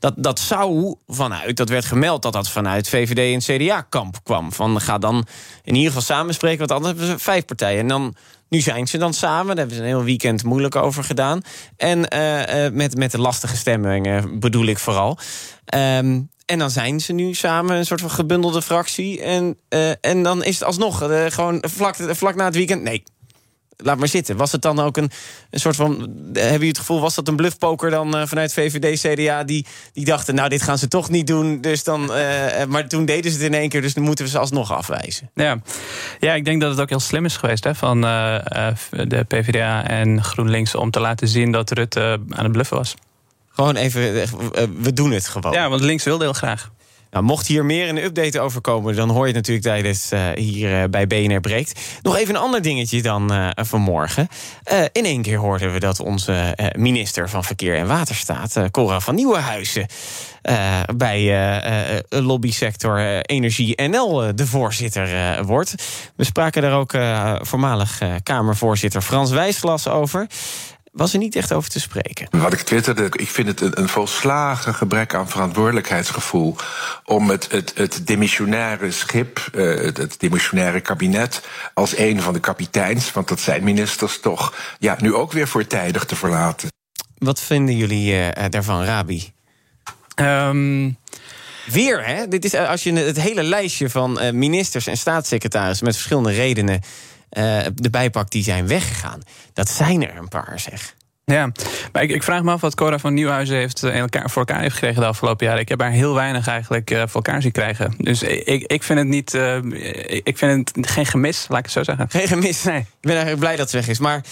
Dat, 0.00 0.14
dat 0.16 0.38
zou 0.38 0.94
vanuit, 1.06 1.56
dat 1.56 1.68
werd 1.68 1.84
gemeld 1.84 2.22
dat 2.22 2.32
dat 2.32 2.48
vanuit 2.48 2.88
VVD 2.88 3.48
en 3.48 3.56
CDA-kamp 3.56 4.16
kwam. 4.22 4.52
Van 4.52 4.80
ga 4.80 4.98
dan 4.98 5.26
in 5.64 5.74
ieder 5.74 5.88
geval 5.88 6.16
samenspreken, 6.16 6.58
want 6.58 6.70
anders 6.70 6.90
hebben 6.90 7.18
ze 7.18 7.24
vijf 7.24 7.44
partijen. 7.44 7.80
En 7.80 7.88
dan 7.88 8.14
nu 8.48 8.60
zijn 8.60 8.88
ze 8.88 8.98
dan 8.98 9.14
samen. 9.14 9.46
Daar 9.46 9.56
hebben 9.56 9.76
ze 9.76 9.82
een 9.82 9.88
heel 9.88 10.04
weekend 10.04 10.44
moeilijk 10.44 10.76
over 10.76 11.04
gedaan. 11.04 11.40
En 11.76 11.98
uh, 11.98 12.70
met, 12.72 12.96
met 12.96 13.10
de 13.10 13.20
lastige 13.20 13.56
stemmingen 13.56 14.38
bedoel 14.38 14.66
ik 14.66 14.78
vooral. 14.78 15.18
Um, 15.74 16.30
en 16.46 16.58
dan 16.58 16.70
zijn 16.70 17.00
ze 17.00 17.12
nu 17.12 17.34
samen 17.34 17.76
een 17.76 17.86
soort 17.86 18.00
van 18.00 18.10
gebundelde 18.10 18.62
fractie. 18.62 19.22
En, 19.22 19.58
uh, 19.68 19.90
en 20.00 20.22
dan 20.22 20.44
is 20.44 20.54
het 20.54 20.64
alsnog 20.64 20.98
gewoon 21.28 21.64
vlak, 21.68 21.96
vlak 21.96 22.34
na 22.34 22.44
het 22.44 22.54
weekend. 22.54 22.82
Nee, 22.82 23.02
laat 23.82 23.98
maar 23.98 24.08
zitten. 24.08 24.36
Was 24.36 24.52
het 24.52 24.62
dan 24.62 24.80
ook 24.80 24.96
een, 24.96 25.10
een 25.50 25.60
soort 25.60 25.76
van. 25.76 25.92
Hebben 26.32 26.52
jullie 26.52 26.68
het 26.68 26.78
gevoel, 26.78 27.00
was 27.00 27.14
dat 27.14 27.28
een 27.28 27.36
bluffpoker 27.36 27.90
dan 27.90 28.16
uh, 28.16 28.26
vanuit 28.26 28.52
VVD, 28.52 29.00
CDA? 29.00 29.44
Die, 29.44 29.66
die 29.92 30.04
dachten, 30.04 30.34
nou, 30.34 30.48
dit 30.48 30.62
gaan 30.62 30.78
ze 30.78 30.88
toch 30.88 31.10
niet 31.10 31.26
doen. 31.26 31.60
Dus 31.60 31.84
dan, 31.84 32.02
uh, 32.02 32.64
maar 32.68 32.88
toen 32.88 33.04
deden 33.04 33.30
ze 33.30 33.36
het 33.36 33.46
in 33.46 33.54
één 33.54 33.68
keer, 33.68 33.82
dus 33.82 33.94
dan 33.94 34.04
moeten 34.04 34.24
we 34.24 34.30
ze 34.30 34.38
alsnog 34.38 34.72
afwijzen. 34.72 35.30
Ja, 35.34 35.58
ja 36.18 36.34
ik 36.34 36.44
denk 36.44 36.60
dat 36.60 36.70
het 36.70 36.80
ook 36.80 36.88
heel 36.88 37.00
slim 37.00 37.24
is 37.24 37.36
geweest 37.36 37.64
hè, 37.64 37.74
van 37.74 38.04
uh, 38.04 38.38
de 38.90 39.24
PvdA 39.28 39.86
en 39.86 40.24
GroenLinks 40.24 40.74
om 40.74 40.90
te 40.90 41.00
laten 41.00 41.28
zien 41.28 41.52
dat 41.52 41.70
Rutte 41.70 42.20
aan 42.30 42.44
het 42.44 42.52
bluffen 42.52 42.76
was. 42.76 42.94
Gewoon 43.48 43.76
even, 43.76 44.02
we 44.82 44.92
doen 44.92 45.10
het 45.10 45.28
gewoon. 45.28 45.52
Ja, 45.52 45.68
want 45.68 45.80
links 45.80 46.04
wilde 46.04 46.24
heel 46.24 46.32
graag. 46.32 46.70
Nou, 47.10 47.24
mocht 47.24 47.46
hier 47.46 47.64
meer 47.64 47.88
een 47.88 48.04
update 48.04 48.40
over 48.40 48.60
komen, 48.60 48.96
dan 48.96 49.08
hoor 49.08 49.26
je 49.26 49.34
het 49.34 49.34
natuurlijk 49.34 49.66
tijdens 49.66 50.12
uh, 50.12 50.28
hier 50.34 50.82
uh, 50.82 50.88
bij 50.90 51.06
BNR 51.06 51.40
Breekt. 51.40 51.80
Nog 52.02 52.16
even 52.16 52.34
een 52.34 52.40
ander 52.40 52.62
dingetje 52.62 53.02
dan 53.02 53.32
uh, 53.32 53.50
vanmorgen. 53.54 54.28
in 54.92 55.04
één 55.04 55.22
keer 55.22 55.38
hoorden 55.38 55.72
we 55.72 55.80
dat 55.80 56.00
onze 56.00 56.56
minister 56.76 57.28
van 57.28 57.44
Verkeer 57.44 57.76
en 57.76 57.86
Waterstaat, 57.86 58.56
Cora 58.70 59.00
van 59.00 59.14
Nieuwenhuizen, 59.14 59.86
bij 60.96 62.02
lobbysector 62.08 63.20
Energie 63.20 63.82
NL 63.82 64.34
de 64.34 64.46
voorzitter 64.46 65.44
wordt. 65.44 65.74
We 66.16 66.24
spraken 66.24 66.62
daar 66.62 66.78
ook 66.78 66.92
voormalig 67.46 68.00
Kamervoorzitter 68.22 69.02
Frans 69.02 69.30
Wijsglas 69.30 69.88
over 69.88 70.26
was 70.90 71.12
er 71.12 71.18
niet 71.18 71.36
echt 71.36 71.52
over 71.52 71.70
te 71.70 71.80
spreken. 71.80 72.28
Wat 72.30 72.52
ik 72.52 72.60
twitterde, 72.60 73.04
ik 73.12 73.28
vind 73.28 73.48
het 73.48 73.60
een, 73.60 73.80
een 73.80 73.88
volslagen 73.88 74.74
gebrek 74.74 75.14
aan 75.14 75.28
verantwoordelijkheidsgevoel 75.28 76.56
om 77.04 77.30
het, 77.30 77.50
het, 77.50 77.72
het 77.74 78.06
demissionaire 78.06 78.90
schip, 78.90 79.48
uh, 79.54 79.84
het, 79.84 79.96
het 79.96 80.20
demissionaire 80.20 80.80
kabinet, 80.80 81.42
als 81.74 81.96
een 81.96 82.22
van 82.22 82.32
de 82.32 82.40
kapiteins, 82.40 83.12
want 83.12 83.28
dat 83.28 83.40
zijn 83.40 83.64
ministers 83.64 84.20
toch, 84.20 84.54
ja, 84.78 84.96
nu 85.00 85.14
ook 85.14 85.32
weer 85.32 85.48
voortijdig 85.48 86.04
te 86.04 86.16
verlaten. 86.16 86.68
Wat 87.18 87.40
vinden 87.40 87.76
jullie 87.76 88.12
uh, 88.12 88.28
daarvan, 88.48 88.84
Rabi? 88.84 89.32
Um... 90.16 90.98
Weer, 91.66 92.06
hè? 92.06 92.28
Dit 92.28 92.44
is, 92.44 92.54
als 92.54 92.82
je 92.82 92.92
het 92.92 93.20
hele 93.20 93.42
lijstje 93.42 93.90
van 93.90 94.18
ministers 94.32 94.86
en 94.86 94.96
staatssecretarissen 94.96 95.86
met 95.86 95.94
verschillende 95.94 96.32
redenen 96.32 96.80
uh, 97.38 97.58
de 97.74 97.90
bijpak 97.90 98.30
die 98.30 98.42
zijn 98.42 98.66
weggegaan. 98.66 99.20
Dat 99.52 99.68
zijn 99.68 100.08
er 100.08 100.16
een 100.16 100.28
paar, 100.28 100.60
zeg. 100.60 100.94
Ja, 101.24 101.52
maar 101.92 102.02
ik, 102.02 102.10
ik, 102.10 102.22
vraag 102.22 102.42
me 102.42 102.52
af 102.52 102.60
wat 102.60 102.74
Cora 102.74 102.98
van 102.98 103.14
Nieuwhuizen 103.14 103.56
heeft 103.56 103.82
in 103.82 103.90
elkaar, 103.90 104.30
voor 104.30 104.44
elkaar 104.46 104.60
heeft 104.60 104.74
gekregen 104.74 105.00
de 105.00 105.06
afgelopen 105.06 105.46
jaren. 105.46 105.60
Ik 105.60 105.68
heb 105.68 105.80
haar 105.80 105.90
heel 105.90 106.14
weinig 106.14 106.46
eigenlijk 106.46 106.90
uh, 106.90 106.98
voor 106.98 107.22
elkaar 107.22 107.42
zien 107.42 107.52
krijgen. 107.52 107.94
Dus 107.98 108.22
ik, 108.22 108.62
ik 108.66 108.82
vind 108.82 108.98
het 108.98 109.08
niet. 109.08 109.34
Uh, 109.34 109.56
ik 110.22 110.38
vind 110.38 110.70
het 110.74 110.90
geen 110.90 111.06
gemis, 111.06 111.46
laat 111.48 111.58
ik 111.58 111.64
het 111.64 111.72
zo 111.72 111.82
zeggen. 111.82 112.10
Geen 112.10 112.28
gemis? 112.28 112.62
Nee. 112.62 112.78
Ik 112.78 112.86
ben 113.00 113.10
eigenlijk 113.10 113.40
blij 113.40 113.56
dat 113.56 113.72
het 113.72 113.84
weg 113.84 113.88
is. 113.88 113.98
Maar 113.98 114.24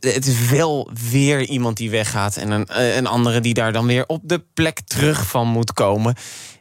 het 0.00 0.26
is 0.26 0.48
wel 0.50 0.90
weer 1.10 1.40
iemand 1.40 1.76
die 1.76 1.90
weggaat. 1.90 2.36
En 2.36 2.50
een, 2.50 2.96
een 2.96 3.06
andere 3.06 3.40
die 3.40 3.54
daar 3.54 3.72
dan 3.72 3.86
weer 3.86 4.04
op 4.06 4.20
de 4.24 4.44
plek 4.54 4.80
terug 4.80 5.26
van 5.26 5.48
moet 5.48 5.72
komen. 5.72 6.14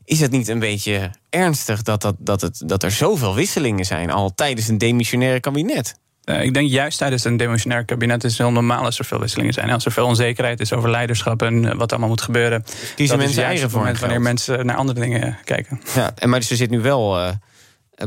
Is 0.05 0.19
het 0.19 0.31
niet 0.31 0.47
een 0.47 0.59
beetje 0.59 1.11
ernstig 1.29 1.81
dat, 1.81 2.01
dat, 2.01 2.15
dat, 2.19 2.41
het, 2.41 2.61
dat 2.65 2.83
er 2.83 2.91
zoveel 2.91 3.35
wisselingen 3.35 3.85
zijn 3.85 4.11
al 4.11 4.33
tijdens 4.35 4.67
een 4.67 4.77
demissionaire 4.77 5.39
kabinet? 5.39 5.95
Uh, 6.25 6.43
ik 6.43 6.53
denk 6.53 6.69
juist 6.69 6.97
tijdens 6.97 7.23
een 7.23 7.37
demissionair 7.37 7.85
kabinet 7.85 8.23
is 8.23 8.31
het 8.31 8.41
heel 8.41 8.51
normaal 8.51 8.83
als 8.83 8.99
er 8.99 9.05
veel 9.05 9.19
wisselingen 9.19 9.53
zijn. 9.53 9.69
Als 9.69 9.85
er 9.85 9.91
veel 9.91 10.05
onzekerheid 10.05 10.59
is 10.59 10.73
over 10.73 10.89
leiderschap 10.89 11.41
en 11.41 11.77
wat 11.77 11.91
allemaal 11.91 12.09
moet 12.09 12.21
gebeuren. 12.21 12.63
Kiezen 12.95 13.17
mensen 13.17 13.43
eigen 13.43 13.69
voor 13.69 13.79
moment 13.79 13.99
wanneer 13.99 14.21
mensen 14.21 14.65
naar 14.65 14.75
andere 14.75 14.99
dingen 14.99 15.37
kijken. 15.43 15.81
Ja, 15.95 16.11
en 16.15 16.29
maar 16.29 16.41
ze 16.41 16.55
zit 16.55 16.69
nu 16.69 16.81
wel 16.81 17.19
uh, 17.19 17.29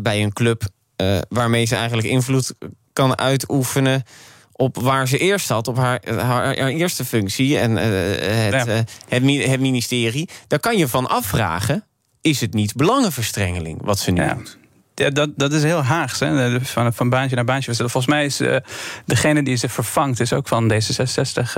bij 0.02 0.22
een 0.22 0.32
club 0.32 0.62
uh, 1.02 1.18
waarmee 1.28 1.64
ze 1.64 1.76
eigenlijk 1.76 2.08
invloed 2.08 2.54
kan 2.92 3.18
uitoefenen 3.18 4.02
op 4.52 4.76
waar 4.76 5.08
ze 5.08 5.18
eerst 5.18 5.46
zat, 5.46 5.68
op 5.68 5.76
haar, 5.76 6.00
haar, 6.06 6.58
haar 6.58 6.68
eerste 6.68 7.04
functie 7.04 7.58
en 7.58 7.76
het, 7.76 8.52
ja. 8.52 8.66
het, 8.66 8.90
het, 9.08 9.61
ministerie. 9.61 10.28
Daar 10.46 10.61
kan 10.61 10.76
je 10.76 10.88
van 10.88 11.08
afvragen: 11.08 11.84
is 12.20 12.40
het 12.40 12.54
niet 12.54 12.74
belangenverstrengeling 12.74 13.78
wat 13.83 13.98
ze 13.98 14.11
nu 14.11 14.22
ja. 14.22 14.35
doet? 14.35 14.59
Ja, 14.98 15.11
dat, 15.11 15.31
dat 15.37 15.52
is 15.52 15.62
heel 15.62 15.83
Haags, 15.83 16.20
hè? 16.20 16.61
Van, 16.61 16.92
van 16.92 17.09
baantje 17.09 17.37
naar 17.37 17.44
baantje. 17.44 17.74
Volgens 17.74 18.07
mij 18.07 18.24
is 18.24 18.40
uh, 18.40 18.57
degene 19.04 19.42
die 19.42 19.57
ze 19.57 19.68
vervangt, 19.68 20.20
is 20.20 20.33
ook 20.33 20.48
van 20.48 20.72
D66. 20.72 20.76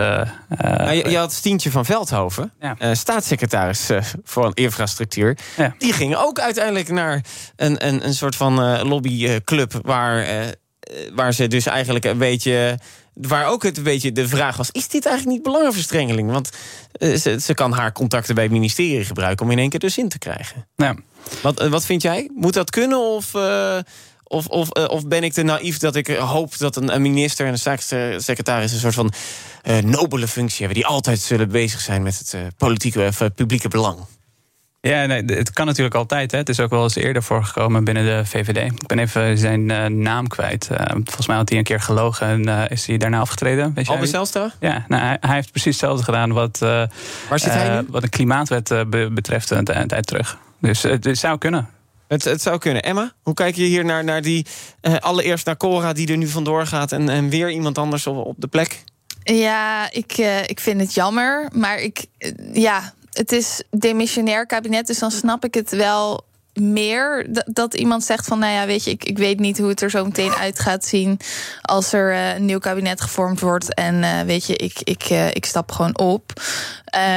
Uh, 0.00 0.22
nou, 0.58 0.92
je, 0.92 1.10
je, 1.10 1.16
had 1.16 1.32
Stientje 1.32 1.70
van 1.70 1.84
Veldhoven, 1.84 2.52
ja. 2.60 2.76
uh, 2.82 2.94
staatssecretaris 2.94 3.90
voor 4.24 4.50
infrastructuur. 4.54 5.38
Ja. 5.56 5.74
Die 5.78 5.92
ging 5.92 6.16
ook 6.16 6.38
uiteindelijk 6.38 6.88
naar 6.88 7.24
een, 7.56 7.86
een, 7.86 8.04
een 8.06 8.14
soort 8.14 8.36
van 8.36 8.82
lobbyclub 8.88 9.80
waar, 9.82 10.26
waar 11.14 11.34
ze 11.34 11.46
dus 11.46 11.66
eigenlijk 11.66 12.04
een 12.04 12.18
beetje 12.18 12.78
waar 13.20 13.46
ook 13.46 13.62
het 13.62 13.76
een 13.76 13.82
beetje 13.82 14.12
de 14.12 14.28
vraag 14.28 14.56
was: 14.56 14.70
is 14.70 14.88
dit 14.88 15.06
eigenlijk 15.06 15.36
niet 15.36 15.44
belangenverstrengeling? 15.44 16.30
Want 16.30 16.50
ze, 16.98 17.36
ze, 17.40 17.54
kan 17.54 17.72
haar 17.72 17.92
contacten 17.92 18.34
bij 18.34 18.44
het 18.44 18.52
ministerie 18.52 19.04
gebruiken 19.04 19.46
om 19.46 19.52
in 19.52 19.58
één 19.58 19.68
keer 19.68 19.80
de 19.80 19.88
zin 19.88 20.08
te 20.08 20.18
krijgen. 20.18 20.66
Ja. 20.76 20.96
Wat, 21.42 21.68
wat 21.68 21.84
vind 21.84 22.02
jij? 22.02 22.30
Moet 22.34 22.54
dat 22.54 22.70
kunnen 22.70 22.98
of, 22.98 23.34
uh, 23.34 23.78
of, 24.24 24.46
of, 24.46 24.70
of 24.70 25.06
ben 25.06 25.24
ik 25.24 25.32
te 25.32 25.42
naïef 25.42 25.78
dat 25.78 25.96
ik 25.96 26.06
hoop 26.06 26.58
dat 26.58 26.76
een, 26.76 26.94
een 26.94 27.02
minister 27.02 27.46
en 27.46 27.52
een 27.52 27.58
staatssecretaris 27.58 28.72
een 28.72 28.78
soort 28.78 28.94
van 28.94 29.12
nobele 29.84 30.28
functie 30.28 30.66
hebben, 30.66 30.82
die 30.82 30.86
altijd 30.86 31.20
zullen 31.20 31.48
bezig 31.48 31.80
zijn 31.80 32.02
met 32.02 32.18
het 32.18 32.56
politieke 32.56 33.06
of 33.06 33.34
publieke 33.34 33.68
belang? 33.68 33.98
Ja, 34.82 35.06
nee, 35.06 35.22
het 35.24 35.52
kan 35.52 35.66
natuurlijk 35.66 35.94
altijd. 35.94 36.30
Hè. 36.30 36.38
Het 36.38 36.48
is 36.48 36.60
ook 36.60 36.70
wel 36.70 36.82
eens 36.82 36.94
eerder 36.94 37.22
voorgekomen 37.22 37.84
binnen 37.84 38.04
de 38.04 38.26
VVD. 38.26 38.72
Ik 38.72 38.86
ben 38.86 38.98
even 38.98 39.38
zijn 39.38 39.68
uh, 39.68 39.86
naam 39.86 40.28
kwijt. 40.28 40.68
Uh, 40.72 40.78
volgens 40.90 41.26
mij 41.26 41.36
had 41.36 41.48
hij 41.48 41.58
een 41.58 41.64
keer 41.64 41.80
gelogen 41.80 42.26
en 42.26 42.48
uh, 42.48 42.62
is 42.68 42.86
hij 42.86 42.96
daarna 42.96 43.18
afgetreden. 43.18 43.74
Weet 43.74 43.88
Albert 43.88 44.10
Zijlstra? 44.10 44.52
Ja, 44.60 44.84
nou, 44.88 45.02
hij, 45.02 45.16
hij, 45.20 45.34
heeft 45.34 45.50
precies 45.50 45.70
hetzelfde 45.70 46.04
gedaan 46.04 46.32
wat, 46.32 46.58
Waar 46.58 46.88
zit 47.34 47.52
hij 47.52 47.80
nu? 47.80 47.86
wat 47.90 48.02
de 48.02 48.08
klimaatwet 48.08 48.68
be 48.68 49.10
betreft 49.12 49.50
een 49.50 49.64
tijd 49.64 50.06
terug. 50.06 50.38
Dus 50.60 50.82
het, 50.82 51.04
het 51.04 51.18
zou 51.18 51.38
kunnen. 51.38 51.68
Het, 52.08 52.24
het, 52.24 52.42
zou 52.42 52.58
kunnen. 52.58 52.82
Emma, 52.82 53.12
hoe 53.22 53.34
kijk 53.34 53.54
je 53.54 53.64
hier 53.64 53.84
naar, 53.84 54.04
naar 54.04 54.22
die... 54.22 54.46
allereerst 54.98 55.46
naar 55.46 55.56
Cora 55.56 55.92
die 55.92 56.08
er 56.08 56.16
nu 56.16 56.26
vandoor 56.26 56.66
gaat... 56.66 56.92
en, 56.92 57.08
en 57.08 57.28
weer 57.28 57.50
iemand 57.50 57.78
anders 57.78 58.06
op, 58.06 58.16
op 58.26 58.34
de 58.38 58.48
plek? 58.48 58.84
Ja, 59.22 59.90
ik, 59.90 60.16
ik 60.46 60.60
vind 60.60 60.80
het 60.80 60.94
jammer. 60.94 61.48
Maar 61.52 61.78
ik, 61.78 62.06
ja, 62.52 62.92
het 63.12 63.32
is 63.32 63.62
demissionair 63.70 64.46
kabinet, 64.46 64.86
dus 64.86 64.98
dan 64.98 65.10
snap 65.10 65.44
ik 65.44 65.54
het 65.54 65.70
wel 65.70 66.28
meer 66.60 67.26
dat 67.44 67.74
iemand 67.74 68.04
zegt 68.04 68.26
van, 68.26 68.38
nou 68.38 68.52
ja, 68.52 68.66
weet 68.66 68.84
je, 68.84 68.90
ik, 68.90 69.04
ik 69.04 69.18
weet 69.18 69.40
niet 69.40 69.58
hoe 69.58 69.68
het 69.68 69.82
er 69.82 69.90
zo 69.90 70.04
meteen 70.04 70.32
uit 70.32 70.58
gaat 70.58 70.84
zien 70.84 71.20
als 71.62 71.92
er 71.92 72.12
uh, 72.12 72.34
een 72.34 72.44
nieuw 72.44 72.58
kabinet 72.58 73.00
gevormd 73.00 73.40
wordt. 73.40 73.74
En 73.74 73.94
uh, 73.94 74.20
weet 74.20 74.46
je, 74.46 74.56
ik, 74.56 74.80
ik, 74.84 75.10
uh, 75.10 75.28
ik 75.28 75.46
stap 75.46 75.72
gewoon 75.72 75.98
op. 75.98 76.32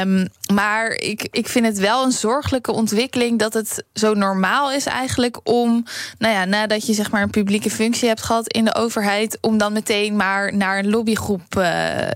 Um, 0.01 0.27
maar 0.53 0.87
ik, 0.91 1.27
ik 1.31 1.47
vind 1.47 1.65
het 1.65 1.77
wel 1.77 2.03
een 2.03 2.11
zorgelijke 2.11 2.71
ontwikkeling 2.71 3.39
dat 3.39 3.53
het 3.53 3.83
zo 3.93 4.13
normaal 4.13 4.71
is 4.71 4.85
eigenlijk 4.85 5.39
om, 5.43 5.85
nou 6.17 6.33
ja, 6.33 6.45
nadat 6.45 6.85
je 6.85 6.93
zeg 6.93 7.11
maar 7.11 7.21
een 7.21 7.29
publieke 7.29 7.69
functie 7.69 8.07
hebt 8.07 8.23
gehad 8.23 8.47
in 8.47 8.65
de 8.65 8.75
overheid, 8.75 9.37
om 9.41 9.57
dan 9.57 9.73
meteen 9.73 10.15
maar 10.15 10.55
naar 10.55 10.79
een 10.79 10.89
lobbygroep 10.89 11.65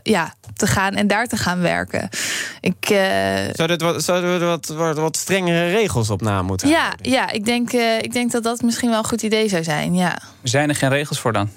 ja, 0.04 0.34
te 0.58 0.68
gaan 0.68 0.94
en 0.94 1.08
daar 1.08 1.28
te 1.28 1.38
gaan 1.38 1.62
werken. 1.62 2.10
Ik, 2.62 2.90
uh... 2.90 2.98
Zouden 3.52 3.84
wat, 3.84 4.04
zou 4.04 4.26
we 4.26 4.46
wat, 4.46 4.68
wat, 4.68 4.98
wat, 4.98 5.18
strengere 5.18 5.70
regels 5.70 6.10
op 6.10 6.22
na 6.22 6.42
moeten 6.42 6.70
Ja, 6.70 6.94
ja 7.02 7.32
ik, 7.32 7.46
denk, 7.46 7.74
uh, 7.74 7.98
ik 7.98 8.14
denk 8.14 8.32
dat 8.32 8.44
dat 8.44 8.62
misschien 8.62 8.90
wel 8.90 8.98
een 8.98 9.06
goed 9.06 9.22
idee 9.22 9.50
zou 9.50 9.64
zijn. 9.64 9.96
Ja. 9.96 10.20
Zijn 10.44 10.70
er 10.70 10.76
geen 10.76 10.90
regels 10.90 11.20
voor 11.20 11.34
dan? 11.34 11.50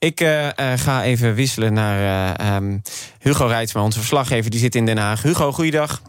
Ik 0.00 0.20
uh, 0.20 0.48
ga 0.76 1.02
even 1.04 1.34
wisselen 1.34 1.72
naar 1.72 2.56
um, 2.56 2.82
Hugo 3.18 3.46
Rijtsma, 3.46 3.82
onze 3.82 3.98
verslaggever. 3.98 4.50
Die 4.50 4.60
zit 4.60 4.74
in 4.74 4.86
Den 4.86 4.98
Haag. 4.98 5.22
Hugo, 5.22 5.52
goeiedag. 5.52 6.02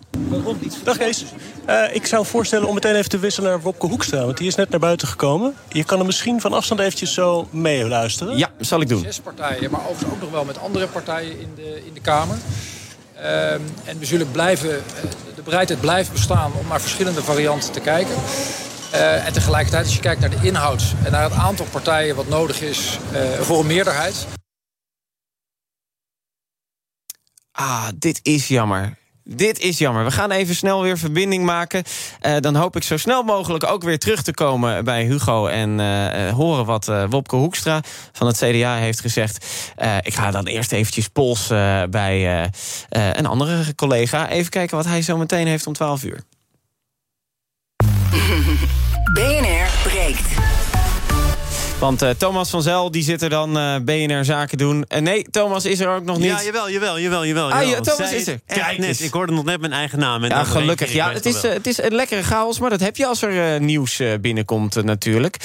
Dag 0.84 0.98
Kees. 0.98 1.26
Uh, 1.70 1.96
ik 1.96 2.06
zou 2.06 2.26
voorstellen 2.26 2.68
om 2.68 2.74
meteen 2.74 2.96
even 2.96 3.10
te 3.10 3.20
wisselen 3.20 3.50
naar 3.50 3.62
Wopke 3.62 3.88
Hoekstra. 3.88 4.26
Want 4.26 4.38
die 4.38 4.48
is 4.48 4.56
net 4.56 4.70
naar 4.70 4.80
buiten 4.80 5.08
gekomen. 5.08 5.54
Je 5.70 5.84
kan 5.84 5.98
hem 5.98 6.06
misschien 6.06 6.42
van 6.42 6.54
afstand 6.54 6.80
eventjes 6.80 7.14
zo 7.14 7.48
meeluisteren. 7.50 8.38
Ja, 8.38 8.50
zal 8.60 8.82
ik 8.82 8.88
doen. 8.88 9.02
Zes 9.02 9.20
partijen, 9.20 9.72
maar 9.72 9.82
overigens 9.82 10.12
ook 10.14 10.22
nog 10.22 10.32
wel 10.32 10.46
met 10.46 10.60
andere 10.60 10.88
partijen 10.88 11.39
in 11.39 11.50
de, 11.56 11.82
in 11.86 11.94
de 11.94 12.02
Kamer. 12.02 12.38
Uh, 13.18 13.52
en 13.52 14.00
we 14.00 14.06
zullen 14.06 14.32
blijven, 14.32 14.70
de 15.36 15.42
bereidheid 15.44 15.82
blijft 15.82 16.12
bestaan 16.12 16.52
om 16.60 16.68
naar 16.68 16.82
verschillende 16.82 17.24
varianten 17.24 17.72
te 17.72 17.80
kijken. 17.80 18.16
Uh, 18.94 19.26
en 19.26 19.34
tegelijkertijd, 19.34 19.86
als 19.86 19.96
je 19.96 20.02
kijkt 20.02 20.22
naar 20.22 20.30
de 20.30 20.39
inhoud 20.42 20.94
en 21.04 21.12
naar 21.12 21.24
het 21.24 21.34
aantal 21.34 21.66
partijen 21.66 22.16
wat 22.16 22.28
nodig 22.28 22.62
is 22.62 23.00
uh, 23.14 23.22
voor 23.39 23.60
een 23.60 23.68
meerderheid. 23.68 24.28
Ah, 27.52 27.88
dit 27.96 28.20
is 28.24 28.48
jammer. 28.48 29.00
Dit 29.24 29.60
is 29.60 29.78
jammer. 29.78 30.04
We 30.04 30.12
gaan 30.12 30.32
even 30.32 30.56
snel 30.56 30.82
weer 30.82 30.98
verbinding 30.98 31.46
maken. 31.46 31.84
Uh, 32.22 32.38
dan 32.39 32.56
hoop 32.56 32.76
ik 32.76 32.84
zo 32.84 32.98
snel 32.98 33.24
mogelijk 33.24 33.64
ook 33.64 33.84
weer 33.84 34.00
terug 34.00 34.22
te 34.22 34.34
komen 34.34 34.84
bij 34.84 35.04
Hugo... 35.04 35.48
en 35.48 35.80
horen 36.30 36.66
wat 36.66 36.92
Wopke 37.10 37.36
Hoekstra 37.36 37.82
van 38.12 38.28
het 38.28 38.38
CDA 38.38 38.76
heeft 38.76 39.00
gezegd. 39.00 39.46
ik 40.02 40.14
ga 40.14 40.32
dan 40.32 40.48
eerst 40.48 40.72
eventjes 40.72 41.08
polsen 41.08 41.92
bij 41.92 42.50
een 42.89 43.26
andere 43.26 43.76
collega. 43.76 44.30
Even 44.30 44.52
kijken 44.52 44.78
wat 44.78 44.86
hij 44.86 45.02
zo 45.02 45.18
meteen 45.18 45.48
heeft 45.48 45.68
om 45.68 45.74
12 45.74 46.04
uur. 46.04 46.24
BNR 49.14 49.51
breekt. 49.51 49.61
Want 51.82 52.04
uh, 52.04 52.10
Thomas 52.10 52.50
van 52.50 52.62
Zel 52.62 52.92
die 52.92 53.04
zit 53.04 53.22
er 53.22 53.30
dan 53.30 53.58
uh, 53.58 53.76
BNR 53.86 54.26
Zaken 54.26 54.58
doen. 54.58 54.86
En 54.88 55.04
nee, 55.04 55.26
Thomas 55.32 55.66
is 55.66 55.80
er 55.80 55.90
ook 55.90 56.04
nog 56.04 56.18
niet. 56.18 56.26
Ja, 56.26 56.44
jawel, 56.44 56.70
jawel, 56.70 57.00
jawel. 57.00 57.26
jawel, 57.26 57.52
Ah, 57.52 57.70
ja, 57.70 57.80
Thomas 57.80 58.10
Zij, 58.10 58.18
is 58.18 58.28
er. 58.28 58.40
Kijk 58.46 58.78
eens, 58.78 59.02
ik 59.02 59.14
hoorde 59.14 59.34
nog 59.34 59.44
net 59.44 59.60
mijn 59.60 59.74
eigen 59.74 60.00
naam. 60.00 60.24
En 60.24 60.30
ja, 60.30 60.44
gelukkig. 60.44 60.94
Ja, 60.94 61.12
het 61.12 61.26
is, 61.26 61.44
uh, 61.44 61.52
het 61.52 61.68
is 61.68 61.82
een 61.82 61.96
lekkere 61.96 62.24
chaos, 62.24 62.60
maar 62.60 62.70
dat 62.70 62.80
heb 62.80 62.98
je 62.98 63.06
als 63.06 63.22
er 63.22 63.62
nieuws 63.62 64.02
binnenkomt 64.22 64.84
natuurlijk. 64.84 65.38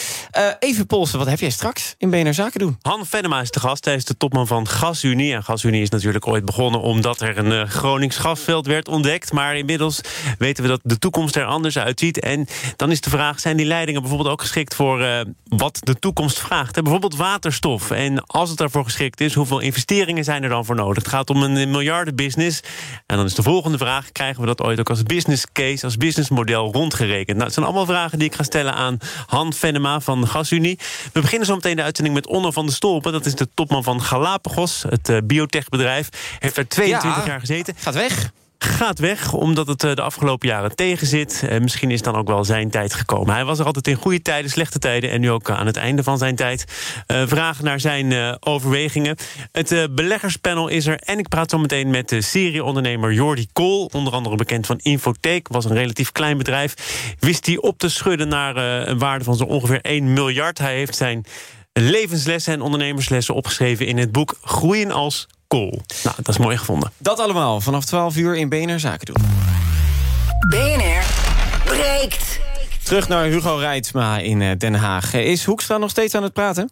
even 0.58 0.86
polsen, 0.86 1.18
wat 1.18 1.28
heb 1.28 1.40
jij 1.40 1.50
straks 1.50 1.94
in 1.98 2.10
BNR 2.10 2.34
Zaken 2.34 2.60
doen? 2.60 2.78
Han 2.82 3.06
Venema 3.06 3.40
is 3.40 3.50
de 3.50 3.60
gast. 3.60 3.84
Hij 3.84 3.94
is 3.94 4.04
de 4.04 4.16
topman 4.16 4.46
van 4.46 4.68
GasUnie. 4.68 5.34
En 5.34 5.44
GasUnie 5.44 5.82
is 5.82 5.90
natuurlijk 5.90 6.26
ooit 6.26 6.44
begonnen 6.44 6.80
omdat 6.80 7.20
er 7.20 7.38
een 7.38 7.68
Gronings 7.68 8.16
gasveld 8.16 8.66
werd 8.66 8.88
ontdekt. 8.88 9.32
Maar 9.32 9.56
inmiddels 9.56 10.00
weten 10.38 10.62
we 10.62 10.68
dat 10.68 10.80
de 10.82 10.98
toekomst 10.98 11.36
er 11.36 11.44
anders 11.44 11.78
uitziet. 11.78 12.20
En 12.20 12.46
dan 12.76 12.90
is 12.90 13.00
de 13.00 13.10
vraag, 13.10 13.40
zijn 13.40 13.56
die 13.56 13.66
leidingen 13.66 14.00
bijvoorbeeld 14.00 14.30
ook 14.30 14.40
geschikt 14.40 14.74
voor 14.74 15.24
wat 15.48 15.78
de 15.82 15.98
toekomst 15.98 16.24
vraagt. 16.34 16.82
Bijvoorbeeld 16.82 17.16
waterstof. 17.16 17.90
En 17.90 18.26
als 18.26 18.48
het 18.48 18.58
daarvoor 18.58 18.84
geschikt 18.84 19.20
is, 19.20 19.34
hoeveel 19.34 19.60
investeringen 19.60 20.24
zijn 20.24 20.42
er 20.42 20.48
dan 20.48 20.64
voor 20.64 20.74
nodig? 20.74 21.02
Het 21.02 21.12
gaat 21.12 21.30
om 21.30 21.42
een 21.42 21.70
miljardenbusiness. 21.70 22.60
En 23.06 23.16
dan 23.16 23.26
is 23.26 23.34
de 23.34 23.42
volgende 23.42 23.78
vraag: 23.78 24.12
krijgen 24.12 24.40
we 24.40 24.46
dat 24.46 24.62
ooit 24.62 24.80
ook 24.80 24.90
als 24.90 25.02
business 25.02 25.44
case, 25.52 25.84
als 25.84 25.96
businessmodel 25.96 26.72
rondgerekend? 26.72 27.32
Nou, 27.32 27.44
het 27.44 27.52
zijn 27.52 27.66
allemaal 27.66 27.86
vragen 27.86 28.18
die 28.18 28.28
ik 28.28 28.34
ga 28.34 28.42
stellen 28.42 28.74
aan 28.74 28.98
Han 29.26 29.52
Venema 29.52 30.00
van 30.00 30.26
GasUnie. 30.26 30.78
We 31.12 31.20
beginnen 31.20 31.46
zo 31.46 31.54
meteen 31.54 31.76
de 31.76 31.82
uitzending 31.82 32.14
met 32.14 32.26
Onno 32.26 32.50
van 32.50 32.66
de 32.66 32.72
Stolpen. 32.72 33.12
Dat 33.12 33.26
is 33.26 33.34
de 33.34 33.48
topman 33.54 33.82
van 33.82 34.02
Galapagos, 34.02 34.84
het 34.88 35.08
uh, 35.08 35.18
biotechbedrijf. 35.24 36.08
Heeft 36.38 36.56
er 36.56 36.68
22 36.68 37.20
ja, 37.20 37.26
jaar 37.26 37.40
gezeten. 37.40 37.74
Gaat 37.78 37.94
weg 37.94 38.32
gaat 38.58 38.98
weg 38.98 39.32
omdat 39.32 39.66
het 39.66 39.84
eh, 39.84 39.94
de 39.94 40.02
afgelopen 40.02 40.48
jaren 40.48 40.74
tegenzit. 40.74 41.44
Misschien 41.60 41.90
is 41.90 42.02
dan 42.02 42.14
ook 42.14 42.28
wel 42.28 42.44
zijn 42.44 42.70
tijd 42.70 42.94
gekomen. 42.94 43.34
Hij 43.34 43.44
was 43.44 43.58
er 43.58 43.64
altijd 43.64 43.88
in 43.88 43.94
goede 43.94 44.22
tijden, 44.22 44.50
slechte 44.50 44.78
tijden... 44.78 45.10
en 45.10 45.20
nu 45.20 45.30
ook 45.30 45.50
aan 45.50 45.66
het 45.66 45.76
einde 45.76 46.02
van 46.02 46.18
zijn 46.18 46.36
tijd. 46.36 46.64
Uh, 47.06 47.22
vragen 47.26 47.64
naar 47.64 47.80
zijn 47.80 48.36
overwegingen. 48.42 49.16
Het 49.52 49.94
beleggerspanel 49.94 50.68
is 50.68 50.86
er 50.86 50.98
en 50.98 51.18
ik 51.18 51.28
praat 51.28 51.50
zo 51.50 51.58
meteen 51.58 51.90
met 51.90 52.08
de 52.08 52.20
serieondernemer 52.20 53.12
Jordi 53.12 53.46
Kool. 53.52 53.90
Onder 53.92 54.12
andere 54.12 54.36
bekend 54.36 54.66
van 54.66 54.78
Infotheek, 54.82 55.48
was 55.48 55.64
een 55.64 55.74
relatief 55.74 56.12
klein 56.12 56.38
bedrijf. 56.38 56.74
Wist 57.18 57.46
hij 57.46 57.56
op 57.56 57.78
te 57.78 57.88
schudden 57.88 58.28
naar 58.28 58.56
een 58.56 58.98
waarde 58.98 59.24
van 59.24 59.36
zo 59.36 59.44
ongeveer 59.44 59.80
1 59.80 60.12
miljard. 60.12 60.58
Hij 60.58 60.74
heeft 60.76 60.96
zijn 60.96 61.24
levenslessen 61.72 62.52
en 62.52 62.60
ondernemerslessen 62.60 63.34
opgeschreven 63.34 63.86
in 63.86 63.98
het 63.98 64.12
boek 64.12 64.38
Groeien 64.42 64.90
als 64.90 65.26
Cool. 65.48 65.82
Nou, 66.02 66.16
dat 66.16 66.28
is 66.28 66.38
mooi 66.38 66.56
gevonden. 66.56 66.92
Dat 66.98 67.20
allemaal 67.20 67.60
vanaf 67.60 67.84
12 67.84 68.16
uur 68.16 68.36
in 68.36 68.48
BNR 68.48 68.80
Zaken 68.80 69.14
doen. 69.14 69.24
BNR 70.48 71.04
breekt. 71.64 72.40
Terug 72.82 73.08
naar 73.08 73.24
Hugo 73.24 73.56
Reitsma 73.56 74.18
in 74.18 74.58
Den 74.58 74.74
Haag. 74.74 75.14
Is 75.14 75.44
Hoekstra 75.44 75.78
nog 75.78 75.90
steeds 75.90 76.14
aan 76.14 76.22
het 76.22 76.32
praten? 76.32 76.70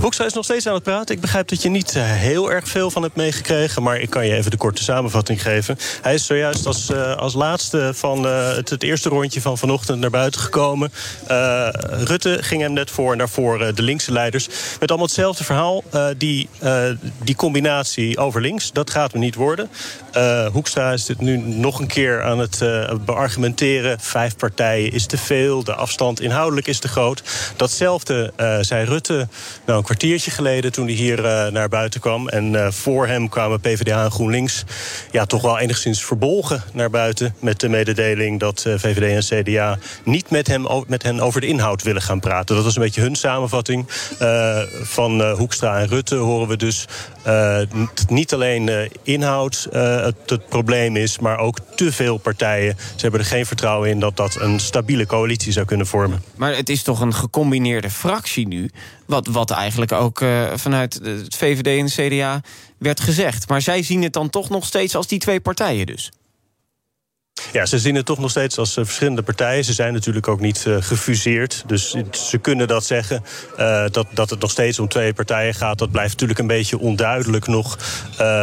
Hoekstra 0.00 0.24
is 0.24 0.32
nog 0.32 0.44
steeds 0.44 0.66
aan 0.66 0.74
het 0.74 0.82
praten. 0.82 1.14
Ik 1.14 1.20
begrijp 1.20 1.48
dat 1.48 1.62
je 1.62 1.68
niet 1.68 1.94
uh, 1.94 2.02
heel 2.04 2.52
erg 2.52 2.68
veel 2.68 2.90
van 2.90 3.02
hebt 3.02 3.16
meegekregen... 3.16 3.82
maar 3.82 4.00
ik 4.00 4.10
kan 4.10 4.26
je 4.26 4.34
even 4.34 4.50
de 4.50 4.56
korte 4.56 4.82
samenvatting 4.82 5.42
geven. 5.42 5.78
Hij 6.02 6.14
is 6.14 6.26
zojuist 6.26 6.66
als, 6.66 6.90
uh, 6.90 7.16
als 7.16 7.34
laatste 7.34 7.90
van 7.94 8.26
uh, 8.26 8.54
het, 8.54 8.70
het, 8.70 8.82
eerste 8.82 9.08
rondje 9.08 9.40
van 9.40 9.58
vanochtend 9.58 10.00
naar 10.00 10.10
buiten 10.10 10.40
gekomen. 10.40 10.92
Rutte 12.04 12.38
ging 12.40 12.62
hem 12.62 12.72
net 12.72 12.90
voor 12.90 13.12
en 13.12 13.18
daarvoor 13.18 13.74
de 13.74 13.82
linkse 13.82 14.12
leiders. 14.12 14.48
Met 14.80 14.88
allemaal 14.88 15.06
hetzelfde 15.06 15.44
verhaal. 15.44 15.84
die, 16.16 16.48
die 17.24 17.36
combinatie 17.36 18.18
over 18.18 18.40
links, 18.40 18.72
dat 18.72 18.90
gaat 18.90 19.12
me 19.12 19.18
niet 19.18 19.34
worden. 19.34 19.68
Hoekstra 20.52 20.92
is 20.92 21.04
dit 21.04 21.20
nu 21.20 21.36
nog 21.36 21.78
een 21.78 21.86
keer 21.86 22.22
aan 22.22 22.38
het 22.38 22.62
beargumenteren. 23.04 24.00
Vijf 24.00 24.36
partijen 24.36 24.92
is 24.92 25.06
te 25.06 25.18
veel, 25.18 25.64
de 25.64 25.74
afstand 25.74 26.20
inhoudelijk 26.20 26.66
is 26.66 26.78
te 26.78 26.88
groot. 26.88 27.22
Datzelfde 27.56 28.32
zei 28.60 28.84
Rutte 28.84 29.28
nou, 29.64 29.82
kwartiertje 29.88 30.30
geleden 30.30 30.72
toen 30.72 30.86
hij 30.86 30.94
hier 30.94 31.24
eh, 31.24 31.52
naar 31.52 31.68
buiten 31.68 32.00
kwam. 32.00 32.28
En 32.28 32.64
eh, 32.64 32.70
voor 32.70 33.06
hem 33.06 33.28
kwamen 33.28 33.60
PvdA 33.60 34.04
en 34.04 34.10
GroenLinks 34.10 34.64
ja, 35.10 35.26
toch 35.26 35.42
wel 35.42 35.58
enigszins 35.58 36.04
verbolgen 36.04 36.62
naar 36.72 36.90
buiten. 36.90 37.34
Met 37.40 37.60
de 37.60 37.68
mededeling 37.68 38.40
dat 38.40 38.64
eh, 38.66 38.74
VVD 38.76 39.30
en 39.32 39.42
CDA 39.42 39.78
niet 40.04 40.30
met, 40.30 40.46
hem, 40.46 40.66
met 40.86 41.02
hen 41.02 41.20
over 41.20 41.40
de 41.40 41.46
inhoud 41.46 41.82
willen 41.82 42.02
gaan 42.02 42.20
praten. 42.20 42.54
Dat 42.54 42.64
was 42.64 42.76
een 42.76 42.82
beetje 42.82 43.00
hun 43.00 43.16
samenvatting. 43.16 43.86
Van 44.82 45.30
Hoekstra 45.30 45.78
en 45.78 45.88
Rutte 45.88 46.16
horen 46.16 46.48
we 46.48 46.56
dus 46.56 46.84
niet- 48.08 48.32
alleen 48.32 48.90
inhoud 49.02 49.68
het, 49.70 50.16
het 50.26 50.48
probleem 50.48 50.96
is, 50.96 51.18
maar 51.18 51.38
ook 51.38 51.58
te 51.74 51.92
veel 51.92 52.16
partijen. 52.16 52.76
Ze 52.78 53.00
hebben 53.00 53.20
er 53.20 53.26
geen 53.26 53.46
vertrouwen 53.46 53.88
in 53.88 54.00
dat 54.00 54.16
dat 54.16 54.40
een 54.40 54.60
stabiele 54.60 55.06
coalitie 55.06 55.52
zou 55.52 55.66
kunnen 55.66 55.86
vormen. 55.86 56.22
Maar 56.36 56.56
het 56.56 56.68
is 56.68 56.82
toch 56.82 57.00
een 57.00 57.14
gecombineerde 57.14 57.90
fractie 57.90 58.48
nu. 58.48 58.70
Wat, 59.08 59.26
wat 59.26 59.50
eigenlijk 59.50 59.77
ook 59.92 60.20
eh, 60.20 60.52
vanuit 60.54 60.94
het 61.02 61.36
VVD 61.36 61.66
en 61.66 61.86
de 61.86 62.16
CDA 62.18 62.40
werd 62.78 63.00
gezegd. 63.00 63.48
Maar 63.48 63.62
zij 63.62 63.82
zien 63.82 64.02
het 64.02 64.12
dan 64.12 64.30
toch 64.30 64.48
nog 64.48 64.66
steeds 64.66 64.94
als 64.94 65.06
die 65.06 65.18
twee 65.18 65.40
partijen 65.40 65.86
dus. 65.86 66.10
Ja, 67.52 67.66
ze 67.66 67.78
zien 67.78 67.94
het 67.94 68.06
toch 68.06 68.18
nog 68.18 68.30
steeds 68.30 68.58
als 68.58 68.76
eh, 68.76 68.84
verschillende 68.84 69.22
partijen. 69.22 69.64
Ze 69.64 69.72
zijn 69.72 69.92
natuurlijk 69.92 70.28
ook 70.28 70.40
niet 70.40 70.66
eh, 70.66 70.76
gefuseerd. 70.80 71.62
Dus 71.66 71.94
ze 72.10 72.38
kunnen 72.38 72.68
dat 72.68 72.84
zeggen. 72.84 73.24
Eh, 73.56 73.84
dat, 73.90 74.06
dat 74.10 74.30
het 74.30 74.40
nog 74.40 74.50
steeds 74.50 74.78
om 74.78 74.88
twee 74.88 75.12
partijen 75.12 75.54
gaat, 75.54 75.78
dat 75.78 75.90
blijft 75.90 76.12
natuurlijk 76.12 76.38
een 76.38 76.46
beetje 76.46 76.78
onduidelijk 76.78 77.46
nog. 77.46 77.78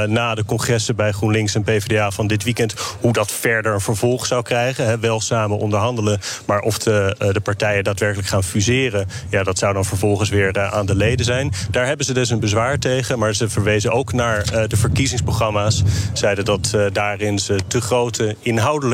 na 0.08 0.36
de 0.36 0.46
congressen 0.46 0.96
bij 0.96 1.12
GroenLinks 1.12 1.56
en 1.56 1.64
PvdA 1.64 2.12
van 2.12 2.28
dit 2.28 2.44
weekend. 2.44 2.74
Hoe 3.02 3.14
dat 3.14 3.32
verder 3.32 3.74
een 3.74 3.82
vervolg 3.82 4.26
zou 4.26 4.42
krijgen. 4.42 4.86
Hè, 4.86 5.00
wel 5.00 5.22
samen 5.22 5.58
onderhandelen. 5.58 6.20
Maar 6.46 6.60
of 6.60 6.78
de, 6.78 7.16
de 7.32 7.40
partijen 7.40 7.84
daadwerkelijk 7.84 8.28
gaan 8.28 8.44
fuseren. 8.44 9.08
Ja, 9.30 9.44
dat 9.44 9.58
zou 9.58 9.74
dan 9.74 9.86
vervolgens 9.86 10.30
weer 10.30 10.72
aan 10.72 10.86
de 10.86 10.96
leden 10.96 11.26
zijn. 11.26 11.52
Daar 11.72 11.86
hebben 11.86 12.06
ze 12.06 12.14
dus 12.14 12.30
een 12.30 12.40
bezwaar 12.40 12.80
tegen. 12.80 13.20
Maar 13.20 13.36
ze 13.36 13.50
verwezen 13.50 13.92
ook 13.92 14.14
naar 14.14 14.68
de 14.68 14.78
verkiezingsprogramma's. 14.78 15.84
Zeiden 16.14 16.46
dat 16.46 16.78
daarin 16.92 17.40
ze 17.40 17.60
te 17.68 17.82
grote 17.82 18.36
inhoudelijke 18.42 18.85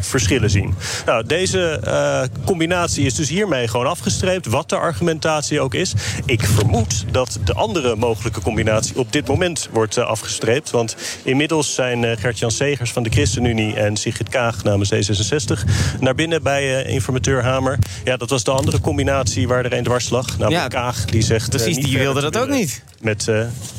verschillen 0.00 0.50
zien. 0.50 0.74
Nou, 1.06 1.26
deze 1.26 1.80
eh, 1.84 2.22
combinatie 2.44 3.06
is 3.06 3.14
dus 3.14 3.28
hiermee 3.28 3.68
gewoon 3.68 3.86
afgestreept. 3.86 4.46
Wat 4.46 4.68
de 4.68 4.76
argumentatie 4.76 5.60
ook 5.60 5.74
is. 5.74 5.92
Ik 6.24 6.44
vermoed 6.44 7.04
dat 7.10 7.38
de 7.44 7.54
andere 7.54 7.96
mogelijke 7.96 8.40
combinatie 8.40 8.98
op 8.98 9.12
dit 9.12 9.28
moment 9.28 9.68
wordt 9.72 9.96
eh, 9.96 10.04
afgestreept. 10.04 10.70
Want 10.70 10.96
inmiddels 11.22 11.74
zijn 11.74 12.04
eh, 12.04 12.16
Gert-Jan 12.16 12.50
Segers 12.50 12.92
van 12.92 13.02
de 13.02 13.10
ChristenUnie 13.10 13.74
en 13.74 13.96
Sigrid 13.96 14.28
Kaag 14.28 14.62
namens 14.62 14.92
D66 14.92 15.70
naar 16.00 16.14
binnen 16.14 16.42
bij 16.42 16.84
informateur 16.84 17.42
Hamer. 17.42 17.78
Ja, 18.04 18.16
dat 18.16 18.30
was 18.30 18.44
de 18.44 18.50
andere 18.50 18.80
combinatie 18.80 19.48
waar 19.48 19.64
er 19.64 19.72
een 19.72 19.84
dwars 19.84 20.10
lag. 20.10 20.38
Namelijk 20.38 20.70
Kaag 20.70 21.04
die 21.04 21.22
zegt. 21.22 21.50
Precies, 21.50 21.76
die 21.76 21.98
wilde 21.98 22.20
dat 22.20 22.36
ook 22.36 22.48
niet. 22.48 22.82
Met, 23.00 23.30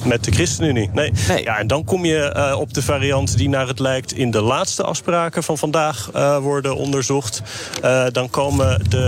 met 0.03 0.23
de 0.23 0.31
ChristenUnie. 0.31 0.89
Nee. 0.93 1.11
Ja, 1.43 1.57
en 1.57 1.67
dan 1.67 1.83
kom 1.83 2.05
je 2.05 2.55
op 2.57 2.73
de 2.73 2.81
variant 2.81 3.37
die 3.37 3.49
naar 3.49 3.67
het 3.67 3.79
lijkt 3.79 4.13
in 4.13 4.31
de 4.31 4.41
laatste 4.41 4.83
afspraken 4.83 5.43
van 5.43 5.57
vandaag 5.59 6.09
eh, 6.13 6.37
worden 6.37 6.75
onderzocht. 6.75 7.41
Eh, 7.81 8.05
dan 8.11 8.29
komen 8.29 8.89
de 8.89 9.07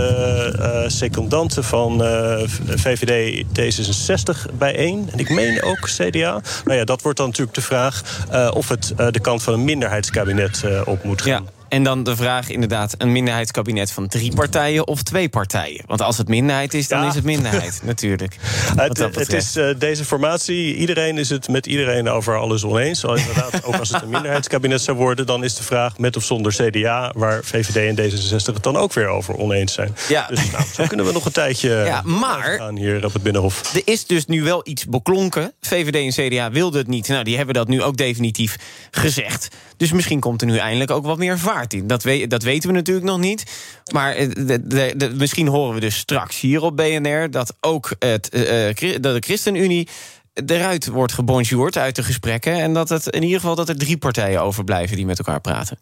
eh 0.60 0.88
secundanten 0.88 1.64
van 1.64 1.98
VVD 2.76 3.44
D66 3.44 4.56
bijeen. 4.58 5.08
En 5.12 5.18
ik 5.18 5.30
meen 5.30 5.62
ook 5.62 5.88
CDA. 5.88 6.40
Nou 6.64 6.78
ja, 6.78 6.84
dat 6.84 7.02
wordt 7.02 7.18
dan 7.18 7.26
natuurlijk 7.26 7.56
de 7.56 7.62
vraag 7.62 8.02
of 8.54 8.68
het 8.68 8.94
de 9.10 9.20
kant 9.20 9.42
van 9.42 9.54
een 9.54 9.64
minderheidskabinet 9.64 10.64
op 10.84 11.04
moet 11.04 11.22
gaan. 11.22 11.61
En 11.72 11.82
dan 11.82 12.02
de 12.02 12.16
vraag 12.16 12.48
inderdaad, 12.50 12.94
een 12.98 13.12
minderheidskabinet 13.12 13.92
van 13.92 14.08
drie 14.08 14.34
partijen 14.34 14.86
of 14.86 15.02
twee 15.02 15.28
partijen? 15.28 15.82
Want 15.86 16.02
als 16.02 16.18
het 16.18 16.28
minderheid 16.28 16.74
is, 16.74 16.88
dan 16.88 17.00
Ja. 17.02 17.08
is 17.08 17.14
het 17.14 17.24
minderheid, 17.24 17.80
natuurlijk. 17.84 18.36
Het, 18.76 18.98
het 18.98 19.32
is 19.32 19.56
eh, 19.56 19.68
deze 19.78 20.04
formatie, 20.04 20.74
iedereen 20.76 21.18
is 21.18 21.28
het 21.28 21.48
met 21.48 21.66
iedereen 21.66 22.08
over 22.08 22.36
alles 22.38 22.64
oneens. 22.64 23.00
Zo 23.00 23.12
Inderdaad, 23.12 23.64
ook 23.64 23.76
als 23.76 23.88
het 23.88 24.02
een 24.02 24.08
minderheidskabinet 24.10 24.80
zou 24.80 24.96
worden... 24.96 25.26
dan 25.26 25.44
is 25.44 25.54
de 25.54 25.62
vraag 25.62 25.98
met 25.98 26.16
of 26.16 26.24
zonder 26.24 26.52
CDA... 26.52 27.12
waar 27.16 27.44
VVD 27.44 27.96
en 27.98 28.10
D66 28.10 28.44
het 28.54 28.62
dan 28.62 28.76
ook 28.76 28.92
weer 28.92 29.06
over 29.08 29.36
oneens 29.36 29.72
zijn. 29.72 29.96
Ja. 30.08 30.26
Dus 30.26 30.50
nou, 30.50 30.64
zo 30.74 30.86
kunnen 30.86 31.06
we 31.06 31.12
nog 31.12 31.24
een 31.24 31.32
tijdje 31.32 31.70
Ja, 31.86 32.02
maar- 32.04 32.56
gaan 32.58 32.76
hier 32.76 33.04
op 33.04 33.12
het 33.12 33.22
Binnenhof. 33.22 33.74
Er 33.74 33.82
is 33.84 34.06
dus 34.06 34.26
nu 34.26 34.42
wel 34.42 34.60
iets 34.64 34.86
beklonken. 34.86 35.52
VVD 35.60 36.16
en 36.16 36.28
CDA 36.30 36.50
wilden 36.50 36.80
het 36.80 36.88
niet. 36.88 37.08
Nou, 37.08 37.24
die 37.24 37.36
hebben 37.36 37.54
dat 37.54 37.68
nu 37.68 37.82
ook 37.82 37.96
definitief 37.96 38.56
gezegd. 38.90 39.48
Dus 39.76 39.92
misschien 39.92 40.20
komt 40.20 40.40
er 40.40 40.46
nu 40.46 40.56
eindelijk 40.56 40.90
ook 40.90 41.04
wat 41.06 41.18
meer 41.18 41.38
vaart 41.38 41.61
Dat, 41.68 42.02
dat 42.28 42.42
weten 42.42 42.68
we 42.68 42.74
natuurlijk 42.74 43.06
nog 43.06 43.18
niet. 43.18 43.44
Maar 43.92 44.14
eh, 44.14 44.28
de, 44.34 44.66
de, 44.96 45.12
misschien 45.14 45.46
horen 45.46 45.74
we 45.74 45.80
dus 45.80 45.96
straks 45.96 46.40
hier 46.40 46.62
op 46.62 46.76
BNR... 46.76 47.30
dat 47.30 47.56
ook 47.60 47.94
het, 47.98 48.28
eh, 48.28 48.68
eh, 48.68 49.00
dat 49.00 49.14
de 49.14 49.22
ChristenUnie 49.26 49.88
eruit 50.46 50.86
wordt 50.86 51.12
gebonjourd 51.12 51.76
uit 51.76 51.96
de 51.96 52.02
gesprekken... 52.02 52.54
en 52.54 52.74
dat 52.74 52.88
het 52.88 53.06
in 53.06 53.22
ieder 53.22 53.40
geval 53.40 53.54
dat 53.54 53.68
er 53.68 53.78
drie 53.78 53.96
partijen 53.96 54.42
overblijven 54.42 54.96
die 54.96 55.06
met 55.06 55.18
elkaar 55.18 55.40
praten. 55.40 55.78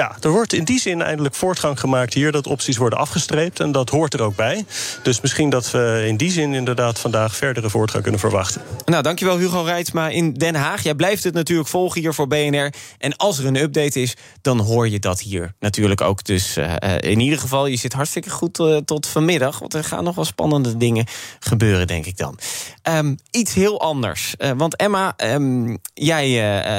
Ja, 0.00 0.16
er 0.20 0.30
wordt 0.30 0.52
in 0.52 0.64
die 0.64 0.80
zin 0.80 1.02
eindelijk 1.02 1.34
voortgang 1.34 1.80
gemaakt 1.80 2.14
hier... 2.14 2.32
dat 2.32 2.46
opties 2.46 2.76
worden 2.76 2.98
afgestreept 2.98 3.60
en 3.60 3.72
dat 3.72 3.90
hoort 3.90 4.14
er 4.14 4.22
ook 4.22 4.36
bij. 4.36 4.64
Dus 5.02 5.20
misschien 5.20 5.50
dat 5.50 5.70
we 5.70 6.04
in 6.06 6.16
die 6.16 6.30
zin 6.30 6.54
inderdaad 6.54 6.98
vandaag 6.98 7.36
verdere 7.36 7.70
voortgang 7.70 8.02
kunnen 8.02 8.20
verwachten. 8.20 8.62
Nou, 8.84 9.02
dankjewel 9.02 9.38
Hugo 9.38 9.62
Reitsma 9.62 10.08
in 10.08 10.32
Den 10.32 10.54
Haag. 10.54 10.82
Jij 10.82 10.94
blijft 10.94 11.24
het 11.24 11.34
natuurlijk 11.34 11.68
volgen 11.68 12.00
hier 12.00 12.14
voor 12.14 12.26
BNR. 12.26 12.72
En 12.98 13.16
als 13.16 13.38
er 13.38 13.46
een 13.46 13.56
update 13.56 14.00
is, 14.00 14.16
dan 14.42 14.60
hoor 14.60 14.88
je 14.88 14.98
dat 14.98 15.20
hier 15.20 15.52
natuurlijk 15.60 16.00
ook. 16.00 16.24
Dus 16.24 16.56
eh, 16.56 16.74
eh, 16.78 17.10
in 17.10 17.20
ieder 17.20 17.38
geval, 17.38 17.66
je 17.66 17.76
zit 17.76 17.92
hartstikke 17.92 18.30
goed 18.30 18.58
eh, 18.58 18.76
tot 18.76 19.06
vanmiddag. 19.06 19.58
Want 19.58 19.74
er 19.74 19.84
gaan 19.84 20.04
nog 20.04 20.14
wel 20.14 20.24
spannende 20.24 20.76
dingen 20.76 21.06
gebeuren, 21.40 21.86
denk 21.86 22.06
ik 22.06 22.16
dan. 22.16 22.38
Ehm, 22.82 23.14
iets 23.30 23.54
heel 23.54 23.80
anders. 23.80 24.34
Want 24.56 24.76
Emma, 24.76 25.12
ehm, 25.16 25.76
jij 25.94 26.30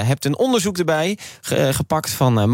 hebt 0.06 0.26
een 0.26 0.38
onderzoek 0.38 0.78
erbij 0.78 1.18
ge- 1.42 1.74
gepakt 1.74 2.10
van 2.10 2.40
eh, 2.40 2.46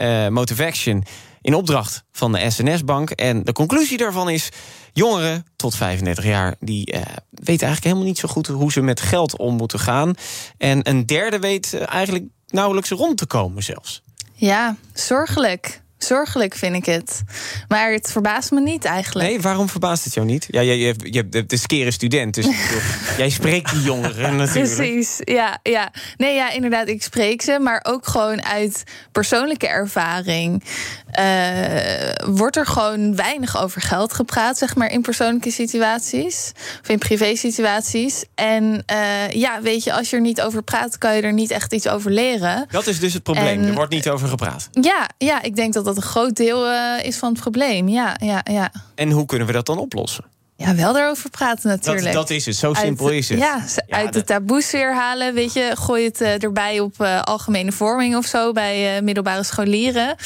Motiva- 0.00 0.24
eh, 0.24 0.30
Motivaction 0.30 1.04
in 1.42 1.54
opdracht 1.54 2.04
van 2.12 2.32
de 2.32 2.50
SNS-bank. 2.50 3.10
En 3.10 3.44
de 3.44 3.52
conclusie 3.52 3.96
daarvan 3.96 4.30
is... 4.30 4.48
jongeren 4.92 5.44
tot 5.56 5.76
35 5.76 6.24
jaar... 6.24 6.54
die 6.60 6.86
eh, 6.86 7.00
weten 7.30 7.46
eigenlijk 7.46 7.84
helemaal 7.84 8.04
niet 8.04 8.18
zo 8.18 8.28
goed 8.28 8.46
hoe 8.46 8.72
ze 8.72 8.80
met 8.80 9.00
geld 9.00 9.36
om 9.36 9.56
moeten 9.56 9.78
gaan. 9.78 10.14
En 10.58 10.88
een 10.88 11.06
derde 11.06 11.38
weet 11.38 11.74
eigenlijk 11.74 12.24
nauwelijks 12.46 12.90
rond 12.90 13.18
te 13.18 13.26
komen 13.26 13.62
zelfs. 13.62 14.02
Ja, 14.34 14.76
zorgelijk. 14.92 15.82
Zorgelijk 16.04 16.54
vind 16.54 16.76
ik 16.76 16.84
het. 16.84 17.22
Maar 17.68 17.92
het 17.92 18.10
verbaast 18.12 18.50
me 18.50 18.60
niet 18.60 18.84
eigenlijk. 18.84 19.28
Nee, 19.28 19.40
waarom 19.40 19.68
verbaast 19.68 20.04
het 20.04 20.14
jou 20.14 20.26
niet? 20.26 20.46
Ja, 20.50 20.60
je, 20.60 20.78
je, 20.78 20.94
je 21.02 21.26
hebt 21.30 21.50
de 21.50 21.56
skere 21.56 21.90
student, 21.90 22.34
dus 22.34 22.46
jij 23.16 23.30
spreekt 23.30 23.70
die 23.70 23.82
jongeren 23.82 24.36
natuurlijk. 24.36 24.74
Precies, 24.76 25.16
ja, 25.18 25.58
ja. 25.62 25.90
Nee, 26.16 26.34
ja, 26.34 26.50
inderdaad, 26.50 26.88
ik 26.88 27.02
spreek 27.02 27.42
ze, 27.42 27.58
maar 27.60 27.84
ook 27.88 28.06
gewoon 28.06 28.44
uit 28.44 28.82
persoonlijke 29.12 29.66
ervaring. 29.68 30.64
eh, 31.10 32.26
wordt 32.26 32.56
er 32.56 32.66
gewoon 32.66 33.16
weinig 33.16 33.62
over 33.62 33.80
geld 33.80 34.12
gepraat, 34.12 34.58
zeg 34.58 34.76
maar, 34.76 34.90
in 34.92 35.02
persoonlijke 35.02 35.50
situaties 35.50 36.52
of 36.82 36.88
in 36.88 36.98
privé 36.98 37.36
situaties. 37.36 38.24
En 38.34 38.82
eh, 38.86 39.28
ja, 39.30 39.60
weet 39.62 39.84
je, 39.84 39.92
als 39.92 40.10
je 40.10 40.16
er 40.16 40.22
niet 40.22 40.40
over 40.42 40.62
praat, 40.62 40.98
kan 40.98 41.16
je 41.16 41.22
er 41.22 41.32
niet 41.32 41.50
echt 41.50 41.72
iets 41.72 41.88
over 41.88 42.10
leren. 42.10 42.66
Dat 42.70 42.86
is 42.86 43.00
dus 43.00 43.12
het 43.14 43.22
probleem. 43.22 43.60
En- 43.60 43.66
er 43.68 43.74
wordt 43.74 43.92
niet 43.92 44.08
over 44.08 44.28
gepraat. 44.28 44.68
Ja, 44.72 45.08
ja, 45.18 45.42
ik 45.42 45.56
denk 45.56 45.72
dat 45.72 45.84
dat 45.94 46.04
een 46.04 46.10
groot 46.10 46.36
deel 46.36 46.66
eh, 46.66 47.04
is 47.04 47.16
van 47.16 47.30
het 47.32 47.40
probleem. 47.40 47.88
Ja, 47.88 48.16
ja, 48.22 48.40
ja. 48.50 48.72
En 48.94 49.10
hoe 49.10 49.26
kunnen 49.26 49.46
we 49.46 49.52
dat 49.52 49.66
dan 49.66 49.78
oplossen? 49.78 50.24
Ja, 50.56 50.74
wel 50.74 50.92
daarover 50.92 51.30
praten 51.30 51.68
natuurlijk. 51.68 52.04
Dat, 52.04 52.12
dat 52.12 52.30
is 52.30 52.46
het. 52.46 52.56
Zo 52.56 52.66
Uit- 52.66 52.76
simpel 52.76 53.08
is 53.08 53.28
het. 53.28 53.38
Ja, 53.38 53.60
uit 53.88 54.12
de 54.12 54.24
taboesfeer 54.24 54.94
halen, 54.94 55.34
weet 55.34 55.52
je. 55.52 55.70
Gooi 55.74 56.04
het 56.04 56.20
eh, 56.20 56.42
erbij 56.42 56.80
op 56.80 57.00
eh, 57.00 57.22
algemene 57.22 57.72
vorming 57.72 58.16
of 58.16 58.26
zo 58.26 58.52
bij 58.52 59.02
middelbare 59.02 59.42
scholieren. 59.42 60.16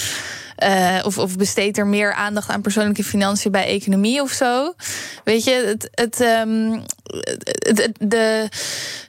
Of, 1.05 1.19
of 1.19 1.37
besteed 1.37 1.79
er 1.79 1.87
meer 1.87 2.13
aandacht 2.15 2.49
aan 2.49 2.61
persoonlijke 2.61 3.05
financiën 3.05 3.51
bij 3.53 3.67
economie 3.67 4.21
of 4.23 4.31
zo. 4.31 4.75
Weet 5.25 5.45
je, 5.45 5.65
het, 5.67 5.89
het, 5.95 6.21
ehm, 6.21 6.71
het- 7.05 7.79
het- 7.79 7.97
de, 8.11 8.49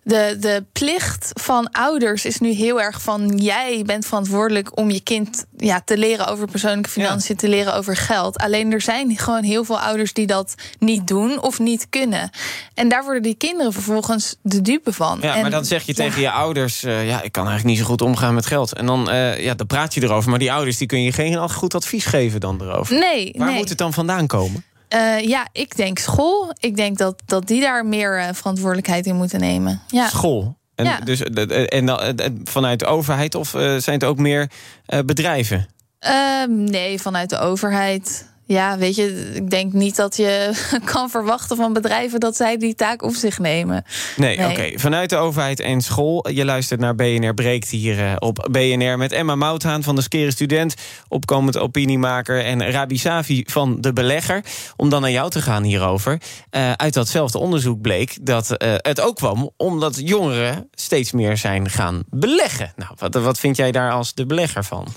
de, 0.04 0.38
de 0.40 0.64
plicht 0.72 1.32
van 1.42 1.72
ouders 1.72 2.26
is 2.26 2.40
nu 2.40 2.52
heel 2.52 2.82
erg 2.82 3.02
van... 3.02 3.38
jij 3.38 3.84
bent 3.86 4.06
verantwoordelijk 4.06 4.78
om 4.78 4.90
je 4.92 5.02
kind 5.02 5.46
ja, 5.58 5.82
te 5.86 5.98
leren 5.98 6.28
over 6.28 6.48
persoonlijke 6.48 6.90
financiën... 6.90 7.36
te 7.36 7.48
leren 7.48 7.74
over 7.76 7.96
geld. 7.96 8.38
Alleen 8.38 8.72
er 8.72 8.82
zijn 8.82 9.18
gewoon 9.18 9.44
heel 9.44 9.64
veel 9.64 9.80
ouders 9.80 10.14
die 10.14 10.28
dat 10.28 10.56
niet 10.80 11.08
doen 11.08 11.42
of 11.42 11.60
niet 11.60 11.88
kunnen. 11.90 12.30
En 12.74 12.90
daar 12.90 13.04
worden 13.04 13.22
die 13.22 13.36
kinderen 13.36 13.74
vervolgens 13.74 14.36
de 14.42 14.62
dupe 14.62 14.94
van. 14.94 15.18
Ja, 15.22 15.36
En 15.36 15.42
maar 15.42 15.52
dan 15.52 15.66
zeg 15.66 15.84
je 15.86 15.94
ja, 15.96 16.04
tegen 16.04 16.22
je 16.22 16.32
ouders... 16.32 16.84
eh, 16.84 17.08
ja, 17.08 17.22
ik 17.22 17.32
kan 17.32 17.48
eigenlijk 17.48 17.76
niet 17.76 17.86
zo 17.86 17.92
goed 17.92 18.02
omgaan 18.02 18.34
met 18.34 18.46
geld. 18.46 18.74
En 18.74 18.86
dan, 18.86 19.10
eh, 19.10 19.44
ja, 19.44 19.54
dan 19.54 19.68
praat 19.68 19.94
je 19.94 20.04
erover. 20.04 20.30
Maar 20.30 20.40
die 20.40 20.52
ouders 20.52 20.78
die 20.78 20.88
kun 20.88 21.04
je 21.04 21.12
geen 21.12 21.50
goed 21.50 21.76
advies 21.76 22.06
geven 22.06 22.40
dan 22.40 22.62
erover. 22.62 22.98
Nee, 23.00 23.34
Waar 23.38 23.48
nee. 23.48 23.58
moet 23.58 23.70
het 23.70 23.78
dan 23.78 23.94
vandaan 23.94 24.28
komen? 24.28 24.64
Eh, 24.88 25.20
ja, 25.20 25.48
ik 25.52 25.76
denk 25.76 26.00
school. 26.00 26.54
Ik 26.60 26.76
denk 26.76 26.98
dat, 26.98 27.22
dat 27.26 27.48
die 27.48 27.62
daar 27.62 27.86
meer 27.86 28.30
verantwoordelijkheid 28.34 29.06
in 29.06 29.16
moeten 29.16 29.40
nemen. 29.40 29.82
Ja. 29.88 30.08
School. 30.08 30.58
En, 30.76 30.86
Ja. 30.86 31.00
dus, 31.00 31.22
eh, 31.24 31.74
en 31.74 31.86
dan, 31.86 32.00
eh, 32.02 32.30
vanuit 32.44 32.80
de 32.80 32.86
overheid 32.86 33.36
of 33.36 33.54
eh, 33.54 33.62
zijn 33.62 34.00
het 34.00 34.04
ook 34.04 34.18
meer 34.18 34.50
eh, 34.86 35.00
bedrijven? 35.06 35.68
Ehm, 36.00 36.64
nee, 36.64 37.02
vanuit 37.02 37.30
de 37.30 37.38
overheid. 37.40 38.34
Ja, 38.48 38.78
weet 38.78 38.96
je, 38.96 39.32
ik 39.34 39.50
denk 39.50 39.74
niet 39.74 39.96
dat 39.96 40.18
je 40.18 40.52
kan 40.94 41.10
verwachten 41.10 41.58
van 41.58 41.74
bedrijven 41.74 42.20
dat 42.20 42.36
zij 42.36 42.58
die 42.58 42.76
taak 42.76 43.02
op 43.02 43.14
zich 43.14 43.40
nemen. 43.40 43.84
Nee, 44.16 44.50
oké. 44.50 44.80
Vanuit 44.80 45.10
de 45.10 45.16
overheid 45.16 45.60
en 45.60 45.82
school. 45.82 46.30
Je 46.30 46.46
luistert 46.46 46.80
naar 46.80 46.96
BNR 46.96 47.34
Breekt 47.34 47.70
hier 47.70 48.00
eh, 48.00 48.16
op 48.20 48.48
BNR 48.52 48.98
met 48.98 49.12
Emma 49.12 49.36
Mouthaan 49.36 49.84
van 49.84 49.96
de 49.96 50.02
Skere 50.02 50.32
Student, 50.32 50.74
opkomend 51.08 51.58
opiniemaker 51.58 52.44
en 52.44 52.72
Rabi 52.72 52.98
Savi 52.98 53.44
van 53.48 53.82
de 53.82 53.94
Belegger. 53.94 54.44
Om 54.76 54.90
dan 54.90 55.02
naar 55.02 55.12
jou 55.12 55.30
te 55.30 55.42
gaan 55.42 55.64
hierover. 55.64 56.22
Uh, 56.52 56.72
uit 56.72 56.94
datzelfde 56.94 57.38
onderzoek 57.38 57.82
bleek 57.82 58.18
dat 58.22 58.50
uh, 58.52 58.74
het 58.78 59.02
ook 59.02 59.16
kwam 59.16 59.50
omdat 59.58 60.00
jongeren 60.08 60.70
steeds 60.72 61.12
meer 61.12 61.38
zijn 61.38 61.70
gaan 61.70 62.04
beleggen. 62.10 62.74
Nou, 62.76 62.92
wat, 62.98 63.14
wat 63.14 63.40
vind 63.40 63.58
jij 63.58 63.72
daar 63.72 63.92
als 63.92 64.14
de 64.14 64.26
belegger 64.26 64.64
van? 64.64 64.88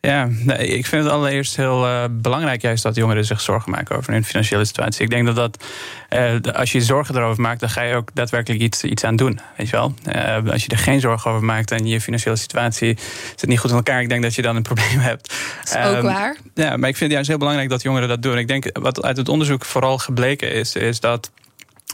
Ja, 0.00 0.28
nee, 0.30 0.66
ik 0.66 0.86
vind 0.86 1.04
het 1.04 1.12
allereerst 1.12 1.56
heel 1.56 1.86
uh, 1.86 2.04
belangrijk 2.10 2.62
juist 2.62 2.82
dat 2.82 2.94
jongeren 2.94 3.24
zich 3.24 3.40
zorgen 3.40 3.70
maken 3.70 3.96
over 3.96 4.12
hun 4.12 4.24
financiële 4.24 4.64
situatie. 4.64 5.04
Ik 5.04 5.10
denk 5.10 5.26
dat 5.26 5.36
dat, 5.36 5.64
uh, 6.10 6.54
als 6.54 6.72
je 6.72 6.80
zorgen 6.80 7.16
erover 7.16 7.42
maakt, 7.42 7.60
dan 7.60 7.68
ga 7.68 7.82
je 7.82 7.94
ook 7.94 8.10
daadwerkelijk 8.14 8.62
iets, 8.62 8.84
iets 8.84 9.04
aan 9.04 9.16
doen. 9.16 9.40
Weet 9.56 9.68
je 9.68 9.76
wel? 9.76 9.94
Uh, 10.16 10.50
als 10.52 10.64
je 10.64 10.68
er 10.68 10.78
geen 10.78 11.00
zorgen 11.00 11.30
over 11.30 11.44
maakt 11.44 11.70
en 11.70 11.86
je 11.86 12.00
financiële 12.00 12.36
situatie 12.36 12.98
zit 13.36 13.48
niet 13.48 13.58
goed 13.58 13.70
in 13.70 13.76
elkaar, 13.76 14.02
ik 14.02 14.08
denk 14.08 14.22
dat 14.22 14.34
je 14.34 14.42
dan 14.42 14.56
een 14.56 14.62
probleem 14.72 14.98
hebt. 14.98 15.34
Dat 15.64 15.78
is 15.78 15.86
ook 15.86 15.96
um, 15.96 16.02
waar. 16.02 16.36
Ja, 16.54 16.76
maar 16.76 16.88
ik 16.88 16.96
vind 16.96 17.00
het 17.00 17.12
juist 17.12 17.28
heel 17.28 17.38
belangrijk 17.38 17.68
dat 17.68 17.82
jongeren 17.82 18.08
dat 18.08 18.22
doen. 18.22 18.38
Ik 18.38 18.48
denk 18.48 18.78
wat 18.80 19.02
uit 19.02 19.16
het 19.16 19.28
onderzoek 19.28 19.64
vooral 19.64 19.98
gebleken 19.98 20.52
is, 20.52 20.74
is 20.74 21.00
dat 21.00 21.30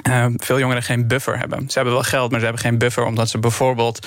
uh, 0.08 0.26
veel 0.36 0.58
jongeren 0.58 0.82
geen 0.82 1.08
buffer 1.08 1.38
hebben. 1.38 1.58
Ze 1.66 1.74
hebben 1.74 1.92
wel 1.92 2.02
geld, 2.02 2.30
maar 2.30 2.38
ze 2.38 2.44
hebben 2.44 2.62
geen 2.62 2.78
buffer... 2.78 3.04
omdat 3.04 3.28
ze 3.28 3.38
bijvoorbeeld 3.38 4.06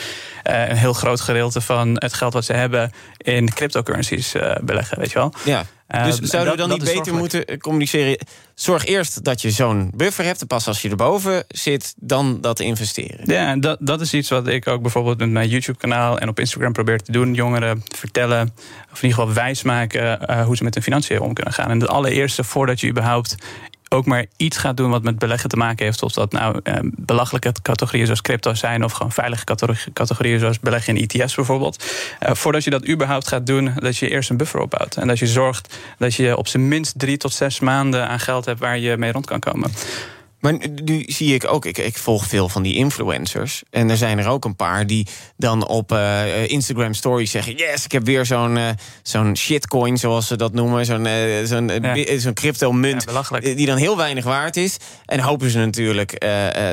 uh, 0.49 0.69
een 0.69 0.75
heel 0.75 0.93
groot 0.93 1.21
gedeelte 1.21 1.61
van 1.61 1.95
het 1.95 2.13
geld 2.13 2.33
wat 2.33 2.45
ze 2.45 2.53
hebben... 2.53 2.91
in 3.17 3.53
cryptocurrencies 3.53 4.35
uh, 4.35 4.55
beleggen, 4.63 4.99
weet 4.99 5.11
je 5.11 5.17
wel. 5.17 5.33
Ja. 5.45 5.65
Dus 6.03 6.19
zouden 6.19 6.53
we 6.53 6.59
dan 6.59 6.69
niet 6.69 6.83
beter 6.83 7.13
moeten 7.13 7.59
communiceren? 7.59 8.17
Zorg 8.53 8.85
eerst 8.85 9.23
dat 9.23 9.41
je 9.41 9.51
zo'n 9.51 9.91
buffer 9.95 10.25
hebt. 10.25 10.41
En 10.41 10.47
pas 10.47 10.67
als 10.67 10.81
je 10.81 10.89
erboven 10.89 11.43
zit, 11.47 11.93
dan 11.97 12.41
dat 12.41 12.59
investeren. 12.59 13.19
Ja, 13.23 13.55
dat, 13.55 13.77
dat 13.79 14.01
is 14.01 14.13
iets 14.13 14.29
wat 14.29 14.47
ik 14.47 14.67
ook 14.67 14.81
bijvoorbeeld 14.81 15.17
met 15.17 15.29
mijn 15.29 15.49
YouTube-kanaal... 15.49 16.19
en 16.19 16.29
op 16.29 16.39
Instagram 16.39 16.73
probeer 16.73 17.01
te 17.01 17.11
doen. 17.11 17.33
Jongeren 17.33 17.83
vertellen, 17.95 18.53
of 18.91 19.01
in 19.01 19.07
ieder 19.07 19.19
geval 19.19 19.33
wijsmaken... 19.33 20.43
hoe 20.43 20.57
ze 20.57 20.63
met 20.63 20.73
hun 20.73 20.83
financiën 20.83 21.19
om 21.19 21.33
kunnen 21.33 21.53
gaan. 21.53 21.69
En 21.69 21.79
het 21.79 21.89
allereerste, 21.89 22.43
voordat 22.43 22.79
je 22.79 22.87
überhaupt 22.87 23.35
ook 23.89 24.05
maar 24.05 24.25
iets 24.37 24.57
gaat 24.57 24.77
doen 24.77 24.89
wat 24.89 25.03
met 25.03 25.19
beleggen 25.19 25.49
te 25.49 25.57
maken 25.57 25.85
heeft. 25.85 26.03
Of 26.03 26.11
dat 26.11 26.31
nou 26.31 26.59
eh, 26.63 26.75
belachelijke 26.81 27.51
categorieën 27.61 28.05
zoals 28.05 28.21
crypto 28.21 28.53
zijn. 28.53 28.83
Of 28.83 28.91
gewoon 28.91 29.11
veilige 29.11 29.45
categorieën 29.93 30.39
zoals 30.39 30.59
beleggen 30.59 30.97
in 30.97 31.07
ETF's 31.07 31.35
bijvoorbeeld. 31.35 31.83
Uh, 32.23 32.33
voordat 32.33 32.63
je 32.63 32.69
dat 32.69 32.87
überhaupt 32.87 33.27
gaat 33.27 33.45
doen, 33.45 33.73
dat 33.75 33.97
je 33.97 34.09
eerst 34.09 34.29
een 34.29 34.37
buffer 34.37 34.59
opbouwt. 34.59 34.95
En 34.95 35.07
dat 35.07 35.19
je 35.19 35.27
zorgt 35.27 35.77
dat 35.97 36.15
je 36.15 36.37
op 36.37 36.47
zijn 36.47 36.67
minst 36.67 36.99
drie 36.99 37.17
tot 37.17 37.33
zes 37.33 37.59
maanden 37.59 38.07
aan 38.07 38.19
geld 38.19 38.45
hebt 38.45 38.59
waar 38.59 38.77
je 38.77 38.97
mee 38.97 39.11
rond 39.11 39.25
kan 39.25 39.39
komen. 39.39 39.71
Maar 40.39 40.53
nu 40.83 41.03
zie 41.07 41.33
ik 41.33 41.51
ook, 41.51 41.65
ik, 41.65 41.77
ik, 41.77 41.97
volg 41.97 42.25
veel 42.25 42.49
van 42.49 42.63
die 42.63 42.75
influencers. 42.75 43.63
En 43.69 43.89
er 43.89 43.97
zijn 43.97 44.19
er 44.19 44.27
ook 44.27 44.45
een 44.45 44.55
paar 44.55 44.87
die 44.87 45.07
dan 45.37 45.67
op 45.67 45.91
uh, 45.91 46.47
Instagram 46.47 46.93
stories 46.93 47.31
zeggen: 47.31 47.55
Yes, 47.55 47.85
ik 47.85 47.91
heb 47.91 48.05
weer 48.05 48.25
zo'n 48.25 48.55
uh, 48.55 48.69
zo'n 49.03 49.37
shitcoin, 49.37 49.97
zoals 49.97 50.27
ze 50.27 50.35
dat 50.35 50.53
noemen. 50.53 50.85
Zo'n 50.85 51.05
uh, 51.05 51.43
zo'n 51.43 51.67
ja. 51.67 52.33
crypto-munt. 52.33 53.05
Ja, 53.11 53.39
die 53.39 53.65
dan 53.65 53.77
heel 53.77 53.97
weinig 53.97 54.23
waard 54.23 54.57
is. 54.57 54.77
En 55.05 55.19
hopen 55.19 55.49
ze 55.49 55.57
natuurlijk 55.57 56.25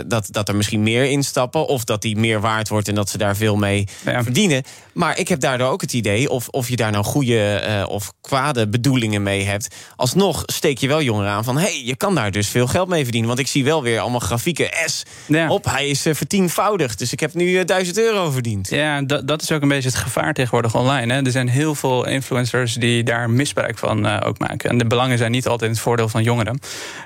dat, 0.07 0.29
dat 0.31 0.49
er 0.49 0.57
misschien 0.57 0.83
meer 0.83 1.05
instappen. 1.05 1.67
Of 1.67 1.85
dat 1.85 2.03
die 2.03 2.17
meer 2.17 2.41
waard 2.41 2.69
wordt 2.69 2.89
en 2.89 2.95
dat 2.95 3.09
ze 3.09 3.19
daar 3.19 3.37
veel 3.37 3.57
mee 3.57 3.87
ja. 4.05 4.23
verdienen. 4.23 4.63
Maar 4.93 5.19
ik 5.19 5.29
heb 5.29 5.41
daardoor 5.41 5.69
ook 5.69 5.81
het 5.81 5.93
idee, 5.93 6.31
of, 6.31 6.49
of 6.49 6.69
je 6.69 6.77
daar 6.77 6.91
nou 6.91 7.05
goede 7.05 7.87
of 7.89 8.13
kwade 8.21 8.69
bedoelingen 8.69 9.23
mee 9.23 9.45
hebt. 9.45 9.75
Alsnog 9.97 10.43
steek 10.47 10.79
je 10.79 10.89
wel 10.89 11.03
jongeren 11.03 11.31
aan 11.31 11.45
van: 11.45 11.59
hey, 11.59 11.83
je 11.85 11.97
kan 11.97 12.15
daar 12.15 12.31
dus 12.31 12.49
veel 12.49 12.67
geld 12.67 12.89
mee 12.89 13.03
verdienen. 13.03 13.29
Want 13.29 13.41
ik 13.41 13.47
zie 13.47 13.65
wel 13.65 13.83
weer 13.83 14.01
allemaal 14.01 14.21
grafieken. 14.21 14.71
S 14.87 15.03
ja. 15.27 15.49
op, 15.49 15.65
hij 15.65 15.89
is 15.89 16.07
uh, 16.07 16.15
vertienvoudigd. 16.15 16.99
Dus 16.99 17.13
ik 17.13 17.21
heb 17.21 17.35
nu 17.35 17.45
uh, 17.45 17.65
1000 17.65 17.99
euro 17.99 18.31
verdiend. 18.31 18.69
Ja, 18.69 19.03
dat, 19.03 19.29
dat 19.29 19.43
is 19.43 19.53
ook 19.53 19.63
een 19.63 19.69
beetje 19.69 19.89
het 19.89 19.99
gevaar 19.99 20.35
tegenwoordig 20.35 20.75
online. 20.75 21.13
Hè. 21.13 21.25
Er 21.25 21.31
zijn 21.31 21.49
heel 21.49 21.75
veel 21.75 22.07
influencers 22.07 22.75
die 22.75 23.03
daar 23.03 23.31
misbruik 23.31 23.79
van 23.79 24.23
ook 24.23 24.39
maken. 24.39 24.71
En 24.71 24.79
de 24.79 24.87
belangen 24.87 25.19
zijn 25.19 25.31
niet 25.31 25.47
altijd 25.47 25.71
in 25.71 25.77
het 25.77 25.85
voordeel 25.85 26.09
van 26.09 26.23
jongeren. 26.23 26.59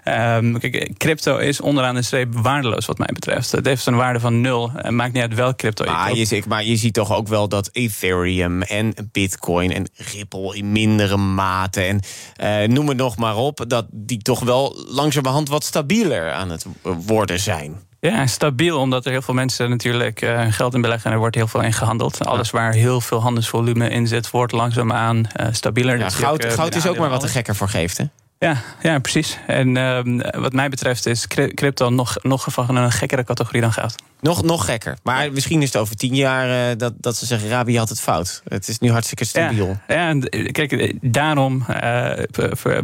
Um, 0.05 0.59
kijk, 0.59 0.91
crypto 0.99 1.37
is 1.37 1.61
onderaan 1.61 1.95
de 1.95 2.03
streep 2.03 2.35
waardeloos 2.35 2.87
wat 2.87 2.99
mij 2.99 3.11
betreft. 3.13 3.53
Het 3.53 3.67
heeft 3.67 3.87
een 3.87 3.97
waarde 3.97 4.21
van 4.21 4.41
nul. 4.41 4.71
En 4.77 4.97
maakt 4.97 5.13
niet 5.13 5.23
uit 5.23 5.35
welk 5.35 5.57
crypto 5.57 5.85
je 5.85 5.91
maar. 5.91 6.15
Je, 6.15 6.43
maar 6.49 6.65
je 6.65 6.77
ziet 6.77 6.95
toch 6.95 7.15
ook 7.15 7.29
wel 7.29 7.49
dat 7.49 7.71
Ethereum 7.77 8.63
en 8.63 8.95
Bitcoin 9.13 9.73
en 9.73 9.91
Ripple 9.95 10.57
in 10.57 10.73
mindere 10.73 11.17
mate... 11.17 11.81
en 11.81 12.01
uh, 12.43 12.69
noem 12.69 12.89
het 12.89 12.97
nog 12.97 13.17
maar 13.17 13.37
op, 13.37 13.65
dat 13.69 13.87
die 13.91 14.19
toch 14.19 14.41
wel 14.41 14.85
langzamerhand 14.89 15.49
wat 15.49 15.65
stabieler 15.65 16.33
aan 16.33 16.51
het 16.51 16.67
worden 16.83 17.41
zijn. 17.41 17.85
Ja, 18.01 18.27
stabiel, 18.27 18.79
omdat 18.79 19.05
er 19.05 19.11
heel 19.11 19.23
veel 19.23 19.35
mensen 19.35 19.71
natuurlijk 19.71 20.23
uh, 20.23 20.47
geld 20.51 20.75
in 20.75 20.81
beleggen 20.81 21.07
en 21.07 21.13
er 21.13 21.19
wordt 21.19 21.37
heel 21.37 21.47
veel 21.47 21.63
in 21.63 21.73
gehandeld. 21.73 22.27
Alles 22.27 22.51
waar 22.51 22.73
heel 22.73 23.01
veel 23.01 23.21
handelsvolume 23.21 23.89
in 23.89 24.07
zit, 24.07 24.31
wordt 24.31 24.53
langzaamaan 24.53 25.17
uh, 25.17 25.47
stabieler. 25.51 25.99
Ja, 25.99 26.11
goud, 26.11 26.45
goud 26.45 26.75
is 26.75 26.87
ook 26.87 26.99
maar 26.99 27.11
wat 27.11 27.23
er 27.23 27.29
gekker 27.29 27.57
voor 27.57 27.69
geeft, 27.69 27.99
hè? 27.99 28.05
Ja, 28.39 28.63
ja, 28.83 28.99
precies. 28.99 29.39
En 29.47 29.77
uh, 29.77 30.01
wat 30.31 30.53
mij 30.53 30.69
betreft 30.69 31.07
is 31.07 31.27
crypto 31.55 31.91
nog, 31.91 32.17
nog 32.23 32.47
van 32.49 32.77
een 32.77 32.93
gekkere 32.93 33.25
categorie 33.25 33.61
dan 33.61 33.73
goud. 33.73 33.95
Nog, 34.21 34.43
nog 34.43 34.65
gekker. 34.65 34.97
Maar 35.03 35.33
misschien 35.33 35.63
is 35.63 35.73
het 35.73 35.83
over 35.83 35.97
tien 35.97 36.15
jaar 36.15 36.71
uh, 36.71 36.77
dat, 36.77 36.93
dat 36.97 37.17
ze 37.17 37.27
zeggen... 37.27 37.49
Rabi 37.49 37.79
had 37.79 37.89
het 37.89 38.01
fout. 38.01 38.43
Het 38.49 38.69
is 38.69 38.79
nu 38.79 38.91
hartstikke 38.91 39.25
stabiel. 39.25 39.79
Ja, 39.89 40.09
ja 40.11 40.21
kijk, 40.51 40.95
daarom 41.01 41.65
uh, 41.83 42.13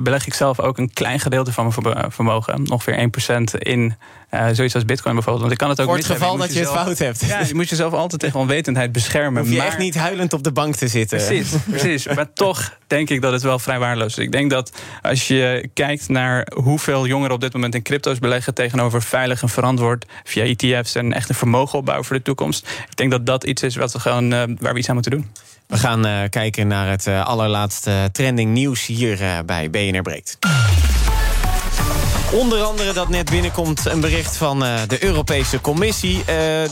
beleg 0.01 0.27
ik 0.27 0.35
zelf 0.35 0.61
ook 0.61 0.79
een 0.79 0.93
klein 0.93 1.21
gedeelte 1.21 1.53
van 1.53 1.73
mijn 1.83 2.13
vermogen. 2.13 2.71
Ongeveer 2.71 3.11
1% 3.39 3.59
in 3.59 3.95
uh, 4.35 4.47
zoiets 4.53 4.75
als 4.75 4.85
bitcoin 4.85 5.15
bijvoorbeeld. 5.15 5.41
Want 5.41 5.53
ik 5.53 5.59
kan 5.59 5.69
het 5.69 5.81
ook 5.81 5.87
Voor 5.87 5.97
het 5.97 6.07
geval 6.07 6.37
dat 6.37 6.49
je 6.49 6.59
jezelf, 6.59 6.75
het 6.75 6.85
fout 6.85 6.99
hebt. 6.99 7.25
Ja, 7.27 7.41
je 7.41 7.55
moet 7.55 7.69
jezelf 7.69 7.93
altijd 7.93 8.21
tegen 8.21 8.41
onwetendheid 8.41 8.93
beschermen. 8.93 9.43
Hoef 9.43 9.51
je 9.51 9.57
maar... 9.57 9.67
echt 9.67 9.79
niet 9.79 9.95
huilend 9.95 10.33
op 10.33 10.43
de 10.43 10.53
bank 10.53 10.75
te 10.75 10.89
zitten. 10.89 11.19
Precies, 11.19 11.53
precies. 11.71 12.07
maar 12.07 12.33
toch 12.33 12.79
denk 12.87 13.11
ik 13.11 13.21
dat 13.21 13.33
het 13.33 13.43
wel 13.43 13.59
vrij 13.59 13.79
waardeloos 13.79 14.19
is. 14.19 14.25
Ik 14.25 14.33
denk 14.33 14.51
dat 14.51 14.73
als 15.03 15.29
je 15.29 15.69
kijkt 15.75 16.09
naar 16.09 16.47
hoeveel 16.55 17.07
jongeren 17.07 17.35
op 17.35 17.41
dit 17.41 17.53
moment 17.53 17.75
in 17.75 17.83
crypto's 17.83 18.19
beleggen... 18.19 18.55
tegenover 18.55 19.03
veilig 19.03 19.43
en 19.43 19.49
verantwoord 19.49 20.07
via 20.25 20.45
ETF's 20.45 20.95
en 20.95 21.13
echt 21.13 21.29
een 21.29 21.35
vermogen 21.35 21.79
opbouwen 21.79 22.07
voor 22.07 22.17
de 22.17 22.23
toekomst. 22.23 22.69
Ik 22.89 22.97
denk 22.97 23.11
dat 23.11 23.27
dat 23.27 23.45
iets 23.45 23.63
is 23.63 23.77
wat 23.77 23.93
we 23.93 23.99
gewoon, 23.99 24.33
uh, 24.33 24.43
waar 24.59 24.73
we 24.73 24.79
iets 24.79 24.89
aan 24.89 24.95
moeten 24.95 25.13
doen. 25.13 25.31
We 25.67 25.77
gaan 25.79 26.07
uh, 26.07 26.21
kijken 26.31 26.67
naar 26.67 26.91
het 26.91 27.07
allerlaatste 27.07 28.09
trending 28.13 28.53
nieuws 28.53 28.87
hier 28.87 29.43
bij 29.47 29.71
BNR 29.71 30.03
Breekt. 30.03 30.39
Onder 32.33 32.63
andere 32.63 32.93
dat 32.93 33.09
net 33.09 33.31
binnenkomt 33.31 33.85
een 33.87 34.01
bericht 34.01 34.37
van 34.37 34.65
uh, 34.65 34.81
de 34.87 35.05
Europese 35.05 35.61
Commissie. 35.61 36.19
Uh, 36.19 36.25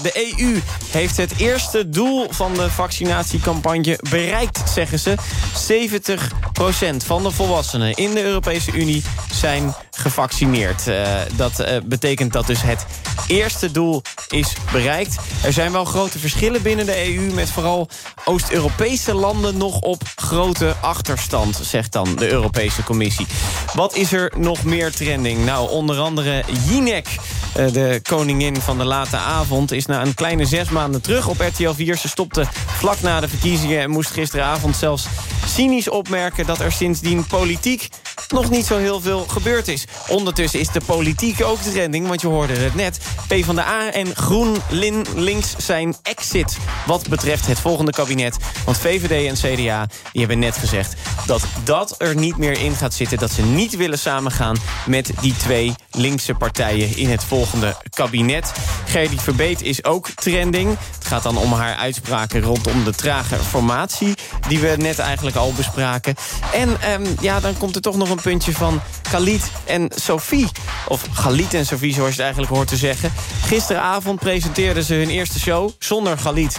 de 0.02 0.34
EU 0.38 0.60
heeft 0.90 1.16
het 1.16 1.32
eerste 1.36 1.88
doel 1.88 2.26
van 2.30 2.54
de 2.54 2.70
vaccinatiecampagne 2.70 3.98
bereikt, 4.10 4.70
zeggen 4.70 4.98
ze. 4.98 5.14
70% 5.14 6.96
van 7.04 7.22
de 7.22 7.30
volwassenen 7.30 7.94
in 7.94 8.14
de 8.14 8.22
Europese 8.22 8.72
Unie 8.72 9.02
zijn 9.32 9.74
gevaccineerd. 9.90 10.86
Uh, 10.86 11.08
dat 11.36 11.64
betekent 11.84 12.32
dat 12.32 12.46
dus 12.46 12.62
het 12.62 12.86
eerste 13.26 13.70
doel 13.70 14.02
is 14.28 14.52
bereikt. 14.72 15.16
Er 15.42 15.52
zijn 15.52 15.72
wel 15.72 15.84
grote 15.84 16.18
verschillen 16.18 16.62
binnen 16.62 16.86
de 16.86 17.14
EU... 17.14 17.32
met 17.32 17.50
vooral 17.50 17.88
Oost-Europese 18.24 19.14
landen 19.14 19.56
nog 19.56 19.80
op 19.80 20.02
grote 20.14 20.74
achterstand... 20.80 21.60
zegt 21.62 21.92
dan 21.92 22.16
de 22.16 22.30
Europese 22.30 22.82
Commissie. 22.82 23.26
Wat 23.74 23.94
is 23.94 24.12
er 24.12 24.32
nog 24.36 24.64
meer 24.64 24.92
trending? 24.92 25.44
Nou, 25.44 25.70
onder 25.70 25.98
andere 25.98 26.44
Jinek, 26.68 27.08
de 27.54 28.00
koningin 28.02 28.56
van 28.56 28.78
de 28.78 28.84
late 28.84 29.16
avond... 29.16 29.72
is 29.72 29.86
na 29.86 30.02
een 30.02 30.14
kleine 30.14 30.44
zes 30.44 30.68
maanden 30.68 31.02
terug 31.02 31.28
op 31.28 31.40
RTL 31.40 31.72
4. 31.72 31.96
Ze 31.96 32.08
stopte 32.08 32.44
vlak 32.66 33.00
na 33.00 33.20
de 33.20 33.28
verkiezingen 33.28 33.80
en 33.80 33.90
moest 33.90 34.10
gisteravond 34.10 34.76
zelfs 34.76 35.06
cynisch 35.46 35.88
opmerken... 35.88 36.46
dat 36.46 36.60
er 36.60 36.72
sindsdien 36.72 37.26
politiek 37.26 37.88
nog 38.28 38.50
niet 38.50 38.66
zo 38.66 38.78
heel 38.78 39.00
veel 39.00 39.24
gebeurd 39.28 39.68
is. 39.68 39.84
Ondertussen 40.08 40.60
is 40.60 40.68
de 40.68 40.80
politiek 40.86 41.44
ook 41.44 41.60
trending, 41.60 42.06
want 42.06 42.20
je 42.20 42.26
hoorde 42.26 42.52
het 42.52 42.74
net. 42.74 42.98
PvdA 43.26 43.92
en 43.92 44.16
GroenLinks 44.16 45.54
zijn 45.58 45.96
exit 46.02 46.56
wat 46.86 47.08
betreft 47.08 47.46
het 47.46 47.58
volgende 47.60 47.92
kabinet. 47.92 48.36
Want 48.64 48.78
VVD 48.78 49.28
en 49.28 49.34
CDA 49.34 49.86
die 50.12 50.20
hebben 50.20 50.38
net 50.38 50.56
gezegd 50.56 50.94
dat 51.26 51.42
dat 51.64 51.94
er 51.98 52.14
niet 52.14 52.36
meer 52.36 52.60
in 52.60 52.74
gaat 52.74 52.94
zitten. 52.94 53.18
Dat 53.18 53.30
ze 53.30 53.42
niet 53.42 53.76
willen 53.76 53.98
samengaan 53.98 54.56
met 54.86 55.10
die 55.20 55.36
twee 55.36 55.74
linkse 55.90 56.34
partijen 56.34 56.96
in 56.96 57.10
het 57.10 57.24
volgende 57.24 57.76
kabinet. 57.90 58.52
Gerdy 58.86 59.18
Verbeet 59.18 59.62
is 59.62 59.84
ook 59.84 60.08
trending. 60.08 60.76
Het 60.94 61.06
gaat 61.06 61.22
dan 61.22 61.36
om 61.36 61.52
haar 61.52 61.76
uitspraken 61.76 62.40
rondom 62.40 62.84
de 62.84 62.94
trage 62.94 63.36
formatie... 63.36 64.14
die 64.48 64.58
we 64.58 64.74
net 64.76 64.98
eigenlijk 64.98 65.36
al 65.36 65.52
bespraken. 65.52 66.14
En 66.52 66.92
um, 66.92 67.16
ja, 67.20 67.40
dan 67.40 67.58
komt 67.58 67.74
er 67.74 67.82
toch 67.82 67.96
nog 67.96 68.09
een 68.10 68.20
puntje 68.20 68.52
van 68.52 68.80
Khalid 69.02 69.50
en 69.64 69.90
Sophie. 69.94 70.48
Of 70.88 71.04
Galit 71.12 71.54
en 71.54 71.66
Sophie, 71.66 71.92
zoals 71.92 72.08
je 72.08 72.14
het 72.14 72.24
eigenlijk 72.24 72.52
hoort 72.52 72.68
te 72.68 72.76
zeggen. 72.76 73.12
Gisteravond 73.44 74.18
presenteerden 74.18 74.82
ze 74.82 74.94
hun 74.94 75.10
eerste 75.10 75.38
show 75.38 75.70
zonder 75.78 76.18
Galit 76.18 76.56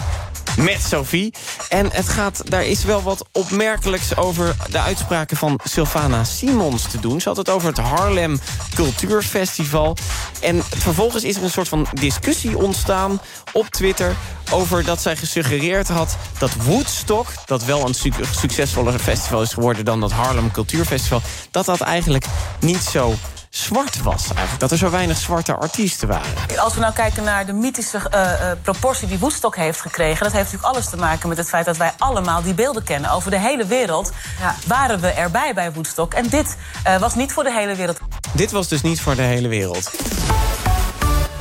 met 0.56 0.82
Sophie. 0.88 1.34
En 1.68 1.88
het 1.92 2.08
gaat, 2.08 2.50
daar 2.50 2.64
is 2.64 2.84
wel 2.84 3.02
wat 3.02 3.24
opmerkelijks 3.32 4.16
over 4.16 4.56
de 4.70 4.78
uitspraken 4.78 5.36
van 5.36 5.60
Sylvana 5.64 6.24
Simons 6.24 6.82
te 6.82 7.00
doen. 7.00 7.20
Ze 7.20 7.28
had 7.28 7.36
het 7.36 7.50
over 7.50 7.68
het 7.68 7.78
Harlem 7.78 8.40
Cultuurfestival. 8.74 9.96
En 10.40 10.62
vervolgens 10.62 11.24
is 11.24 11.36
er 11.36 11.42
een 11.42 11.50
soort 11.50 11.68
van 11.68 11.86
discussie 11.92 12.58
ontstaan 12.58 13.20
op 13.52 13.66
Twitter... 13.66 14.16
over 14.50 14.84
dat 14.84 15.02
zij 15.02 15.16
gesuggereerd 15.16 15.88
had 15.88 16.16
dat 16.38 16.54
Woodstock... 16.54 17.26
dat 17.46 17.64
wel 17.64 17.86
een 17.86 17.94
su 17.94 18.12
succesvoller 18.30 18.98
festival 18.98 19.42
is 19.42 19.52
geworden 19.52 19.84
dan 19.84 20.00
dat 20.00 20.12
Harlem 20.12 20.50
Cultuurfestival... 20.50 21.20
dat 21.50 21.64
dat 21.64 21.80
eigenlijk 21.80 22.26
niet 22.60 22.82
zo 22.82 23.14
zwart 23.54 24.02
was. 24.02 24.24
Eigenlijk. 24.24 24.58
Dat 24.58 24.70
er 24.70 24.76
zo 24.76 24.90
weinig 24.90 25.16
zwarte 25.16 25.54
artiesten 25.54 26.08
waren. 26.08 26.58
Als 26.58 26.74
we 26.74 26.80
nou 26.80 26.92
kijken 26.92 27.24
naar 27.24 27.46
de 27.46 27.52
mythische 27.52 27.98
uh, 28.14 28.20
uh, 28.20 28.50
proportie 28.62 29.08
die 29.08 29.18
Woodstock 29.18 29.56
heeft 29.56 29.80
gekregen... 29.80 30.24
dat 30.24 30.32
heeft 30.32 30.44
natuurlijk 30.44 30.74
alles 30.74 30.90
te 30.90 30.96
maken 30.96 31.28
met 31.28 31.38
het 31.38 31.48
feit 31.48 31.64
dat 31.64 31.76
wij 31.76 31.92
allemaal 31.98 32.42
die 32.42 32.54
beelden 32.54 32.82
kennen. 32.82 33.10
Over 33.10 33.30
de 33.30 33.38
hele 33.38 33.66
wereld 33.66 34.12
ja. 34.40 34.54
waren 34.66 35.00
we 35.00 35.08
erbij 35.08 35.54
bij 35.54 35.72
Woodstock. 35.72 36.14
En 36.14 36.28
dit 36.28 36.56
uh, 36.86 36.98
was 36.98 37.14
niet 37.14 37.32
voor 37.32 37.44
de 37.44 37.52
hele 37.52 37.74
wereld. 37.74 37.98
Dit 38.32 38.50
was 38.50 38.68
dus 38.68 38.82
niet 38.82 39.00
voor 39.00 39.14
de 39.14 39.22
hele 39.22 39.48
wereld. 39.48 39.90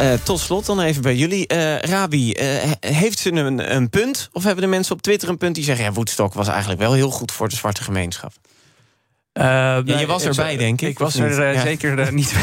Uh, 0.01 0.13
tot 0.23 0.39
slot 0.39 0.65
dan 0.65 0.79
even 0.79 1.01
bij 1.01 1.15
jullie. 1.15 1.53
Uh, 1.53 1.79
Rabi, 1.79 2.33
uh, 2.33 2.71
heeft 2.79 3.19
ze 3.19 3.31
een, 3.31 3.75
een, 3.75 3.89
punt? 3.89 4.29
Of 4.33 4.43
hebben 4.43 4.63
de 4.63 4.69
mensen 4.69 4.95
op 4.95 5.01
Twitter 5.01 5.29
een 5.29 5.37
punt 5.37 5.55
die 5.55 5.63
zeggen... 5.63 5.85
ja, 5.85 5.91
Woodstock 5.91 6.33
was 6.33 6.47
eigenlijk 6.47 6.79
wel 6.79 6.93
heel 6.93 7.09
goed 7.09 7.31
voor 7.31 7.49
de 7.49 7.55
zwarte 7.55 7.83
gemeenschap? 7.83 8.33
Uh, 9.33 9.43
ja, 9.43 9.99
je 9.99 10.05
was 10.05 10.23
erbij, 10.23 10.57
denk 10.57 10.81
ik. 10.81 10.89
Ik 10.89 10.99
was 10.99 11.15
er 11.15 11.53
ja. 11.53 11.61
zeker 11.61 11.99
uh, 11.99 12.09
niet 12.09 12.33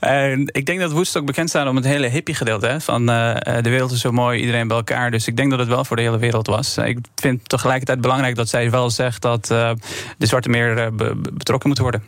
bij. 0.00 0.46
ik 0.46 0.66
denk 0.66 0.80
dat 0.80 0.92
Woodstock 0.92 1.26
bekend 1.26 1.48
staat 1.48 1.68
om 1.68 1.76
het 1.76 1.84
hele 1.84 2.06
hippie 2.06 2.34
gedeelte. 2.34 2.66
Hè? 2.66 2.80
Van 2.80 3.06
de 3.06 3.60
wereld 3.62 3.92
is 3.92 4.00
zo 4.00 4.12
mooi, 4.12 4.40
iedereen 4.40 4.68
bij 4.68 4.76
elkaar. 4.76 5.10
Dus 5.10 5.26
ik 5.26 5.36
denk 5.36 5.50
dat 5.50 5.58
het 5.58 5.68
wel 5.68 5.84
voor 5.84 5.96
de 5.96 6.02
hele 6.02 6.18
wereld 6.18 6.46
was. 6.46 6.76
ik 6.78 6.98
vind 7.14 7.48
tegelijkertijd 7.48 8.00
belangrijk 8.00 8.36
dat 8.36 8.48
zij 8.48 8.70
wel 8.70 8.90
zegt... 8.90 9.22
dat 9.22 9.46
de 9.46 9.76
zwarte 10.18 10.48
meer 10.48 10.94
be 10.94 11.20
betrokken 11.32 11.66
moeten 11.66 11.84
worden. 11.84 12.02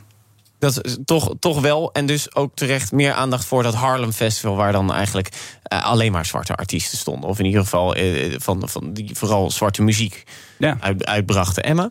Dat 0.62 0.84
is 0.84 0.96
toch, 1.04 1.34
toch 1.38 1.60
wel. 1.60 1.92
En 1.92 2.06
dus 2.06 2.34
ook 2.34 2.54
terecht 2.54 2.92
meer 2.92 3.12
aandacht 3.12 3.44
voor 3.44 3.62
dat 3.62 3.74
Harlem 3.74 4.12
Festival... 4.12 4.56
waar 4.56 4.72
dan 4.72 4.92
eigenlijk 4.92 5.28
uh, 5.72 5.84
alleen 5.84 6.12
maar 6.12 6.26
zwarte 6.26 6.54
artiesten 6.54 6.98
stonden. 6.98 7.28
Of 7.28 7.38
in 7.38 7.44
ieder 7.44 7.60
geval 7.60 7.96
uh, 7.96 8.34
van, 8.38 8.68
van 8.68 8.92
die 8.92 9.10
vooral 9.14 9.50
zwarte 9.50 9.82
muziek 9.82 10.24
ja. 10.58 10.76
uit, 10.80 11.06
uitbrachten. 11.06 11.62
Emma? 11.62 11.90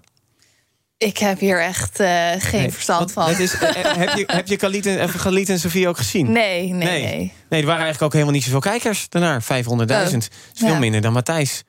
Ik 1.01 1.17
heb 1.17 1.39
hier 1.39 1.61
echt 1.61 1.99
uh, 1.99 2.31
geen 2.37 2.61
nee, 2.61 2.71
verstand 2.71 3.11
van. 3.11 3.29
Is, 3.29 3.53
heb 3.59 4.17
je, 4.17 4.23
heb 4.27 4.47
je 4.47 4.55
Khalid 4.55 4.85
en, 4.85 5.09
Khalid 5.09 5.49
en 5.49 5.59
Sofie 5.59 5.87
ook 5.87 5.97
gezien? 5.97 6.31
Nee, 6.31 6.67
nee, 6.67 6.73
nee. 6.73 7.01
Nee, 7.01 7.33
nee 7.49 7.59
er 7.59 7.65
waren 7.65 7.81
eigenlijk 7.81 8.01
ook 8.01 8.13
helemaal 8.13 8.33
niet 8.33 8.43
zoveel 8.43 8.59
kijkers 8.59 9.09
daarna. 9.09 9.41
500.000. 9.41 9.47
Oh, 9.47 10.01
is 10.03 10.29
veel 10.53 10.67
ja. 10.67 10.79
minder 10.79 11.01
dan 11.01 11.13
Matthijs. 11.13 11.63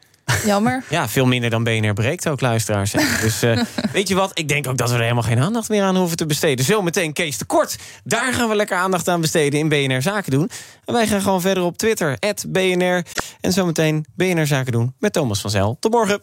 Jammer. 0.45 0.85
Ja, 0.89 1.09
veel 1.09 1.27
minder 1.27 1.51
dan 1.51 1.65
BNR 1.65 1.93
breekt 1.93 2.29
ook, 2.29 2.41
luisteraars. 2.41 2.91
Dus 3.21 3.43
uh, 3.43 3.63
weet 3.93 4.09
je 4.09 4.15
wat, 4.15 4.31
ik 4.39 4.49
denk 4.49 4.69
ook 4.69 4.77
dat 4.77 4.89
we 4.89 4.95
er 4.95 5.03
helemaal 5.03 5.23
geen 5.23 5.39
aandacht 5.39 5.69
meer 5.69 5.83
aan 5.83 5.97
hoeven 5.97 6.17
te 6.17 6.27
besteden. 6.27 6.65
Zometeen 6.65 7.13
Kees 7.13 7.39
de 7.39 7.45
Kort. 7.45 7.77
Daar 8.05 8.33
gaan 8.33 8.49
we 8.49 8.57
lekker 8.57 8.77
aandacht 8.77 9.09
aan 9.09 9.21
besteden 9.21 9.59
in 9.59 9.69
BNR 9.69 10.03
Zaken 10.03 10.31
doen. 10.31 10.51
En 10.85 10.95
wij 10.95 11.07
gaan 11.07 11.21
gewoon 11.21 11.41
verder 11.41 11.63
op 11.63 11.77
Twitter, 11.77 12.19
BNR. 12.49 13.05
En 13.41 13.53
zometeen 13.53 14.07
BNR 14.15 14.47
Zaken 14.47 14.73
doen 14.73 14.95
met 14.99 15.13
Thomas 15.13 15.41
van 15.41 15.51
Zel. 15.51 15.77
Tot 15.81 15.93
morgen. 15.93 16.23